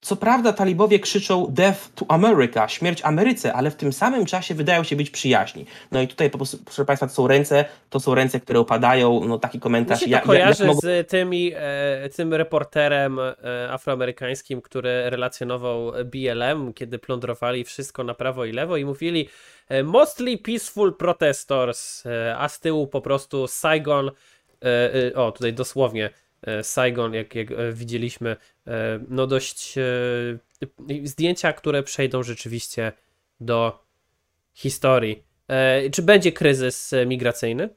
Co 0.02 0.16
prawda 0.16 0.54
talibowie 0.54 1.00
krzyczą 1.00 1.48
Death 1.50 1.90
to 1.96 2.06
America, 2.10 2.68
śmierć 2.68 3.02
Ameryce, 3.04 3.54
ale 3.54 3.72
w 3.72 3.76
tym 3.76 3.94
samym 3.94 4.26
czasie 4.26 4.56
wydają 4.56 4.84
się 4.84 4.96
być 4.96 5.10
przyjaźni. 5.10 5.66
No 5.92 6.02
i 6.02 6.08
tutaj 6.08 6.30
po 6.30 6.38
prostu, 6.38 6.58
proszę 6.66 6.86
Państwa, 6.86 7.08
to 7.08 7.14
są 7.14 7.28
ręce, 7.28 7.66
to 7.90 8.00
są 8.00 8.16
ręce, 8.16 8.40
które 8.40 8.60
opadają, 8.60 9.22
no 9.28 9.40
taki 9.40 9.60
komentarz. 9.60 10.02
Mi 10.02 10.12
się 10.12 10.20
to 10.20 10.26
kojarzy 10.26 10.66
ja, 10.66 10.74
z 10.74 11.10
tymi, 11.10 11.52
e, 11.56 12.10
tym 12.16 12.34
reporterem 12.34 13.20
e, 13.20 13.34
afroamerykańskim, 13.72 14.62
który 14.62 15.10
relacjonował 15.10 15.92
BLM, 16.06 16.74
kiedy 16.74 17.00
plądrowali 17.00 17.64
wszystko 17.64 18.04
na 18.04 18.14
prawo 18.14 18.46
i 18.46 18.52
lewo 18.52 18.78
i 18.78 18.86
mówili 18.86 19.30
e, 19.70 19.84
mostly 19.84 20.38
peaceful 20.38 20.96
protestors, 20.96 22.06
e, 22.06 22.38
a 22.38 22.50
z 22.50 22.60
tyłu 22.60 22.88
po 22.88 23.02
prostu 23.02 23.48
Saigon, 23.48 24.12
e, 24.64 24.94
e, 25.12 25.16
o 25.16 25.32
tutaj 25.32 25.54
dosłownie, 25.54 26.10
Saigon, 26.62 27.14
jak, 27.14 27.36
jak 27.36 27.52
e, 27.52 27.74
widzieliśmy, 27.74 28.36
e, 28.68 29.00
no 29.10 29.28
dość 29.28 29.76
zdjęcia, 31.04 31.54
które 31.54 31.84
przejdą 31.84 32.24
rzeczywiście 32.24 32.92
do 33.40 33.84
historii. 34.54 35.24
Czy 35.92 36.02
będzie 36.02 36.32
kryzys 36.32 36.94
migracyjny? 37.06 37.70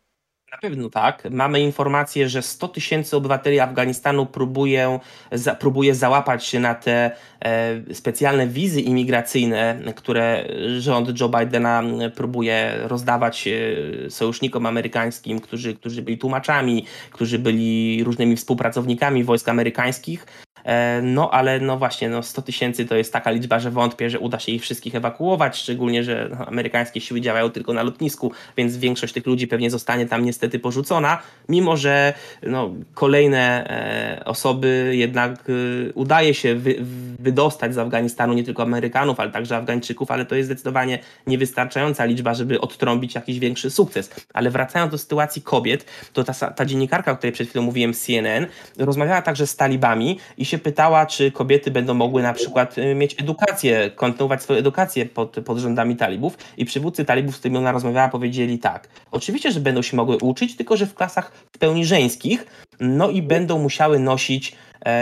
Na 0.53 0.59
pewno 0.59 0.90
tak. 0.90 1.28
Mamy 1.30 1.61
informację, 1.61 2.28
że 2.28 2.42
100 2.42 2.68
tysięcy 2.68 3.16
obywateli 3.16 3.61
Afganistanu 3.61 4.26
próbuje, 4.26 4.98
za, 5.32 5.55
próbuje 5.55 5.94
załapać 5.94 6.46
się 6.46 6.61
na 6.61 6.74
te 6.74 7.11
e, 7.40 7.94
specjalne 7.94 8.46
wizy 8.46 8.80
imigracyjne, 8.80 9.80
które 9.96 10.48
rząd 10.78 11.20
Joe 11.20 11.28
Bidena 11.28 11.82
próbuje 12.14 12.74
rozdawać 12.82 13.48
e, 13.48 14.11
sojusznikom 14.11 14.66
amerykańskim, 14.66 15.40
którzy, 15.40 15.74
którzy 15.74 16.03
byli 16.03 16.18
tłumaczami, 16.18 16.86
którzy 17.11 17.38
byli 17.38 18.05
różnymi 18.05 18.36
współpracownikami 18.36 19.24
wojsk 19.24 19.48
amerykańskich. 19.48 20.26
E, 20.64 21.00
no 21.02 21.30
ale 21.30 21.61
no 21.61 21.78
właśnie, 21.78 22.08
no 22.08 22.22
100 22.22 22.42
tysięcy 22.42 22.86
to 22.86 22.96
jest 22.96 23.12
taka 23.12 23.30
liczba, 23.30 23.61
że 23.61 23.70
wątpię, 23.70 24.11
że 24.11 24.18
uda 24.18 24.38
się 24.38 24.52
ich 24.52 24.62
wszystkich 24.62 24.94
ewakuować, 24.94 25.56
szczególnie, 25.56 26.04
że 26.04 26.28
no, 26.30 26.46
amerykańskie 26.46 27.00
siły 27.00 27.20
działają 27.20 27.50
tylko 27.50 27.72
na 27.72 27.82
lotnisku, 27.82 28.32
więc 28.56 28.76
większość 28.76 29.14
tych 29.14 29.26
ludzi 29.26 29.46
pewnie 29.46 29.70
zostanie 29.70 30.06
tam 30.06 30.24
niestety 30.24 30.58
porzucona, 30.58 31.18
mimo 31.48 31.76
że 31.76 32.14
no, 32.42 32.70
kolejne 32.94 33.70
e, 34.20 34.24
osoby 34.24 34.92
jednak 34.94 35.32
e, 35.32 35.92
udaje 35.92 36.34
się 36.34 36.54
wy, 36.54 36.76
wydostać 37.18 37.74
z 37.74 37.78
Afganistanu 37.78 38.34
nie 38.34 38.44
tylko 38.44 38.62
Amerykanów, 38.62 39.20
ale 39.20 39.30
także 39.30 39.56
Afgańczyków, 39.56 40.11
ale 40.11 40.24
to 40.24 40.34
jest 40.34 40.46
zdecydowanie 40.46 40.98
niewystarczająca 41.26 42.04
liczba, 42.04 42.34
żeby 42.34 42.61
odtrąbić 42.61 43.14
jakiś 43.14 43.38
większy 43.38 43.70
sukces. 43.70 44.11
Ale 44.34 44.50
wracając 44.50 44.92
do 44.92 44.98
sytuacji 44.98 45.42
kobiet, 45.42 45.86
to 46.12 46.24
ta, 46.24 46.32
ta 46.32 46.66
dziennikarka, 46.66 47.12
o 47.12 47.16
której 47.16 47.32
przed 47.32 47.48
chwilą 47.48 47.64
mówiłem 47.64 47.94
CNN, 47.94 48.46
rozmawiała 48.78 49.22
także 49.22 49.46
z 49.46 49.56
talibami 49.56 50.18
i 50.38 50.44
się 50.44 50.58
pytała, 50.61 51.06
czy 51.06 51.32
kobiety 51.32 51.70
będą 51.70 51.94
mogły 51.94 52.22
na 52.22 52.32
przykład 52.32 52.78
y, 52.78 52.94
mieć 52.94 53.20
edukację, 53.20 53.90
kontynuować 53.90 54.42
swoją 54.42 54.58
edukację 54.58 55.06
pod, 55.06 55.36
pod 55.44 55.58
rządami 55.58 55.96
talibów 55.96 56.38
i 56.56 56.64
przywódcy 56.64 57.04
talibów, 57.04 57.36
z 57.36 57.38
którymi 57.38 57.58
ona 57.58 57.72
rozmawiała, 57.72 58.08
powiedzieli 58.08 58.58
tak. 58.58 58.88
Oczywiście, 59.11 59.52
że 59.52 59.61
będą 59.61 59.82
się 59.82 59.96
mogły 59.96 60.16
uczyć, 60.16 60.56
tylko 60.56 60.76
że 60.76 60.86
w 60.86 60.94
klasach 60.94 61.32
w 61.52 61.58
pełni 61.58 61.84
żeńskich, 61.84 62.46
no 62.80 63.11
i 63.11 63.22
będą 63.22 63.58
musiały 63.58 63.98
nosić 63.98 64.56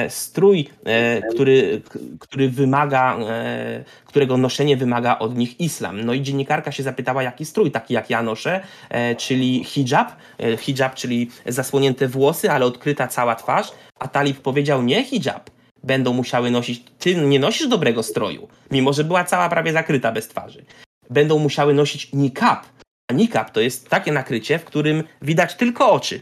strój, 0.09 0.69
e, 0.85 1.23
który, 1.23 1.83
który 2.19 2.49
wymaga, 2.49 3.19
e, 3.19 3.85
którego 4.05 4.37
noszenie 4.37 4.77
wymaga 4.77 5.19
od 5.19 5.37
nich 5.37 5.61
islam. 5.61 6.05
No 6.05 6.13
i 6.13 6.23
dziennikarka 6.23 6.73
się 6.73 6.83
zapytała, 6.83 7.23
jaki 7.23 7.45
strój, 7.45 7.71
taki 7.71 7.95
jak 7.95 8.11
ja 8.11 8.23
noszę, 8.23 8.61
e, 8.91 9.15
czyli 9.15 9.65
hijab, 9.65 10.17
e, 10.39 10.57
hijab, 10.57 10.95
czyli 10.95 11.31
zasłonięte 11.47 12.09
włosy, 12.09 12.51
ale 12.51 12.67
odkryta 12.67 13.09
cała 13.09 13.35
twarz, 13.35 13.73
a 13.99 14.09
talib 14.09 14.41
powiedział 14.41 14.83
nie 14.83 15.05
hijab, 15.05 15.51
będą 15.85 16.13
musiały 16.13 16.51
nosić, 16.51 16.85
ty 16.99 17.15
nie 17.15 17.39
nosisz 17.39 17.69
dobrego 17.69 18.03
stroju, 18.03 18.49
mimo 18.71 18.93
że 18.93 19.05
była 19.05 19.25
cała 19.25 19.49
prawie 19.49 19.73
zakryta 19.73 20.13
bez 20.13 20.29
twarzy. 20.29 20.65
Będą 21.11 21.39
musiały 21.39 21.75
nosić 21.75 22.13
niqab, 22.13 22.67
a 23.11 23.15
niqab 23.15 23.51
to 23.51 23.61
jest 23.61 23.89
takie 23.89 24.13
nakrycie, 24.13 24.59
w 24.59 24.65
którym 24.65 25.05
widać 25.23 25.55
tylko 25.55 25.93
oczy. 25.93 26.21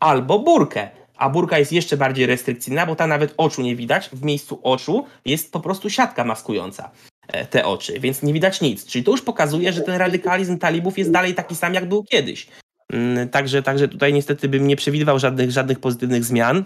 Albo 0.00 0.38
burkę, 0.38 0.90
a 1.16 1.30
burka 1.30 1.58
jest 1.58 1.72
jeszcze 1.72 1.96
bardziej 1.96 2.26
restrykcyjna, 2.26 2.86
bo 2.86 2.96
ta 2.96 3.06
nawet 3.06 3.34
oczu 3.36 3.62
nie 3.62 3.76
widać. 3.76 4.08
W 4.12 4.22
miejscu 4.22 4.60
oczu 4.62 5.06
jest 5.24 5.52
po 5.52 5.60
prostu 5.60 5.90
siatka 5.90 6.24
maskująca 6.24 6.90
e, 7.28 7.46
te 7.46 7.64
oczy, 7.64 8.00
więc 8.00 8.22
nie 8.22 8.32
widać 8.32 8.60
nic. 8.60 8.86
Czyli 8.86 9.04
to 9.04 9.10
już 9.10 9.22
pokazuje, 9.22 9.72
że 9.72 9.80
ten 9.80 9.94
radykalizm 9.94 10.58
talibów 10.58 10.98
jest 10.98 11.10
dalej 11.10 11.34
taki 11.34 11.56
sam, 11.56 11.74
jak 11.74 11.88
był 11.88 12.04
kiedyś. 12.04 12.46
Mm, 12.92 13.28
także, 13.28 13.62
także 13.62 13.88
tutaj 13.88 14.12
niestety 14.12 14.48
bym 14.48 14.66
nie 14.66 14.76
przewidywał 14.76 15.18
żadnych, 15.18 15.50
żadnych 15.50 15.80
pozytywnych 15.80 16.24
zmian. 16.24 16.64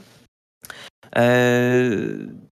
Eee, 1.12 2.50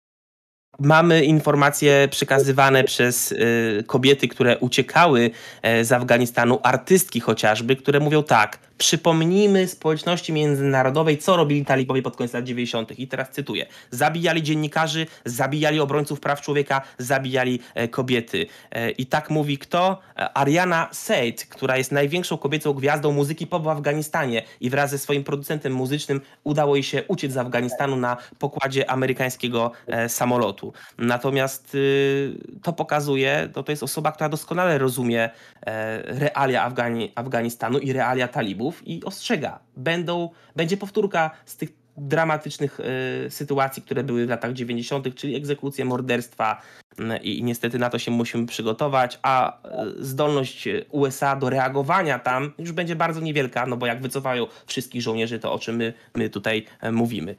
mamy 0.78 1.24
informacje 1.24 2.08
przekazywane 2.10 2.84
przez 2.84 3.32
y, 3.32 3.84
kobiety, 3.86 4.28
które 4.28 4.58
uciekały 4.58 5.30
e, 5.62 5.84
z 5.84 5.92
Afganistanu, 5.92 6.60
artystki 6.62 7.20
chociażby, 7.20 7.76
które 7.76 8.00
mówią 8.00 8.22
tak: 8.22 8.58
Przypomnijmy 8.78 9.68
społeczności 9.68 10.32
międzynarodowej, 10.32 11.18
co 11.18 11.36
robili 11.36 11.64
talibowie 11.64 12.02
pod 12.02 12.16
koniec 12.16 12.32
lat 12.32 12.44
90. 12.44 12.98
I 12.98 13.08
teraz 13.08 13.30
cytuję: 13.30 13.66
Zabijali 13.90 14.42
dziennikarzy, 14.42 15.06
zabijali 15.24 15.80
obrońców 15.80 16.20
praw 16.20 16.40
człowieka, 16.40 16.82
zabijali 16.98 17.60
e, 17.74 17.88
kobiety. 17.88 18.46
E, 18.70 18.90
I 18.90 19.06
tak 19.06 19.30
mówi 19.30 19.58
kto? 19.58 19.98
Ariana 20.34 20.88
Said, 20.92 21.46
która 21.46 21.76
jest 21.76 21.92
największą 21.92 22.38
kobiecą 22.38 22.72
gwiazdą 22.72 23.12
muzyki 23.12 23.46
pop 23.46 23.62
w 23.62 23.68
Afganistanie 23.68 24.42
i 24.60 24.70
wraz 24.70 24.90
ze 24.90 24.98
swoim 24.98 25.24
producentem 25.24 25.72
muzycznym 25.72 26.20
udało 26.44 26.76
jej 26.76 26.82
się 26.82 27.02
uciec 27.08 27.32
z 27.32 27.36
Afganistanu 27.36 27.96
na 27.96 28.16
pokładzie 28.38 28.90
amerykańskiego 28.90 29.72
samolotu. 30.08 30.72
Natomiast 30.98 31.74
y, 31.74 32.38
to 32.62 32.72
pokazuje, 32.72 33.48
to, 33.52 33.62
to 33.62 33.72
jest 33.72 33.82
osoba, 33.82 34.12
która 34.12 34.28
doskonale 34.28 34.78
rozumie 34.78 35.30
e, 35.66 36.02
realia 36.02 36.64
Afgani, 36.64 37.12
Afganistanu 37.14 37.78
i 37.78 37.92
realia 37.92 38.28
talibów 38.28 38.71
i 38.86 39.04
ostrzega, 39.04 39.58
będą, 39.76 40.30
będzie 40.56 40.76
powtórka 40.76 41.30
z 41.44 41.56
tych 41.56 41.82
dramatycznych 41.96 42.80
y, 43.26 43.30
sytuacji, 43.30 43.82
które 43.82 44.04
były 44.04 44.26
w 44.26 44.28
latach 44.28 44.52
90., 44.52 45.14
czyli 45.14 45.36
egzekucje, 45.36 45.84
morderstwa 45.84 46.62
y, 47.00 47.16
i 47.16 47.42
niestety 47.42 47.78
na 47.78 47.90
to 47.90 47.98
się 47.98 48.10
musimy 48.10 48.46
przygotować, 48.46 49.18
a 49.22 49.58
y, 49.98 50.04
zdolność 50.04 50.68
USA 50.90 51.36
do 51.36 51.50
reagowania 51.50 52.18
tam 52.18 52.52
już 52.58 52.72
będzie 52.72 52.96
bardzo 52.96 53.20
niewielka, 53.20 53.66
no 53.66 53.76
bo 53.76 53.86
jak 53.86 54.02
wycofają 54.02 54.46
wszystkich 54.66 55.02
żołnierzy, 55.02 55.38
to 55.38 55.52
o 55.52 55.58
czym 55.58 55.76
my, 55.76 55.92
my 56.14 56.30
tutaj 56.30 56.66
mówimy. 56.92 57.36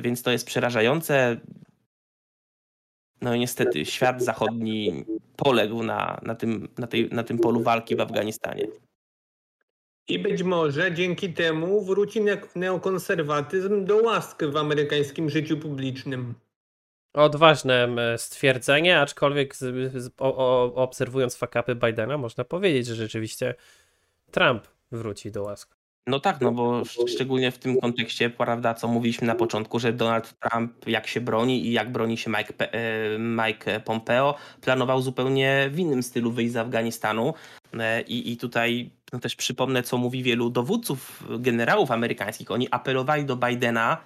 Więc 0.00 0.22
to 0.22 0.30
jest 0.30 0.46
przerażające. 0.46 1.36
No 3.20 3.34
i 3.34 3.38
niestety 3.38 3.84
świat 3.84 4.22
zachodni 4.22 5.04
poległ 5.36 5.82
na, 5.82 6.20
na, 6.22 6.34
tym, 6.34 6.68
na, 6.78 6.86
tej, 6.86 7.08
na 7.10 7.22
tym 7.22 7.38
polu 7.38 7.62
walki 7.62 7.96
w 7.96 8.00
Afganistanie. 8.00 8.66
I 10.08 10.18
być 10.18 10.42
może 10.42 10.92
dzięki 10.92 11.32
temu 11.32 11.84
wróci 11.84 12.20
neokonserwatyzm 12.54 13.84
do 13.84 13.96
łask 13.96 14.44
w 14.44 14.56
amerykańskim 14.56 15.30
życiu 15.30 15.56
publicznym. 15.56 16.34
Odważne 17.12 17.88
stwierdzenie, 18.16 19.00
aczkolwiek 19.00 19.56
z, 19.56 19.92
z, 19.94 20.10
o, 20.18 20.36
o, 20.36 20.74
obserwując 20.74 21.36
fakapy 21.36 21.74
Bidena, 21.74 22.18
można 22.18 22.44
powiedzieć, 22.44 22.86
że 22.86 22.94
rzeczywiście 22.94 23.54
Trump 24.30 24.62
wróci 24.92 25.30
do 25.30 25.42
łask. 25.42 25.76
No 26.06 26.20
tak, 26.20 26.40
no 26.40 26.52
bo 26.52 26.82
szczególnie 27.08 27.50
w 27.50 27.58
tym 27.58 27.80
kontekście, 27.80 28.30
prawda, 28.30 28.74
co 28.74 28.88
mówiliśmy 28.88 29.26
na 29.26 29.34
początku, 29.34 29.78
że 29.78 29.92
Donald 29.92 30.34
Trump 30.38 30.88
jak 30.88 31.06
się 31.06 31.20
broni 31.20 31.66
i 31.66 31.72
jak 31.72 31.92
broni 31.92 32.16
się 32.16 32.30
Mike, 32.30 32.72
e, 32.72 33.18
Mike 33.18 33.80
Pompeo, 33.80 34.34
planował 34.60 35.02
zupełnie 35.02 35.70
w 35.72 35.78
innym 35.78 36.02
stylu 36.02 36.32
wyjść 36.32 36.52
z 36.52 36.56
Afganistanu. 36.56 37.34
E, 37.74 38.02
I, 38.02 38.32
i 38.32 38.36
tutaj 38.36 38.90
no 39.12 39.18
też 39.18 39.36
przypomnę, 39.36 39.82
co 39.82 39.98
mówi 39.98 40.22
wielu 40.22 40.50
dowódców, 40.50 41.22
generałów 41.38 41.90
amerykańskich. 41.90 42.50
Oni 42.50 42.68
apelowali 42.70 43.24
do 43.24 43.36
Bidena, 43.36 43.98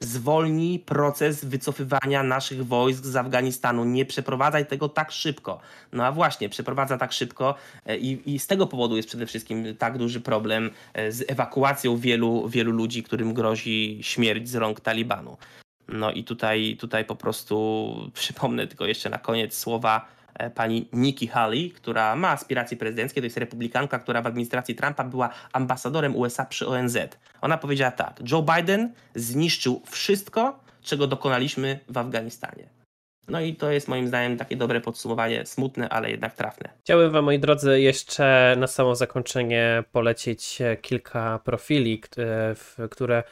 zwolnij 0.00 0.78
proces 0.78 1.44
wycofywania 1.44 2.22
naszych 2.22 2.66
wojsk 2.66 3.04
z 3.04 3.16
Afganistanu, 3.16 3.84
nie 3.84 4.04
przeprowadzaj 4.04 4.66
tego 4.66 4.88
tak 4.88 5.12
szybko. 5.12 5.60
No 5.92 6.04
a 6.04 6.12
właśnie, 6.12 6.48
przeprowadza 6.48 6.98
tak 6.98 7.12
szybko 7.12 7.54
e, 7.86 7.98
i, 7.98 8.34
i 8.34 8.38
z 8.38 8.46
tego 8.46 8.66
powodu 8.66 8.96
jest 8.96 9.08
przede 9.08 9.26
wszystkim 9.26 9.76
tak 9.78 9.98
duży 9.98 10.20
problem 10.20 10.70
e, 10.94 11.12
z 11.12 11.30
ewakuacją 11.30 11.96
wielu, 11.96 12.48
wielu 12.48 12.72
ludzi, 12.72 13.02
którym 13.02 13.34
grozi 13.34 13.98
śmierć 14.02 14.48
z 14.48 14.54
rąk 14.54 14.80
Talibanu. 14.80 15.36
No 15.88 16.12
i 16.12 16.24
tutaj, 16.24 16.76
tutaj 16.80 17.04
po 17.04 17.16
prostu 17.16 18.10
przypomnę 18.14 18.66
tylko 18.66 18.86
jeszcze 18.86 19.10
na 19.10 19.18
koniec 19.18 19.58
słowa 19.58 20.16
pani 20.54 20.88
Nikki 20.92 21.26
Haley, 21.26 21.70
która 21.70 22.16
ma 22.16 22.30
aspiracje 22.30 22.76
prezydenckie, 22.76 23.20
to 23.20 23.24
jest 23.24 23.36
republikanka, 23.36 23.98
która 23.98 24.22
w 24.22 24.26
administracji 24.26 24.74
Trumpa 24.74 25.04
była 25.04 25.30
ambasadorem 25.52 26.16
USA 26.16 26.44
przy 26.44 26.66
ONZ. 26.66 26.98
Ona 27.40 27.58
powiedziała 27.58 27.90
tak: 27.90 28.20
Joe 28.32 28.42
Biden 28.56 28.92
zniszczył 29.14 29.82
wszystko, 29.86 30.60
czego 30.82 31.06
dokonaliśmy 31.06 31.80
w 31.88 31.98
Afganistanie. 31.98 32.68
No 33.28 33.40
i 33.40 33.54
to 33.54 33.70
jest 33.70 33.88
moim 33.88 34.08
zdaniem 34.08 34.36
takie 34.36 34.56
dobre 34.56 34.80
podsumowanie, 34.80 35.46
smutne, 35.46 35.88
ale 35.88 36.10
jednak 36.10 36.34
trafne. 36.34 36.68
Chciałbym 36.80 37.10
Wam, 37.10 37.24
moi 37.24 37.38
drodzy, 37.38 37.80
jeszcze 37.80 38.54
na 38.58 38.66
samo 38.66 38.94
zakończenie 38.94 39.84
polecić 39.92 40.58
kilka 40.82 41.38
profili, 41.44 42.02
które 42.90 43.22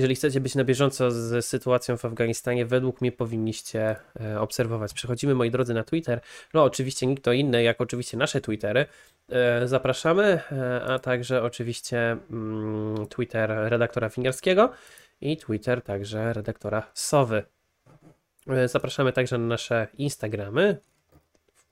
jeżeli 0.00 0.14
chcecie 0.14 0.40
być 0.40 0.54
na 0.54 0.64
bieżąco 0.64 1.10
z 1.10 1.46
sytuacją 1.46 1.96
w 1.96 2.04
Afganistanie, 2.04 2.66
według 2.66 3.00
mnie 3.00 3.12
powinniście 3.12 3.96
e, 4.20 4.40
obserwować. 4.40 4.92
Przechodzimy, 4.92 5.34
moi 5.34 5.50
drodzy, 5.50 5.74
na 5.74 5.84
Twitter. 5.84 6.20
No, 6.54 6.64
oczywiście 6.64 7.06
nikt 7.06 7.24
to 7.24 7.32
inny, 7.32 7.62
jak 7.62 7.80
oczywiście 7.80 8.16
nasze 8.16 8.40
Twittery. 8.40 8.86
E, 9.28 9.68
zapraszamy, 9.68 10.40
e, 10.52 10.82
a 10.84 10.98
także 10.98 11.42
oczywiście 11.42 12.16
mm, 12.30 13.06
Twitter 13.06 13.50
redaktora 13.50 14.08
Finierskiego 14.08 14.72
i 15.20 15.36
Twitter 15.36 15.82
także 15.82 16.32
redaktora 16.32 16.90
Sowy. 16.94 17.42
Zapraszamy 18.66 19.12
także 19.12 19.38
na 19.38 19.46
nasze 19.46 19.86
Instagramy, 19.98 20.80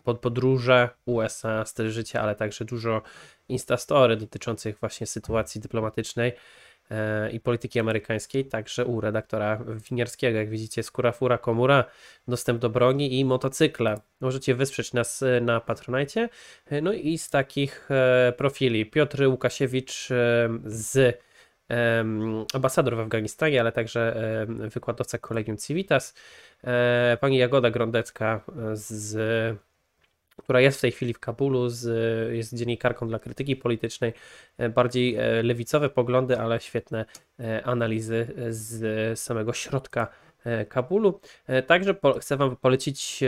pod 0.05 0.19
podróże 0.19 0.89
USA, 1.07 1.65
styl 1.65 1.91
życia, 1.91 2.23
ale 2.23 2.35
także 2.35 2.65
dużo 2.65 3.03
Instastory 3.49 4.17
dotyczących 4.17 4.79
właśnie 4.81 5.07
sytuacji 5.07 5.61
dyplomatycznej. 5.61 6.33
E, 6.91 7.31
i 7.31 7.41
polityki 7.41 7.81
amerykańskiej, 7.81 8.45
także 8.45 8.85
u 8.85 9.01
redaktora 9.01 9.65
Winiarskiego. 9.91 10.39
Jak 10.39 10.51
widzicie, 10.51 10.83
skóra 10.83 11.13
fura 11.13 11.39
komura, 11.39 11.85
dostęp 12.29 12.61
do 12.61 12.71
broni 12.71 13.19
i 13.19 13.25
motocykle. 13.25 13.95
Możecie 14.21 14.55
wesprzeć 14.55 14.93
nas 14.93 15.23
e, 15.23 15.41
na 15.41 15.61
Patronite. 15.61 16.29
E, 16.67 16.81
no 16.81 16.93
i 16.93 17.19
z 17.19 17.31
takich 17.31 17.89
profili 18.37 18.87
Piotr 18.87 19.23
Łukasiewicz 19.27 20.09
z 20.65 21.21
ambasador 22.55 22.97
w 22.97 23.01
Afganistanie, 23.01 23.61
ale 23.61 23.73
także 23.73 24.17
wykładowca 24.49 25.19
Kolegium 25.19 25.57
Civitas, 25.57 26.15
pani 27.21 27.39
Jagoda 27.39 27.71
Grondecka 27.71 28.41
z 28.73 29.59
która 30.39 30.61
jest 30.61 30.79
w 30.79 30.81
tej 30.81 30.93
chwili 30.93 31.15
w 31.15 31.19
Kabulu, 31.19 31.69
z, 31.69 31.87
jest 32.35 32.55
dziennikarką 32.55 33.09
dla 33.09 33.19
krytyki 33.19 33.57
politycznej, 33.57 34.13
e, 34.59 34.69
bardziej 34.69 35.17
e, 35.17 35.43
lewicowe 35.43 35.91
poglądy, 35.91 36.39
ale 36.39 36.61
świetne 36.61 37.05
e, 37.41 37.65
analizy 37.65 38.27
z 38.51 39.21
samego 39.21 39.53
środka 39.53 40.09
Kabulu. 40.69 41.21
Także 41.67 41.95
po, 41.95 42.13
chcę 42.13 42.37
Wam 42.37 42.57
polecić 42.57 43.21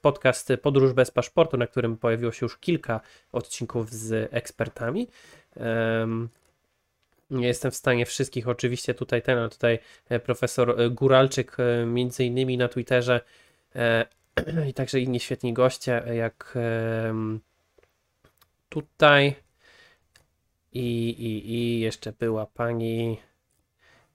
podcast 0.00 0.52
Podróż 0.62 0.92
bez 0.92 1.10
paszportu, 1.10 1.56
na 1.56 1.66
którym 1.66 1.96
pojawiło 1.96 2.32
się 2.32 2.46
już 2.46 2.58
kilka 2.58 3.00
odcinków 3.32 3.92
z 3.92 4.28
ekspertami. 4.34 5.08
Nie 7.30 7.46
jestem 7.46 7.70
w 7.70 7.74
stanie 7.74 8.06
wszystkich, 8.06 8.48
oczywiście 8.48 8.94
tutaj 8.94 9.22
ten, 9.22 9.38
ale 9.38 9.48
tutaj 9.48 9.78
profesor 10.24 10.76
Guralczyk, 10.90 11.56
między 11.86 12.24
innymi 12.24 12.58
na 12.58 12.68
Twitterze, 12.68 13.20
i 14.70 14.74
także 14.74 15.00
inni 15.00 15.20
świetni 15.20 15.52
goście, 15.52 16.02
jak 16.14 16.58
tutaj 18.68 19.34
i, 20.72 21.08
i, 21.08 21.52
i 21.52 21.80
jeszcze 21.80 22.12
była 22.12 22.46
pani, 22.46 23.20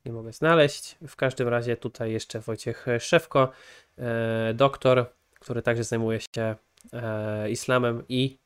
nie 0.05 0.11
mogę 0.11 0.34
znaleźć, 0.34 0.95
w 1.07 1.15
każdym 1.15 1.47
razie 1.47 1.78
tutaj 1.78 2.11
jeszcze 2.11 2.39
Wojciech 2.39 2.86
Szewko, 2.99 3.51
e, 3.97 4.53
doktor, 4.53 5.13
który 5.39 5.61
także 5.61 5.84
zajmuje 5.84 6.20
się 6.36 6.55
e, 6.93 7.49
islamem 7.49 8.03
i 8.09 8.38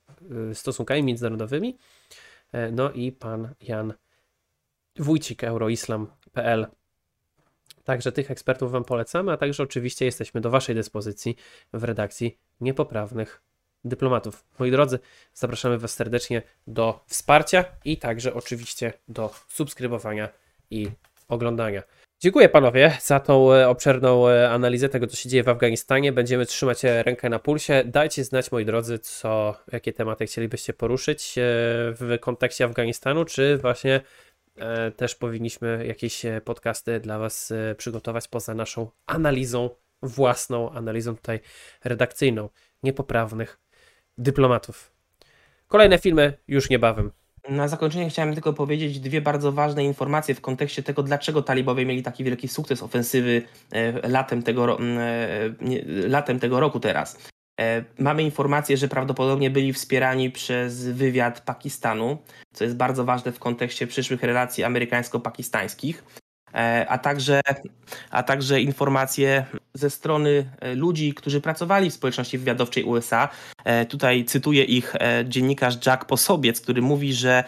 e, 0.52 0.56
stosunkami 0.56 1.04
międzynarodowymi, 1.04 1.78
no 2.72 2.92
i 2.92 3.12
pan 3.12 3.54
Jan 3.62 3.94
Wójcik, 4.96 5.44
euroislam.pl. 5.44 6.68
Także 7.84 8.12
tych 8.12 8.32
ekspertów 8.32 8.72
Wam 8.72 8.84
polecamy, 8.84 9.32
a 9.32 9.38
także 9.38 9.64
oczywiście 9.64 10.06
jesteśmy 10.06 10.42
do 10.42 10.50
Waszej 10.50 10.76
dyspozycji 10.76 11.36
w 11.74 11.84
redakcji 11.84 12.38
Niepoprawnych 12.62 13.42
Dyplomatów. 13.86 14.46
Moi 14.60 14.72
drodzy, 14.72 15.00
zapraszamy 15.34 15.78
Was 15.78 15.94
serdecznie 15.94 16.42
do 16.68 17.04
wsparcia 17.08 17.66
i 17.86 17.98
także 17.98 18.34
oczywiście 18.34 18.94
do 19.08 19.34
subskrybowania 19.48 20.30
i 20.70 20.88
oglądania. 21.28 21.84
Dziękuję 22.24 22.50
panowie 22.50 22.98
za 23.02 23.20
tą 23.20 23.54
e, 23.54 23.70
obszerną 23.70 24.28
e, 24.28 24.50
analizę 24.50 24.90
tego, 24.90 25.08
co 25.08 25.16
się 25.16 25.30
dzieje 25.30 25.44
w 25.44 25.50
Afganistanie. 25.50 26.12
Będziemy 26.12 26.46
trzymać 26.46 26.86
e, 26.86 27.04
rękę 27.04 27.30
na 27.30 27.40
pulsie. 27.40 27.84
Dajcie 27.86 28.24
znać, 28.24 28.52
moi 28.52 28.66
drodzy, 28.66 29.00
co, 29.00 29.56
jakie 29.72 29.94
tematy 29.94 30.26
chcielibyście 30.26 30.74
poruszyć 30.74 31.34
w 32.00 32.18
kontekście 32.22 32.66
Afganistanu, 32.66 33.26
czy 33.26 33.58
właśnie 33.58 34.02
też 34.98 35.16
powinniśmy 35.16 35.86
jakieś 35.88 36.26
e, 36.26 36.42
podcasty 36.42 37.00
dla 37.00 37.20
Was 37.20 37.52
e, 37.52 37.76
przygotować 37.76 38.28
poza 38.28 38.54
naszą 38.54 38.92
analizą 39.08 39.70
własną, 40.02 40.72
analizą 40.72 41.16
tutaj 41.16 41.40
redakcyjną 41.84 42.50
niepoprawnych 42.84 43.60
dyplomatów. 44.18 44.92
Kolejne 45.68 45.98
filmy 45.98 46.34
już 46.48 46.70
niebawem. 46.70 47.12
Na 47.50 47.68
zakończenie 47.68 48.10
chciałem 48.10 48.34
tylko 48.34 48.54
powiedzieć 48.54 49.00
dwie 49.00 49.22
bardzo 49.22 49.52
ważne 49.52 49.84
informacje 49.84 50.36
w 50.36 50.42
kontekście 50.42 50.84
tego, 50.84 51.04
dlaczego 51.04 51.42
talibowie 51.42 51.86
mieli 51.86 52.04
taki 52.04 52.24
wielki 52.24 52.48
sukces 52.48 52.84
ofensywy 52.84 53.42
latem 54.04 54.44
tego, 54.44 54.78
latem 56.08 56.40
tego 56.40 56.60
roku 56.60 56.80
teraz. 56.80 57.33
E, 57.60 57.84
mamy 58.00 58.24
informację, 58.24 58.78
że 58.78 58.88
prawdopodobnie 58.88 59.50
byli 59.50 59.74
wspierani 59.74 60.32
przez 60.32 60.86
wywiad 60.90 61.42
Pakistanu, 61.42 62.18
co 62.54 62.64
jest 62.64 62.76
bardzo 62.76 63.06
ważne 63.06 63.32
w 63.32 63.40
kontekście 63.40 63.88
przyszłych 63.88 64.24
relacji 64.24 64.64
amerykańsko-pakistańskich, 64.64 66.04
e, 66.54 66.86
a 66.90 66.98
także, 66.98 67.42
a 68.10 68.24
także 68.24 68.62
informacje 68.62 69.46
ze 69.74 69.90
strony 69.90 70.46
e, 70.60 70.76
ludzi, 70.76 71.14
którzy 71.14 71.42
pracowali 71.42 71.90
w 71.90 71.94
społeczności 71.94 72.38
wywiadowczej 72.38 72.84
USA. 72.84 73.30
E, 73.64 73.86
tutaj 73.86 74.26
cytuję 74.26 74.64
ich 74.64 74.96
dziennikarz 75.26 75.86
Jack 75.86 76.06
Posobiec, 76.06 76.62
który 76.62 76.82
mówi, 76.82 77.14
że, 77.14 77.44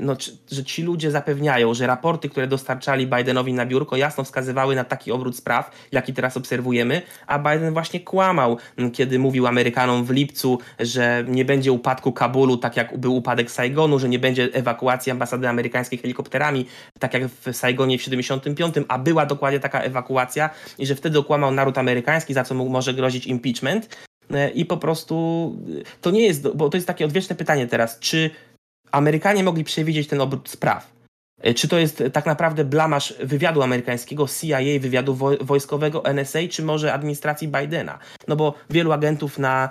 no, 0.00 0.16
że 0.50 0.64
ci 0.64 0.82
ludzie 0.82 1.10
zapewniają, 1.10 1.74
że 1.74 1.86
raporty, 1.86 2.28
które 2.28 2.46
dostarczali 2.46 3.06
Bidenowi 3.06 3.54
na 3.54 3.66
biurko, 3.66 3.96
jasno 3.96 4.24
wskazywały 4.24 4.76
na 4.76 4.84
taki 4.84 5.12
obrót 5.12 5.36
spraw, 5.36 5.70
jaki 5.92 6.14
teraz 6.14 6.36
obserwujemy, 6.36 7.02
a 7.26 7.38
Biden 7.38 7.72
właśnie 7.72 8.00
kłamał, 8.00 8.56
kiedy 8.92 9.18
mówił 9.18 9.46
Amerykanom 9.46 10.04
w 10.04 10.10
lipcu, 10.10 10.58
że 10.80 11.24
nie 11.28 11.44
będzie 11.44 11.72
upadku 11.72 12.12
Kabulu, 12.12 12.56
tak 12.56 12.76
jak 12.76 12.98
był 12.98 13.16
upadek 13.16 13.50
Saigonu, 13.50 13.98
że 13.98 14.08
nie 14.08 14.18
będzie 14.18 14.48
ewakuacji 14.52 15.12
ambasady 15.12 15.48
amerykańskiej 15.48 15.98
helikopterami, 15.98 16.66
tak 16.98 17.14
jak 17.14 17.22
w 17.28 17.56
Saigonie 17.56 17.98
w 17.98 18.02
75, 18.02 18.74
a 18.88 18.98
była 18.98 19.26
dokładnie 19.26 19.60
taka 19.60 19.80
ewakuacja 19.80 20.50
i 20.78 20.86
że 20.86 20.94
wtedy 20.94 21.18
okłamał 21.18 21.52
naród 21.58 21.78
amerykański, 21.78 22.34
za 22.34 22.44
co 22.44 22.54
mu 22.54 22.68
może 22.68 22.94
grozić 22.94 23.26
impeachment. 23.26 23.88
E, 24.30 24.50
I 24.50 24.64
po 24.64 24.76
prostu 24.76 25.56
e, 25.80 26.00
to 26.00 26.10
nie 26.10 26.22
jest, 26.22 26.48
bo 26.54 26.68
to 26.68 26.76
jest 26.76 26.86
takie 26.86 27.04
odwieczne 27.04 27.36
pytanie 27.36 27.66
teraz, 27.66 27.98
czy 27.98 28.30
Amerykanie 28.92 29.44
mogli 29.44 29.64
przewidzieć 29.64 30.08
ten 30.08 30.20
obrót 30.20 30.48
spraw? 30.48 30.92
E, 31.42 31.54
czy 31.54 31.68
to 31.68 31.78
jest 31.78 32.02
tak 32.12 32.26
naprawdę 32.26 32.64
blamasz 32.64 33.14
wywiadu 33.22 33.62
amerykańskiego, 33.62 34.26
CIA, 34.28 34.58
wywiadu 34.80 35.14
wojskowego, 35.40 36.02
NSA, 36.14 36.38
czy 36.50 36.62
może 36.62 36.92
administracji 36.92 37.48
Bidena? 37.48 37.98
No 38.28 38.36
bo 38.36 38.54
wielu 38.70 38.92
agentów 38.92 39.38
na 39.38 39.68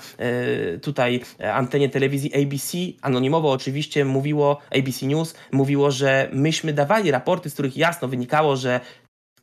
tutaj 0.82 1.22
antenie 1.54 1.90
telewizji 1.90 2.44
ABC, 2.44 2.78
anonimowo 3.02 3.52
oczywiście, 3.52 4.06
mówiło, 4.06 4.60
ABC 4.78 5.06
News, 5.06 5.36
mówiło, 5.52 5.92
że 5.92 6.30
myśmy 6.34 6.74
dawali 6.74 7.12
raporty, 7.12 7.50
z 7.50 7.54
których 7.54 7.78
jasno 7.78 8.08
wynikało, 8.08 8.56
że 8.56 8.80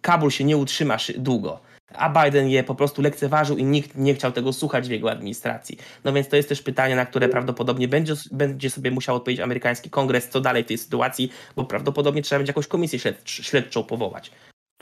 Kabul 0.01 0.31
się 0.31 0.45
nie 0.45 0.57
utrzyma 0.57 0.97
długo. 1.19 1.61
A 1.93 2.25
Biden 2.25 2.49
je 2.49 2.65
po 2.65 2.75
prostu 2.75 3.03
lekceważył 3.03 3.57
i 3.57 3.65
nikt 3.65 3.97
nie 3.97 4.15
chciał 4.15 4.33
tego 4.33 4.53
słuchać 4.53 4.89
w 4.89 4.91
jego 4.91 5.11
administracji. 5.11 5.79
No 6.05 6.13
więc 6.13 6.29
to 6.29 6.37
jest 6.37 6.49
też 6.49 6.63
pytanie, 6.63 6.97
na 6.97 7.07
które 7.07 7.29
prawdopodobnie 7.29 7.89
będzie, 7.89 8.15
będzie 8.33 8.71
sobie 8.71 8.91
musiał 8.91 9.17
odpowiedzieć 9.17 9.45
amerykański 9.45 9.91
kongres, 9.91 10.29
co 10.29 10.41
dalej 10.41 10.65
w 10.65 10.67
tej 10.67 10.79
sytuacji, 10.79 11.33
bo 11.57 11.65
prawdopodobnie 11.65 12.23
trzeba 12.23 12.39
będzie 12.39 12.51
jakąś 12.51 12.67
komisję 12.67 12.99
śledczą 13.25 13.85
powołać. 13.85 14.31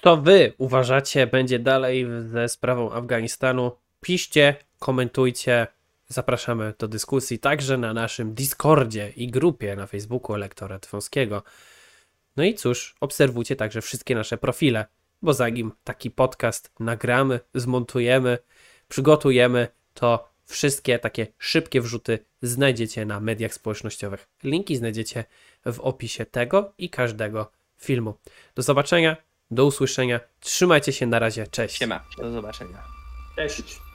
Co 0.03 0.17
wy 0.17 0.53
uważacie 0.59 1.27
będzie 1.27 1.59
dalej 1.59 2.07
ze 2.21 2.49
sprawą 2.49 2.93
Afganistanu? 2.93 3.73
Piszcie, 4.01 4.57
komentujcie. 4.79 5.67
Zapraszamy 6.09 6.75
do 6.79 6.89
dyskusji 6.89 7.39
także 7.39 7.79
na 7.79 7.93
naszym 7.93 8.35
Discordzie 8.35 9.13
i 9.17 9.29
grupie 9.29 9.77
na 9.77 9.87
Facebooku 9.87 10.35
Elektorat 10.37 10.87
Wąskiego. 10.87 11.43
No 12.37 12.45
i 12.45 12.55
cóż, 12.55 12.95
obserwujcie 13.01 13.57
także 13.57 13.83
wszystkie 13.83 14.15
nasze 14.15 14.39
profile 14.39 14.87
bo 15.23 15.35
zanim 15.35 15.73
taki 15.85 16.11
podcast 16.11 16.73
nagramy, 16.81 17.41
zmontujemy, 17.55 18.39
przygotujemy, 18.89 19.69
to 19.95 20.29
wszystkie 20.45 20.99
takie 20.99 21.27
szybkie 21.39 21.81
wrzuty 21.81 22.19
znajdziecie 22.43 23.05
na 23.05 23.21
mediach 23.21 23.55
społecznościowych. 23.55 24.29
Linki 24.45 24.77
znajdziecie 24.77 25.25
w 25.67 25.81
opisie 25.81 26.27
tego 26.27 26.73
i 26.79 26.91
każdego 26.91 27.51
filmu. 27.79 28.15
Do 28.55 28.63
zobaczenia, 28.63 29.17
do 29.51 29.67
usłyszenia. 29.67 30.21
Trzymajcie 30.41 30.93
się 30.93 31.07
na 31.07 31.19
razie. 31.19 31.47
Cześć. 31.47 31.77
Siema. 31.77 32.05
Do 32.19 32.33
zobaczenia. 32.33 32.83
Cześć. 33.37 33.92